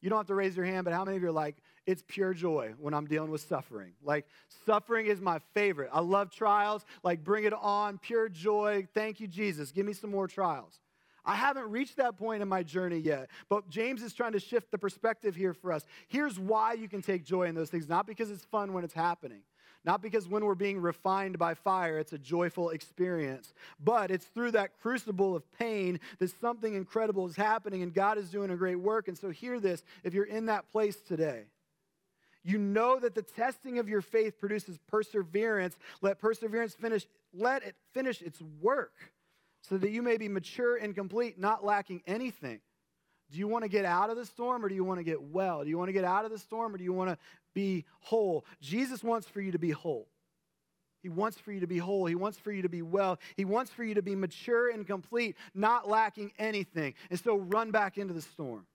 You 0.00 0.10
don't 0.10 0.18
have 0.18 0.26
to 0.26 0.34
raise 0.34 0.56
your 0.56 0.66
hand, 0.66 0.84
but 0.84 0.92
how 0.92 1.04
many 1.04 1.16
of 1.16 1.22
you 1.22 1.28
are 1.28 1.32
like, 1.32 1.56
it's 1.86 2.02
pure 2.06 2.34
joy 2.34 2.74
when 2.78 2.94
I'm 2.94 3.06
dealing 3.06 3.30
with 3.30 3.40
suffering? 3.40 3.92
Like, 4.02 4.26
suffering 4.66 5.06
is 5.06 5.20
my 5.20 5.40
favorite. 5.54 5.90
I 5.92 6.00
love 6.00 6.30
trials. 6.30 6.84
Like, 7.02 7.24
bring 7.24 7.44
it 7.44 7.52
on, 7.52 7.98
pure 7.98 8.28
joy. 8.28 8.86
Thank 8.94 9.20
you, 9.20 9.26
Jesus. 9.26 9.72
Give 9.72 9.86
me 9.86 9.92
some 9.92 10.10
more 10.10 10.28
trials. 10.28 10.80
I 11.24 11.34
haven't 11.34 11.70
reached 11.70 11.96
that 11.96 12.16
point 12.16 12.40
in 12.40 12.48
my 12.48 12.62
journey 12.62 12.98
yet, 12.98 13.30
but 13.48 13.68
James 13.68 14.00
is 14.02 14.14
trying 14.14 14.32
to 14.32 14.38
shift 14.38 14.70
the 14.70 14.78
perspective 14.78 15.34
here 15.34 15.52
for 15.52 15.72
us. 15.72 15.84
Here's 16.06 16.38
why 16.38 16.74
you 16.74 16.88
can 16.88 17.02
take 17.02 17.24
joy 17.24 17.44
in 17.44 17.56
those 17.56 17.68
things, 17.68 17.88
not 17.88 18.06
because 18.06 18.30
it's 18.30 18.44
fun 18.44 18.72
when 18.72 18.84
it's 18.84 18.94
happening, 18.94 19.40
not 19.86 20.02
because 20.02 20.28
when 20.28 20.44
we're 20.44 20.56
being 20.56 20.80
refined 20.80 21.38
by 21.38 21.54
fire, 21.54 21.98
it's 21.98 22.12
a 22.12 22.18
joyful 22.18 22.70
experience, 22.70 23.54
but 23.82 24.10
it's 24.10 24.26
through 24.26 24.50
that 24.50 24.72
crucible 24.82 25.36
of 25.36 25.50
pain 25.52 26.00
that 26.18 26.38
something 26.40 26.74
incredible 26.74 27.24
is 27.26 27.36
happening 27.36 27.82
and 27.82 27.94
God 27.94 28.18
is 28.18 28.28
doing 28.28 28.50
a 28.50 28.56
great 28.56 28.80
work. 28.80 29.06
And 29.06 29.16
so, 29.16 29.30
hear 29.30 29.60
this 29.60 29.84
if 30.02 30.12
you're 30.12 30.24
in 30.24 30.46
that 30.46 30.70
place 30.72 30.96
today. 30.96 31.44
You 32.42 32.58
know 32.58 32.98
that 33.00 33.14
the 33.14 33.22
testing 33.22 33.78
of 33.78 33.88
your 33.88 34.00
faith 34.00 34.38
produces 34.38 34.78
perseverance. 34.88 35.76
Let 36.00 36.18
perseverance 36.20 36.74
finish, 36.74 37.06
let 37.32 37.64
it 37.64 37.74
finish 37.94 38.22
its 38.22 38.40
work 38.60 38.92
so 39.62 39.78
that 39.78 39.90
you 39.90 40.02
may 40.02 40.16
be 40.16 40.28
mature 40.28 40.76
and 40.76 40.94
complete, 40.94 41.38
not 41.38 41.64
lacking 41.64 42.02
anything. 42.06 42.60
Do 43.32 43.38
you 43.38 43.48
want 43.48 43.64
to 43.64 43.68
get 43.68 43.84
out 43.84 44.10
of 44.10 44.16
the 44.16 44.24
storm 44.24 44.64
or 44.64 44.68
do 44.68 44.74
you 44.74 44.84
want 44.84 45.00
to 45.00 45.04
get 45.04 45.20
well? 45.20 45.64
Do 45.64 45.70
you 45.70 45.78
want 45.78 45.88
to 45.88 45.92
get 45.92 46.04
out 46.04 46.24
of 46.24 46.30
the 46.30 46.38
storm 46.38 46.74
or 46.74 46.78
do 46.78 46.84
you 46.84 46.92
want 46.92 47.10
to 47.10 47.18
be 47.56 47.86
whole? 48.00 48.44
Jesus 48.60 49.02
wants 49.02 49.26
for 49.26 49.40
you 49.40 49.50
to 49.52 49.58
be 49.58 49.70
whole. 49.70 50.06
He 51.02 51.08
wants 51.08 51.38
for 51.38 51.52
you 51.52 51.60
to 51.60 51.66
be 51.66 51.78
whole. 51.78 52.04
He 52.06 52.14
wants 52.14 52.38
for 52.38 52.52
you 52.52 52.62
to 52.62 52.68
be 52.68 52.82
well. 52.82 53.18
He 53.36 53.44
wants 53.44 53.72
for 53.72 53.82
you 53.82 53.94
to 53.94 54.02
be 54.02 54.14
mature 54.14 54.70
and 54.70 54.86
complete, 54.86 55.36
not 55.54 55.88
lacking 55.88 56.32
anything. 56.38 56.94
And 57.10 57.18
so 57.18 57.36
run 57.36 57.70
back 57.70 57.96
into 57.96 58.12
the 58.12 58.22
storm. 58.22 58.66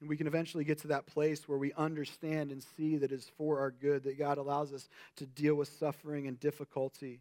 And 0.00 0.10
we 0.10 0.16
can 0.16 0.26
eventually 0.26 0.64
get 0.64 0.80
to 0.80 0.88
that 0.88 1.06
place 1.06 1.48
where 1.48 1.56
we 1.56 1.72
understand 1.72 2.52
and 2.52 2.62
see 2.76 2.98
that 2.98 3.12
it's 3.12 3.30
for 3.38 3.60
our 3.60 3.70
good, 3.70 4.04
that 4.04 4.18
God 4.18 4.36
allows 4.36 4.72
us 4.74 4.88
to 5.16 5.26
deal 5.26 5.54
with 5.54 5.68
suffering 5.68 6.26
and 6.26 6.38
difficulty. 6.38 7.20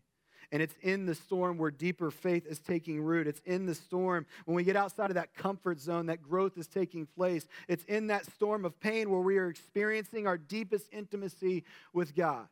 And 0.54 0.62
it's 0.62 0.76
in 0.84 1.08
the 1.08 1.16
storm 1.16 1.58
where 1.58 1.72
deeper 1.72 2.12
faith 2.12 2.46
is 2.46 2.60
taking 2.60 3.02
root. 3.02 3.26
It's 3.26 3.42
in 3.44 3.66
the 3.66 3.74
storm 3.74 4.28
when 4.46 4.54
we 4.54 4.64
get 4.64 4.76
outside 4.76 5.10
of 5.10 5.16
that 5.16 5.34
comfort 5.34 5.80
zone 5.80 6.06
that 6.06 6.22
growth 6.22 6.60
is 6.60 6.68
taking 6.68 7.08
place. 7.08 7.48
It's 7.68 7.84
in 7.86 8.06
that 8.08 8.28
storm 8.28 8.64
of 8.64 8.80
pain 8.80 9.10
where 9.10 9.22
we 9.22 9.40
are 9.40 9.50
experiencing 9.50 10.28
our 10.28 10.38
deepest 10.38 10.86
intimacy 10.92 11.64
with 11.92 12.16
God. 12.16 12.46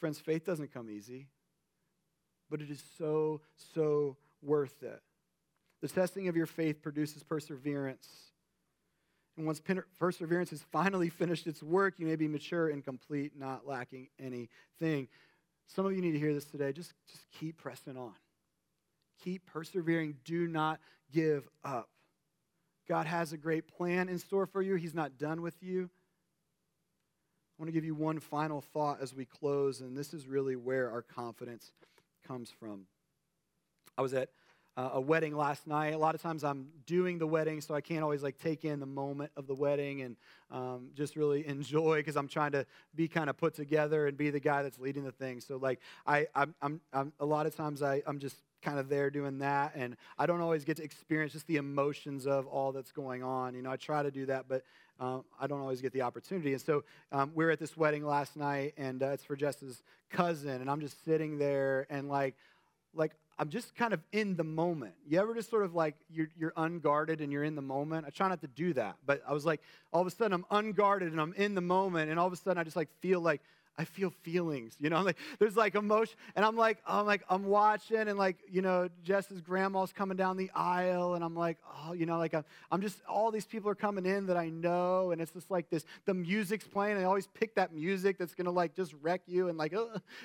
Friends, 0.00 0.20
faith 0.20 0.44
doesn't 0.44 0.70
come 0.70 0.90
easy, 0.90 1.28
but 2.50 2.60
it 2.60 2.70
is 2.70 2.82
so, 2.98 3.40
so 3.74 4.18
worth 4.42 4.82
it. 4.82 5.00
The 5.80 5.88
testing 5.88 6.28
of 6.28 6.36
your 6.36 6.46
faith 6.46 6.82
produces 6.82 7.22
perseverance. 7.22 8.06
And 9.38 9.46
once 9.46 9.62
perseverance 9.98 10.50
has 10.50 10.62
finally 10.72 11.08
finished 11.08 11.46
its 11.46 11.62
work, 11.62 11.94
you 11.98 12.06
may 12.06 12.16
be 12.16 12.28
mature 12.28 12.68
and 12.68 12.84
complete, 12.84 13.32
not 13.34 13.66
lacking 13.66 14.08
anything. 14.20 15.08
Some 15.68 15.86
of 15.86 15.92
you 15.92 16.00
need 16.00 16.12
to 16.12 16.18
hear 16.18 16.34
this 16.34 16.46
today. 16.46 16.72
Just, 16.72 16.92
just 17.10 17.24
keep 17.38 17.58
pressing 17.58 17.96
on. 17.96 18.14
Keep 19.22 19.46
persevering. 19.46 20.16
Do 20.24 20.46
not 20.48 20.80
give 21.12 21.48
up. 21.64 21.88
God 22.88 23.06
has 23.06 23.32
a 23.32 23.36
great 23.36 23.68
plan 23.68 24.08
in 24.08 24.18
store 24.18 24.46
for 24.46 24.62
you. 24.62 24.76
He's 24.76 24.94
not 24.94 25.18
done 25.18 25.42
with 25.42 25.62
you. 25.62 25.90
I 27.58 27.62
want 27.62 27.68
to 27.68 27.72
give 27.72 27.84
you 27.84 27.94
one 27.94 28.18
final 28.18 28.60
thought 28.60 29.02
as 29.02 29.14
we 29.14 29.24
close, 29.24 29.80
and 29.80 29.96
this 29.96 30.14
is 30.14 30.26
really 30.26 30.56
where 30.56 30.90
our 30.90 31.02
confidence 31.02 31.72
comes 32.26 32.50
from. 32.50 32.86
I 33.96 34.02
was 34.02 34.14
at 34.14 34.30
uh, 34.78 34.90
a 34.92 35.00
wedding 35.00 35.36
last 35.36 35.66
night. 35.66 35.92
A 35.92 35.98
lot 35.98 36.14
of 36.14 36.22
times 36.22 36.44
I'm 36.44 36.68
doing 36.86 37.18
the 37.18 37.26
wedding, 37.26 37.60
so 37.60 37.74
I 37.74 37.80
can't 37.80 38.04
always 38.04 38.22
like 38.22 38.38
take 38.38 38.64
in 38.64 38.78
the 38.78 38.86
moment 38.86 39.32
of 39.36 39.48
the 39.48 39.54
wedding 39.54 40.02
and 40.02 40.16
um, 40.52 40.90
just 40.94 41.16
really 41.16 41.44
enjoy 41.48 41.96
because 41.96 42.16
I'm 42.16 42.28
trying 42.28 42.52
to 42.52 42.64
be 42.94 43.08
kind 43.08 43.28
of 43.28 43.36
put 43.36 43.54
together 43.54 44.06
and 44.06 44.16
be 44.16 44.30
the 44.30 44.38
guy 44.38 44.62
that's 44.62 44.78
leading 44.78 45.02
the 45.02 45.10
thing. 45.10 45.40
So 45.40 45.56
like 45.56 45.80
I, 46.06 46.28
I'm, 46.32 46.54
I'm, 46.62 46.80
I'm 46.92 47.12
a 47.18 47.26
lot 47.26 47.46
of 47.46 47.56
times 47.56 47.82
I, 47.82 48.02
I'm 48.06 48.20
just 48.20 48.36
kind 48.62 48.78
of 48.78 48.88
there 48.88 49.10
doing 49.10 49.38
that, 49.38 49.72
and 49.74 49.96
I 50.16 50.26
don't 50.26 50.40
always 50.40 50.64
get 50.64 50.76
to 50.76 50.84
experience 50.84 51.32
just 51.32 51.48
the 51.48 51.56
emotions 51.56 52.26
of 52.26 52.46
all 52.46 52.70
that's 52.70 52.92
going 52.92 53.24
on. 53.24 53.54
You 53.54 53.62
know, 53.62 53.70
I 53.70 53.76
try 53.76 54.04
to 54.04 54.12
do 54.12 54.26
that, 54.26 54.46
but 54.48 54.62
um, 55.00 55.24
I 55.40 55.48
don't 55.48 55.60
always 55.60 55.80
get 55.80 55.92
the 55.92 56.02
opportunity. 56.02 56.52
And 56.52 56.62
so 56.62 56.84
um, 57.10 57.32
we 57.34 57.44
were 57.44 57.50
at 57.50 57.58
this 57.58 57.76
wedding 57.76 58.04
last 58.04 58.36
night, 58.36 58.74
and 58.76 59.02
uh, 59.02 59.06
it's 59.08 59.24
for 59.24 59.34
Jess's 59.34 59.82
cousin, 60.10 60.60
and 60.60 60.70
I'm 60.70 60.80
just 60.80 61.04
sitting 61.04 61.38
there 61.38 61.86
and 61.90 62.08
like, 62.08 62.36
like 62.94 63.12
I'm 63.38 63.50
just 63.50 63.76
kind 63.76 63.94
of 63.94 64.00
in 64.10 64.36
the 64.36 64.44
moment. 64.44 64.94
You 65.06 65.20
ever 65.20 65.32
just 65.34 65.48
sort 65.48 65.64
of 65.64 65.74
like 65.74 65.94
you're, 66.10 66.28
you're 66.36 66.52
unguarded 66.56 67.20
and 67.20 67.32
you're 67.32 67.44
in 67.44 67.54
the 67.54 67.62
moment? 67.62 68.04
I 68.06 68.10
try 68.10 68.28
not 68.28 68.40
to 68.40 68.48
do 68.48 68.72
that, 68.72 68.96
but 69.06 69.22
I 69.28 69.32
was 69.32 69.46
like, 69.46 69.60
all 69.92 70.00
of 70.00 70.06
a 70.08 70.10
sudden 70.10 70.32
I'm 70.32 70.44
unguarded 70.50 71.12
and 71.12 71.20
I'm 71.20 71.32
in 71.34 71.54
the 71.54 71.60
moment, 71.60 72.10
and 72.10 72.18
all 72.18 72.26
of 72.26 72.32
a 72.32 72.36
sudden 72.36 72.58
I 72.58 72.64
just 72.64 72.76
like 72.76 72.88
feel 73.00 73.20
like 73.20 73.40
I 73.78 73.84
feel 73.84 74.10
feelings, 74.10 74.76
you 74.80 74.90
know, 74.90 74.96
I'm 74.96 75.04
like 75.06 75.16
there's 75.38 75.56
like 75.56 75.76
emotion, 75.76 76.16
and 76.34 76.44
I'm 76.44 76.56
like, 76.56 76.78
I'm 76.86 77.06
like, 77.06 77.22
I'm 77.30 77.44
watching, 77.44 77.96
and 77.96 78.18
like, 78.18 78.36
you 78.50 78.60
know, 78.60 78.88
Jess's 79.04 79.40
grandma's 79.40 79.92
coming 79.92 80.16
down 80.16 80.36
the 80.36 80.50
aisle, 80.52 81.14
and 81.14 81.22
I'm 81.22 81.36
like, 81.36 81.58
oh, 81.86 81.92
you 81.92 82.04
know, 82.04 82.18
like 82.18 82.34
I'm, 82.34 82.44
I'm 82.72 82.80
just, 82.80 83.00
all 83.08 83.30
these 83.30 83.46
people 83.46 83.70
are 83.70 83.76
coming 83.76 84.04
in 84.04 84.26
that 84.26 84.36
I 84.36 84.48
know, 84.48 85.12
and 85.12 85.20
it's 85.20 85.30
just 85.30 85.50
like 85.50 85.70
this, 85.70 85.84
the 86.06 86.14
music's 86.14 86.66
playing, 86.66 86.96
and 86.96 87.02
I 87.02 87.04
always 87.04 87.28
pick 87.28 87.54
that 87.54 87.72
music 87.72 88.18
that's 88.18 88.34
gonna 88.34 88.50
like 88.50 88.74
just 88.74 88.94
wreck 89.00 89.22
you, 89.26 89.48
and 89.48 89.56
like, 89.56 89.72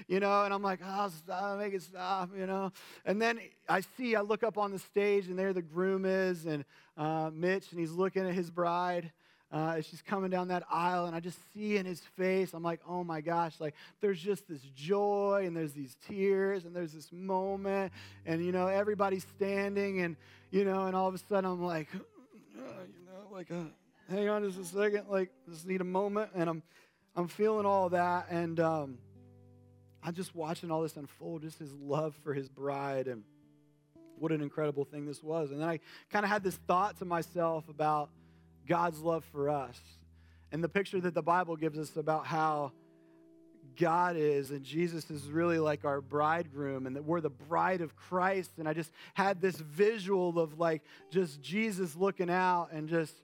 you 0.07 0.19
know, 0.19 0.43
and 0.43 0.53
I'm 0.53 0.63
like, 0.63 0.79
oh, 0.83 1.09
stop, 1.09 1.59
make 1.59 1.75
it 1.75 1.83
stop, 1.83 2.31
you 2.35 2.47
know, 2.47 2.71
and 3.05 3.21
then 3.21 3.39
I 3.69 3.81
see, 3.97 4.15
I 4.15 4.21
look 4.21 4.41
up 4.43 4.57
on 4.57 4.71
the 4.71 4.79
stage, 4.79 5.27
and 5.27 5.37
there 5.37 5.53
the 5.53 5.61
groom 5.61 6.05
is, 6.05 6.47
and 6.47 6.65
uh, 6.97 7.29
Mitch, 7.31 7.71
and 7.71 7.79
he's 7.79 7.91
looking 7.91 8.27
at 8.27 8.33
his 8.33 8.49
bride 8.49 9.11
uh, 9.53 9.75
as 9.77 9.85
she's 9.85 10.01
coming 10.01 10.31
down 10.31 10.47
that 10.47 10.63
aisle, 10.69 11.05
and 11.05 11.15
I 11.15 11.19
just 11.19 11.37
see 11.53 11.77
in 11.77 11.85
his 11.85 11.99
face, 12.17 12.53
I'm 12.53 12.63
like, 12.63 12.79
oh 12.89 13.03
my 13.03 13.21
gosh, 13.21 13.53
like 13.59 13.75
there's 14.01 14.19
just 14.19 14.47
this 14.47 14.61
joy, 14.75 15.43
and 15.45 15.55
there's 15.55 15.73
these 15.73 15.95
tears, 16.07 16.65
and 16.65 16.75
there's 16.75 16.91
this 16.91 17.11
moment, 17.11 17.93
and 18.25 18.43
you 18.43 18.51
know, 18.51 18.65
everybody's 18.65 19.25
standing, 19.35 20.01
and 20.01 20.15
you 20.49 20.65
know, 20.65 20.87
and 20.87 20.95
all 20.95 21.07
of 21.07 21.13
a 21.13 21.19
sudden 21.19 21.45
I'm 21.45 21.63
like, 21.63 21.87
uh, 21.93 21.99
you 22.57 23.05
know, 23.05 23.31
like, 23.31 23.51
uh, 23.51 23.69
hang 24.09 24.27
on 24.27 24.43
just 24.43 24.59
a 24.59 24.65
second, 24.65 25.05
like, 25.07 25.29
just 25.47 25.67
need 25.67 25.81
a 25.81 25.85
moment, 25.85 26.31
and 26.33 26.49
I'm, 26.49 26.63
I'm 27.15 27.27
feeling 27.27 27.67
all 27.67 27.89
that, 27.89 28.31
and 28.31 28.59
um, 28.59 28.97
I'm 30.01 30.15
just 30.15 30.33
watching 30.33 30.71
all 30.71 30.81
this 30.81 30.97
unfold, 30.97 31.43
just 31.43 31.59
his 31.59 31.73
love 31.75 32.15
for 32.23 32.33
his 32.33 32.49
bride, 32.49 33.07
and 33.07 33.23
what 34.17 34.31
an 34.31 34.41
incredible 34.41 34.83
thing 34.83 35.05
this 35.05 35.21
was. 35.21 35.51
And 35.51 35.61
then 35.61 35.69
I 35.69 35.79
kind 36.11 36.25
of 36.25 36.31
had 36.31 36.43
this 36.43 36.55
thought 36.55 36.97
to 36.99 37.05
myself 37.05 37.69
about 37.69 38.09
God's 38.67 38.99
love 38.99 39.25
for 39.31 39.49
us. 39.49 39.79
And 40.51 40.63
the 40.63 40.69
picture 40.69 41.01
that 41.01 41.13
the 41.13 41.21
Bible 41.21 41.55
gives 41.55 41.79
us 41.79 41.95
about 41.97 42.25
how 42.25 42.71
God 43.75 44.15
is 44.17 44.51
and 44.51 44.63
Jesus 44.63 45.09
is 45.09 45.23
really 45.31 45.57
like 45.57 45.83
our 45.83 45.99
bridegroom 45.99 46.85
and 46.85 46.95
that 46.95 47.03
we're 47.03 47.21
the 47.21 47.29
bride 47.29 47.81
of 47.81 47.95
Christ. 47.95 48.51
And 48.57 48.67
I 48.67 48.73
just 48.73 48.91
had 49.13 49.41
this 49.41 49.55
visual 49.55 50.37
of 50.37 50.59
like 50.59 50.83
just 51.11 51.41
Jesus 51.41 51.95
looking 51.95 52.29
out 52.29 52.69
and 52.71 52.87
just 52.87 53.15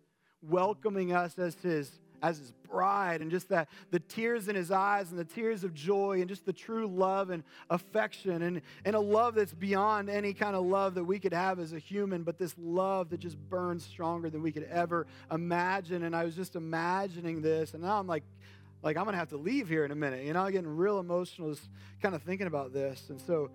welcoming 0.42 1.14
us 1.14 1.38
as 1.38 1.56
his 1.56 1.92
as 2.22 2.38
his 2.38 2.52
bride 2.70 3.22
and 3.22 3.32
just 3.32 3.50
that 3.50 3.68
the 3.92 4.00
tears 4.00 4.48
in 4.48 4.56
his 4.56 4.72
eyes 4.72 5.12
and 5.12 5.20
the 5.20 5.26
tears 5.26 5.64
of 5.64 5.74
joy 5.74 6.20
and 6.20 6.30
just 6.30 6.46
the 6.46 6.54
true 6.54 6.88
love 6.88 7.30
and 7.30 7.44
affection 7.70 8.42
and, 8.44 8.62
and 8.86 8.96
a 8.96 9.00
love 9.00 9.36
that's 9.36 9.54
beyond 9.54 10.10
any 10.10 10.34
kind 10.34 10.56
of 10.56 10.66
love 10.66 10.96
that 10.96 11.04
we 11.04 11.20
could 11.20 11.34
have 11.34 11.60
as 11.60 11.74
a 11.74 11.80
human 11.80 12.24
but 12.24 12.38
this 12.38 12.54
love 12.58 13.10
that 13.10 13.20
just 13.20 13.38
burns 13.50 13.86
stronger 13.86 14.30
than 14.30 14.42
we 14.42 14.52
could 14.52 14.68
ever 14.72 15.08
imagine. 15.32 16.04
And 16.04 16.16
i 16.16 16.24
was 16.24 16.36
just 16.36 16.56
imagining 16.56 17.42
this 17.42 17.74
and 17.74 17.84
now 17.84 18.00
i'm 18.00 18.08
like 18.08 18.24
like 18.84 18.98
i'm 18.98 19.06
gonna 19.06 19.18
have 19.18 19.30
to 19.30 19.38
leave 19.38 19.68
here 19.68 19.86
in 19.86 19.92
a 19.92 19.96
minute 19.96 20.24
you 20.24 20.34
know 20.34 20.42
i'm 20.42 20.52
getting 20.52 20.70
real 20.70 21.00
emotional 21.00 21.50
just 21.50 21.70
kind 22.02 22.16
of 22.16 22.22
thinking 22.24 22.48
about 22.48 22.74
this. 22.74 23.10
And 23.10 23.20
so 23.20 23.50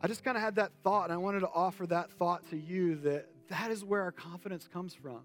i 0.00 0.08
just 0.08 0.24
kind 0.24 0.36
of 0.36 0.42
had 0.42 0.56
that 0.56 0.72
thought 0.82 1.04
and 1.04 1.12
i 1.12 1.16
wanted 1.16 1.40
to 1.40 1.50
offer 1.54 1.86
that 1.86 2.10
thought 2.12 2.48
to 2.50 2.56
you 2.56 2.96
that 2.96 3.28
that 3.48 3.70
is 3.70 3.84
where 3.84 4.02
our 4.02 4.12
confidence 4.12 4.68
comes 4.72 4.94
from 4.94 5.20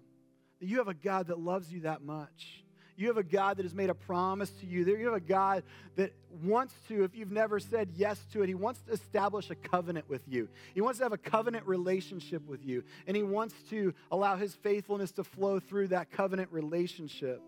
that 0.60 0.68
you 0.68 0.78
have 0.78 0.88
a 0.88 0.94
God 0.94 1.28
that 1.28 1.38
loves 1.38 1.72
you 1.72 1.80
that 1.80 2.02
much. 2.02 2.64
You 2.96 3.06
have 3.06 3.16
a 3.16 3.22
God 3.22 3.56
that 3.56 3.62
has 3.62 3.74
made 3.74 3.88
a 3.88 3.94
promise 3.94 4.50
to 4.60 4.66
you. 4.66 4.84
You 4.84 5.06
have 5.06 5.14
a 5.14 5.20
God 5.20 5.62
that 5.96 6.12
wants 6.42 6.74
to, 6.88 7.02
if 7.02 7.16
you've 7.16 7.32
never 7.32 7.58
said 7.58 7.88
yes 7.96 8.22
to 8.34 8.42
it, 8.42 8.48
He 8.48 8.54
wants 8.54 8.82
to 8.82 8.92
establish 8.92 9.48
a 9.48 9.54
covenant 9.54 10.06
with 10.10 10.20
you. 10.28 10.50
He 10.74 10.82
wants 10.82 10.98
to 10.98 11.06
have 11.06 11.14
a 11.14 11.18
covenant 11.18 11.66
relationship 11.66 12.46
with 12.46 12.62
you. 12.62 12.84
And 13.06 13.16
He 13.16 13.22
wants 13.22 13.54
to 13.70 13.94
allow 14.12 14.36
His 14.36 14.54
faithfulness 14.54 15.12
to 15.12 15.24
flow 15.24 15.60
through 15.60 15.88
that 15.88 16.10
covenant 16.10 16.52
relationship. 16.52 17.40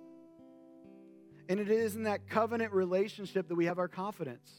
And 1.50 1.60
it 1.60 1.70
is 1.70 1.96
in 1.96 2.04
that 2.04 2.26
covenant 2.30 2.72
relationship 2.72 3.48
that 3.48 3.54
we 3.54 3.66
have 3.66 3.78
our 3.78 3.88
confidence. 3.88 4.50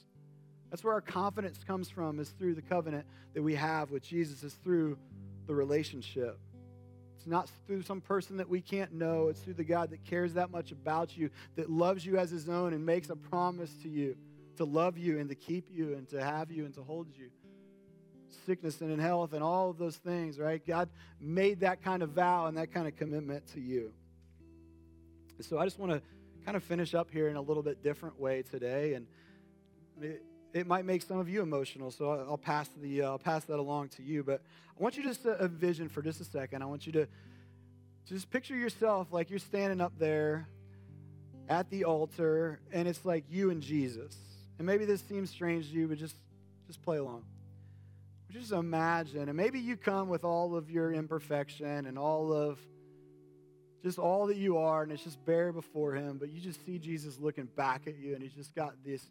That's 0.70 0.84
where 0.84 0.94
our 0.94 1.02
confidence 1.02 1.64
comes 1.66 1.90
from, 1.90 2.20
is 2.20 2.30
through 2.30 2.54
the 2.54 2.62
covenant 2.62 3.08
that 3.34 3.42
we 3.42 3.56
have 3.56 3.90
with 3.90 4.04
Jesus, 4.04 4.44
is 4.44 4.54
through 4.64 5.00
the 5.48 5.56
relationship. 5.56 6.38
It's 7.24 7.30
not 7.30 7.50
through 7.68 7.84
some 7.84 8.02
person 8.02 8.36
that 8.36 8.50
we 8.50 8.60
can't 8.60 8.92
know. 8.92 9.30
It's 9.30 9.40
through 9.40 9.54
the 9.54 9.64
God 9.64 9.92
that 9.92 10.04
cares 10.04 10.34
that 10.34 10.52
much 10.52 10.74
about 10.74 11.16
you, 11.16 11.30
that 11.56 11.72
loves 11.72 12.06
you 12.06 12.18
as 12.18 12.30
his 12.30 12.50
own 12.50 12.74
and 12.74 12.86
makes 12.86 13.10
a 13.10 13.16
promise 13.16 13.74
to 13.84 13.88
you 13.88 14.18
to 14.58 14.66
love 14.66 14.98
you 14.98 15.20
and 15.20 15.30
to 15.30 15.36
keep 15.36 15.70
you 15.72 15.94
and 15.94 16.06
to 16.10 16.22
have 16.22 16.52
you 16.52 16.66
and 16.66 16.74
to 16.74 16.84
hold 16.84 17.08
you. 17.16 17.30
Sickness 18.46 18.82
and 18.82 18.92
in 18.92 19.00
health 19.00 19.32
and 19.32 19.42
all 19.42 19.70
of 19.70 19.78
those 19.78 19.96
things, 19.96 20.38
right? 20.38 20.68
God 20.68 20.90
made 21.22 21.62
that 21.62 21.82
kind 21.82 22.04
of 22.04 22.10
vow 22.10 22.48
and 22.48 22.58
that 22.58 22.74
kind 22.74 22.90
of 22.90 22.98
commitment 22.98 23.48
to 23.54 23.62
you. 23.62 23.94
So 25.40 25.60
I 25.60 25.64
just 25.64 25.80
want 25.80 25.94
to 25.94 26.02
kind 26.44 26.58
of 26.58 26.64
finish 26.66 26.94
up 26.94 27.10
here 27.10 27.30
in 27.30 27.38
a 27.38 27.42
little 27.42 27.64
bit 27.64 27.82
different 27.82 28.20
way 28.20 28.42
today. 28.42 28.96
And 28.96 29.08
it 30.54 30.68
might 30.68 30.86
make 30.86 31.02
some 31.02 31.18
of 31.18 31.28
you 31.28 31.42
emotional, 31.42 31.90
so 31.90 32.12
I'll 32.12 32.38
pass, 32.38 32.70
the, 32.80 33.02
uh, 33.02 33.12
I'll 33.12 33.20
pass 33.20 33.44
that 33.46 33.58
along 33.58 33.90
to 33.90 34.04
you. 34.04 34.24
But 34.24 34.42
I 34.80 34.84
want 34.84 34.96
you 34.96 35.04
just 35.04 35.24
to 35.24 35.44
envision 35.44 35.90
for 35.90 36.02
just 36.02 36.22
a 36.22 36.26
second. 36.26 36.62
I 36.62 36.66
want 36.66 36.86
you 36.86 36.94
to 36.94 37.08
just 38.06 38.30
picture 38.30 38.56
yourself 38.56 39.08
like 39.12 39.30
you're 39.30 39.40
standing 39.40 39.82
up 39.82 39.94
there 39.98 40.48
at 41.50 41.70
the 41.70 41.86
altar, 41.86 42.60
and 42.72 42.88
it's 42.88 43.04
like 43.04 43.26
you 43.30 43.50
and 43.50 43.62
Jesus. 43.62 44.16
And 44.58 44.68
maybe 44.68 44.86
this 44.86 45.02
seems 45.02 45.30
strange 45.30 45.70
to 45.70 45.74
you, 45.74 45.88
but 45.88 45.98
just, 45.98 46.16
just 46.68 46.82
play 46.84 46.98
along. 46.98 47.24
Just 48.30 48.52
imagine, 48.52 49.30
and 49.30 49.38
maybe 49.38 49.60
you 49.60 49.78
come 49.78 50.10
with 50.10 50.24
all 50.24 50.56
of 50.56 50.72
your 50.72 50.92
imperfection 50.92 51.86
and 51.86 52.00
all 52.00 52.34
of 52.34 52.60
just 53.84 54.00
all 54.00 54.28
that 54.28 54.38
you 54.38 54.58
are, 54.58 54.82
and 54.82 54.92
it's 54.92 55.04
just 55.04 55.24
bare 55.26 55.52
before 55.52 55.94
Him, 55.94 56.18
but 56.18 56.32
you 56.32 56.40
just 56.40 56.66
see 56.66 56.80
Jesus 56.80 57.20
looking 57.20 57.46
back 57.46 57.86
at 57.86 57.98
you, 57.98 58.14
and 58.14 58.24
He's 58.24 58.34
just 58.34 58.56
got 58.56 58.74
this 58.84 59.06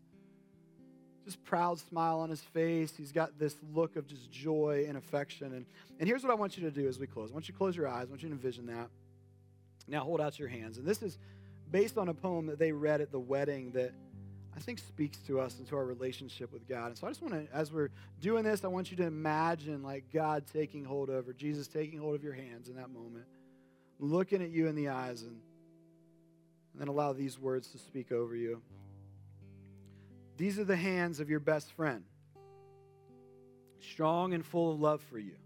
just 1.25 1.43
proud 1.45 1.79
smile 1.79 2.21
on 2.21 2.31
his 2.31 2.41
face. 2.41 2.93
He's 2.97 3.13
got 3.13 3.39
this 3.39 3.57
look 3.73 3.97
of 3.97 4.07
just 4.07 4.31
joy 4.31 4.87
and 4.89 4.97
affection. 4.97 5.55
And, 5.55 5.67
and 5.99 6.09
here's 6.09 6.23
what 6.23 6.33
I 6.33 6.35
want 6.35 6.57
you 6.57 6.65
to 6.65 6.71
do 6.71 6.89
as 6.89 6.99
we 6.99 7.07
close. 7.07 7.31
I 7.31 7.35
want 7.35 7.49
you 7.49 7.53
to 7.53 7.59
close 7.59 7.77
your 7.77 7.89
eyes. 7.89 8.07
I 8.09 8.11
want 8.11 8.23
you 8.23 8.29
to 8.29 8.35
envision 8.35 8.67
that. 8.67 8.89
Now 9.87 10.01
hold 10.01 10.21
out 10.21 10.39
your 10.39 10.49
hands. 10.49 10.79
And 10.79 10.87
this 10.87 11.03
is 11.03 11.19
based 11.71 11.99
on 11.99 12.09
a 12.09 12.15
poem 12.15 12.47
that 12.47 12.59
they 12.59 12.73
read 12.73 13.01
at 13.01 13.11
the 13.11 13.19
wedding 13.19 13.73
that 13.73 13.93
I 14.55 14.61
think 14.61 14.79
speaks 14.79 15.19
to 15.27 15.41
us 15.41 15.59
and 15.59 15.67
to 15.69 15.77
our 15.77 15.85
relationship 15.85 16.53
with 16.53 16.69
God. 16.69 16.89
And 16.89 16.99
so 16.99 17.07
I 17.07 17.11
just 17.11 17.23
want 17.23 17.35
to, 17.35 17.57
as 17.57 17.73
we're 17.73 17.89
doing 18.21 18.45
this, 18.45 18.65
I 18.65 18.69
want 18.69 18.91
you 18.91 18.97
to 18.99 19.05
imagine 19.05 19.83
like 19.83 20.05
God 20.13 20.45
taking 20.53 20.85
hold 20.85 21.09
of, 21.09 21.29
or 21.29 21.33
Jesus 21.33 21.67
taking 21.67 21.99
hold 21.99 22.15
of 22.15 22.23
your 22.23 22.35
hands 22.35 22.69
in 22.69 22.77
that 22.77 22.91
moment, 22.91 23.25
looking 23.99 24.43
at 24.43 24.51
you 24.51 24.67
in 24.67 24.75
the 24.75 24.89
eyes, 24.89 25.23
and, 25.23 25.41
and 26.73 26.81
then 26.81 26.89
allow 26.89 27.13
these 27.15 27.39
words 27.39 27.69
to 27.69 27.79
speak 27.79 28.13
over 28.13 28.37
you. 28.37 28.61
These 30.37 30.59
are 30.59 30.65
the 30.65 30.77
hands 30.77 31.21
of 31.21 31.29
your 31.29 31.41
best 31.41 31.73
friend, 31.73 32.05
strong 33.81 34.33
and 34.35 34.45
full 34.45 34.73
of 34.73 34.81
love 34.81 35.03
for 35.03 35.19
you. 35.19 35.37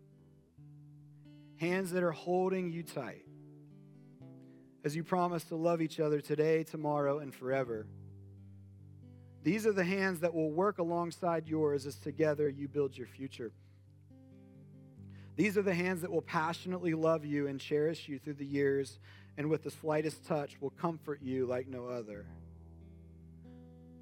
Hands 1.56 1.90
that 1.90 2.02
are 2.02 2.12
holding 2.12 2.70
you 2.70 2.82
tight 2.82 3.24
as 4.84 4.94
you 4.94 5.02
promise 5.02 5.42
to 5.44 5.56
love 5.56 5.82
each 5.82 5.98
other 5.98 6.20
today, 6.20 6.62
tomorrow, 6.62 7.18
and 7.18 7.34
forever. 7.34 7.86
These 9.42 9.66
are 9.66 9.72
the 9.72 9.84
hands 9.84 10.20
that 10.20 10.34
will 10.34 10.50
work 10.50 10.78
alongside 10.78 11.48
yours 11.48 11.86
as 11.86 11.96
together 11.96 12.48
you 12.48 12.68
build 12.68 12.96
your 12.96 13.06
future. 13.06 13.52
These 15.36 15.58
are 15.58 15.62
the 15.62 15.74
hands 15.74 16.02
that 16.02 16.10
will 16.10 16.22
passionately 16.22 16.94
love 16.94 17.24
you 17.24 17.46
and 17.46 17.60
cherish 17.60 18.08
you 18.08 18.18
through 18.18 18.34
the 18.34 18.46
years, 18.46 18.98
and 19.36 19.50
with 19.50 19.64
the 19.64 19.70
slightest 19.70 20.24
touch 20.24 20.56
will 20.60 20.70
comfort 20.70 21.20
you 21.22 21.46
like 21.46 21.68
no 21.68 21.86
other. 21.86 22.26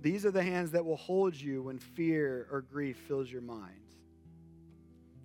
These 0.05 0.26
are 0.26 0.30
the 0.30 0.42
hands 0.42 0.72
that 0.72 0.84
will 0.84 0.98
hold 0.98 1.34
you 1.34 1.62
when 1.62 1.78
fear 1.78 2.46
or 2.52 2.61
grief 2.61 2.98
fills 3.09 3.32
your 3.32 3.40
mind. 3.40 3.80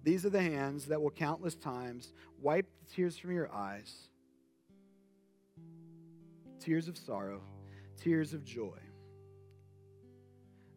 These 0.04 0.26
are 0.26 0.30
the 0.30 0.42
hands 0.42 0.86
that 0.86 1.02
will 1.02 1.12
countless 1.12 1.56
times 1.56 2.14
wipe 2.42 2.66
the 2.80 2.96
tears 2.96 3.18
from 3.18 3.34
your 3.34 3.54
eyes 3.54 4.08
tears 6.62 6.88
of 6.88 6.98
sorrow, 6.98 7.42
tears 7.98 8.34
of 8.34 8.46
joy. 8.46 8.80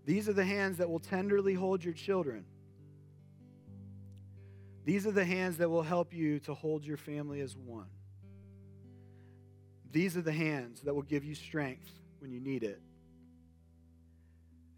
These 0.05 0.29
are 0.29 0.33
the 0.33 0.45
hands 0.45 0.79
that 0.79 0.91
will 0.91 1.01
tenderly 1.01 1.55
hold 1.55 1.85
your 1.85 1.95
children 1.95 2.45
These 4.85 5.07
are 5.07 5.13
the 5.13 5.25
hands 5.25 5.59
that 5.59 5.71
will 5.71 5.83
help 5.83 6.13
you 6.13 6.41
to 6.41 6.55
hold 6.55 6.85
your 6.85 6.97
family 6.97 7.41
as 7.41 7.57
one. 7.57 7.91
These 9.93 10.17
are 10.17 10.23
the 10.23 10.33
hands 10.33 10.81
that 10.83 10.95
will 10.95 11.03
give 11.03 11.25
you 11.25 11.37
strength 11.37 11.91
when 12.19 12.33
you 12.33 12.41
need 12.41 12.65
it. 12.65 12.83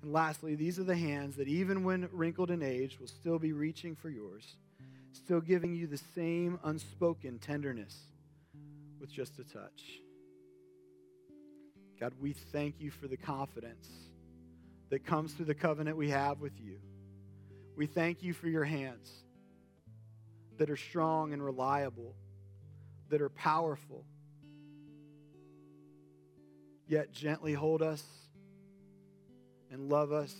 And 0.04 0.12
lastly, 0.12 0.54
these 0.54 0.78
are 0.78 0.84
the 0.84 0.94
hands 0.94 1.36
that, 1.36 1.48
even 1.48 1.82
when 1.82 2.10
wrinkled 2.12 2.50
in 2.50 2.62
age, 2.62 3.00
will 3.00 3.08
still 3.08 3.38
be 3.38 3.54
reaching 3.54 3.96
for 3.96 4.10
yours, 4.10 4.56
still 5.12 5.40
giving 5.40 5.74
you 5.74 5.86
the 5.86 6.00
same 6.14 6.60
unspoken 6.62 7.38
tenderness 7.38 7.98
with 9.00 9.10
just 9.10 9.38
a 9.38 9.44
touch. 9.44 10.02
God, 11.98 12.12
we 12.20 12.34
thank 12.34 12.82
you 12.82 12.90
for 12.90 13.08
the 13.08 13.16
confidence 13.16 13.88
that 14.90 15.06
comes 15.06 15.32
through 15.32 15.46
the 15.46 15.54
covenant 15.54 15.96
we 15.96 16.10
have 16.10 16.38
with 16.38 16.60
you. 16.60 16.76
We 17.74 17.86
thank 17.86 18.22
you 18.22 18.34
for 18.34 18.48
your 18.48 18.64
hands 18.64 19.10
that 20.58 20.68
are 20.68 20.76
strong 20.76 21.32
and 21.32 21.42
reliable, 21.42 22.14
that 23.08 23.22
are 23.22 23.30
powerful, 23.30 24.04
yet 26.86 27.10
gently 27.10 27.54
hold 27.54 27.80
us 27.80 28.04
and 29.74 29.90
love 29.90 30.12
us 30.12 30.32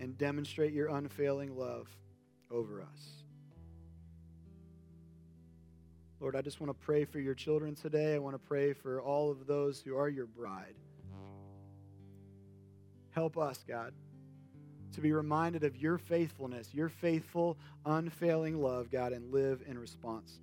and 0.00 0.18
demonstrate 0.18 0.72
your 0.72 0.88
unfailing 0.88 1.56
love 1.56 1.88
over 2.50 2.82
us. 2.82 3.22
Lord, 6.18 6.34
I 6.34 6.42
just 6.42 6.60
want 6.60 6.68
to 6.76 6.84
pray 6.84 7.04
for 7.04 7.20
your 7.20 7.34
children 7.34 7.76
today. 7.76 8.16
I 8.16 8.18
want 8.18 8.34
to 8.34 8.40
pray 8.40 8.72
for 8.72 9.00
all 9.00 9.30
of 9.30 9.46
those 9.46 9.80
who 9.80 9.96
are 9.96 10.08
your 10.08 10.26
bride. 10.26 10.74
Help 13.10 13.38
us, 13.38 13.64
God, 13.66 13.92
to 14.94 15.00
be 15.00 15.12
reminded 15.12 15.62
of 15.62 15.76
your 15.76 15.96
faithfulness, 15.96 16.74
your 16.74 16.88
faithful, 16.88 17.56
unfailing 17.86 18.60
love, 18.60 18.90
God, 18.90 19.12
and 19.12 19.32
live 19.32 19.62
in 19.68 19.78
response. 19.78 20.40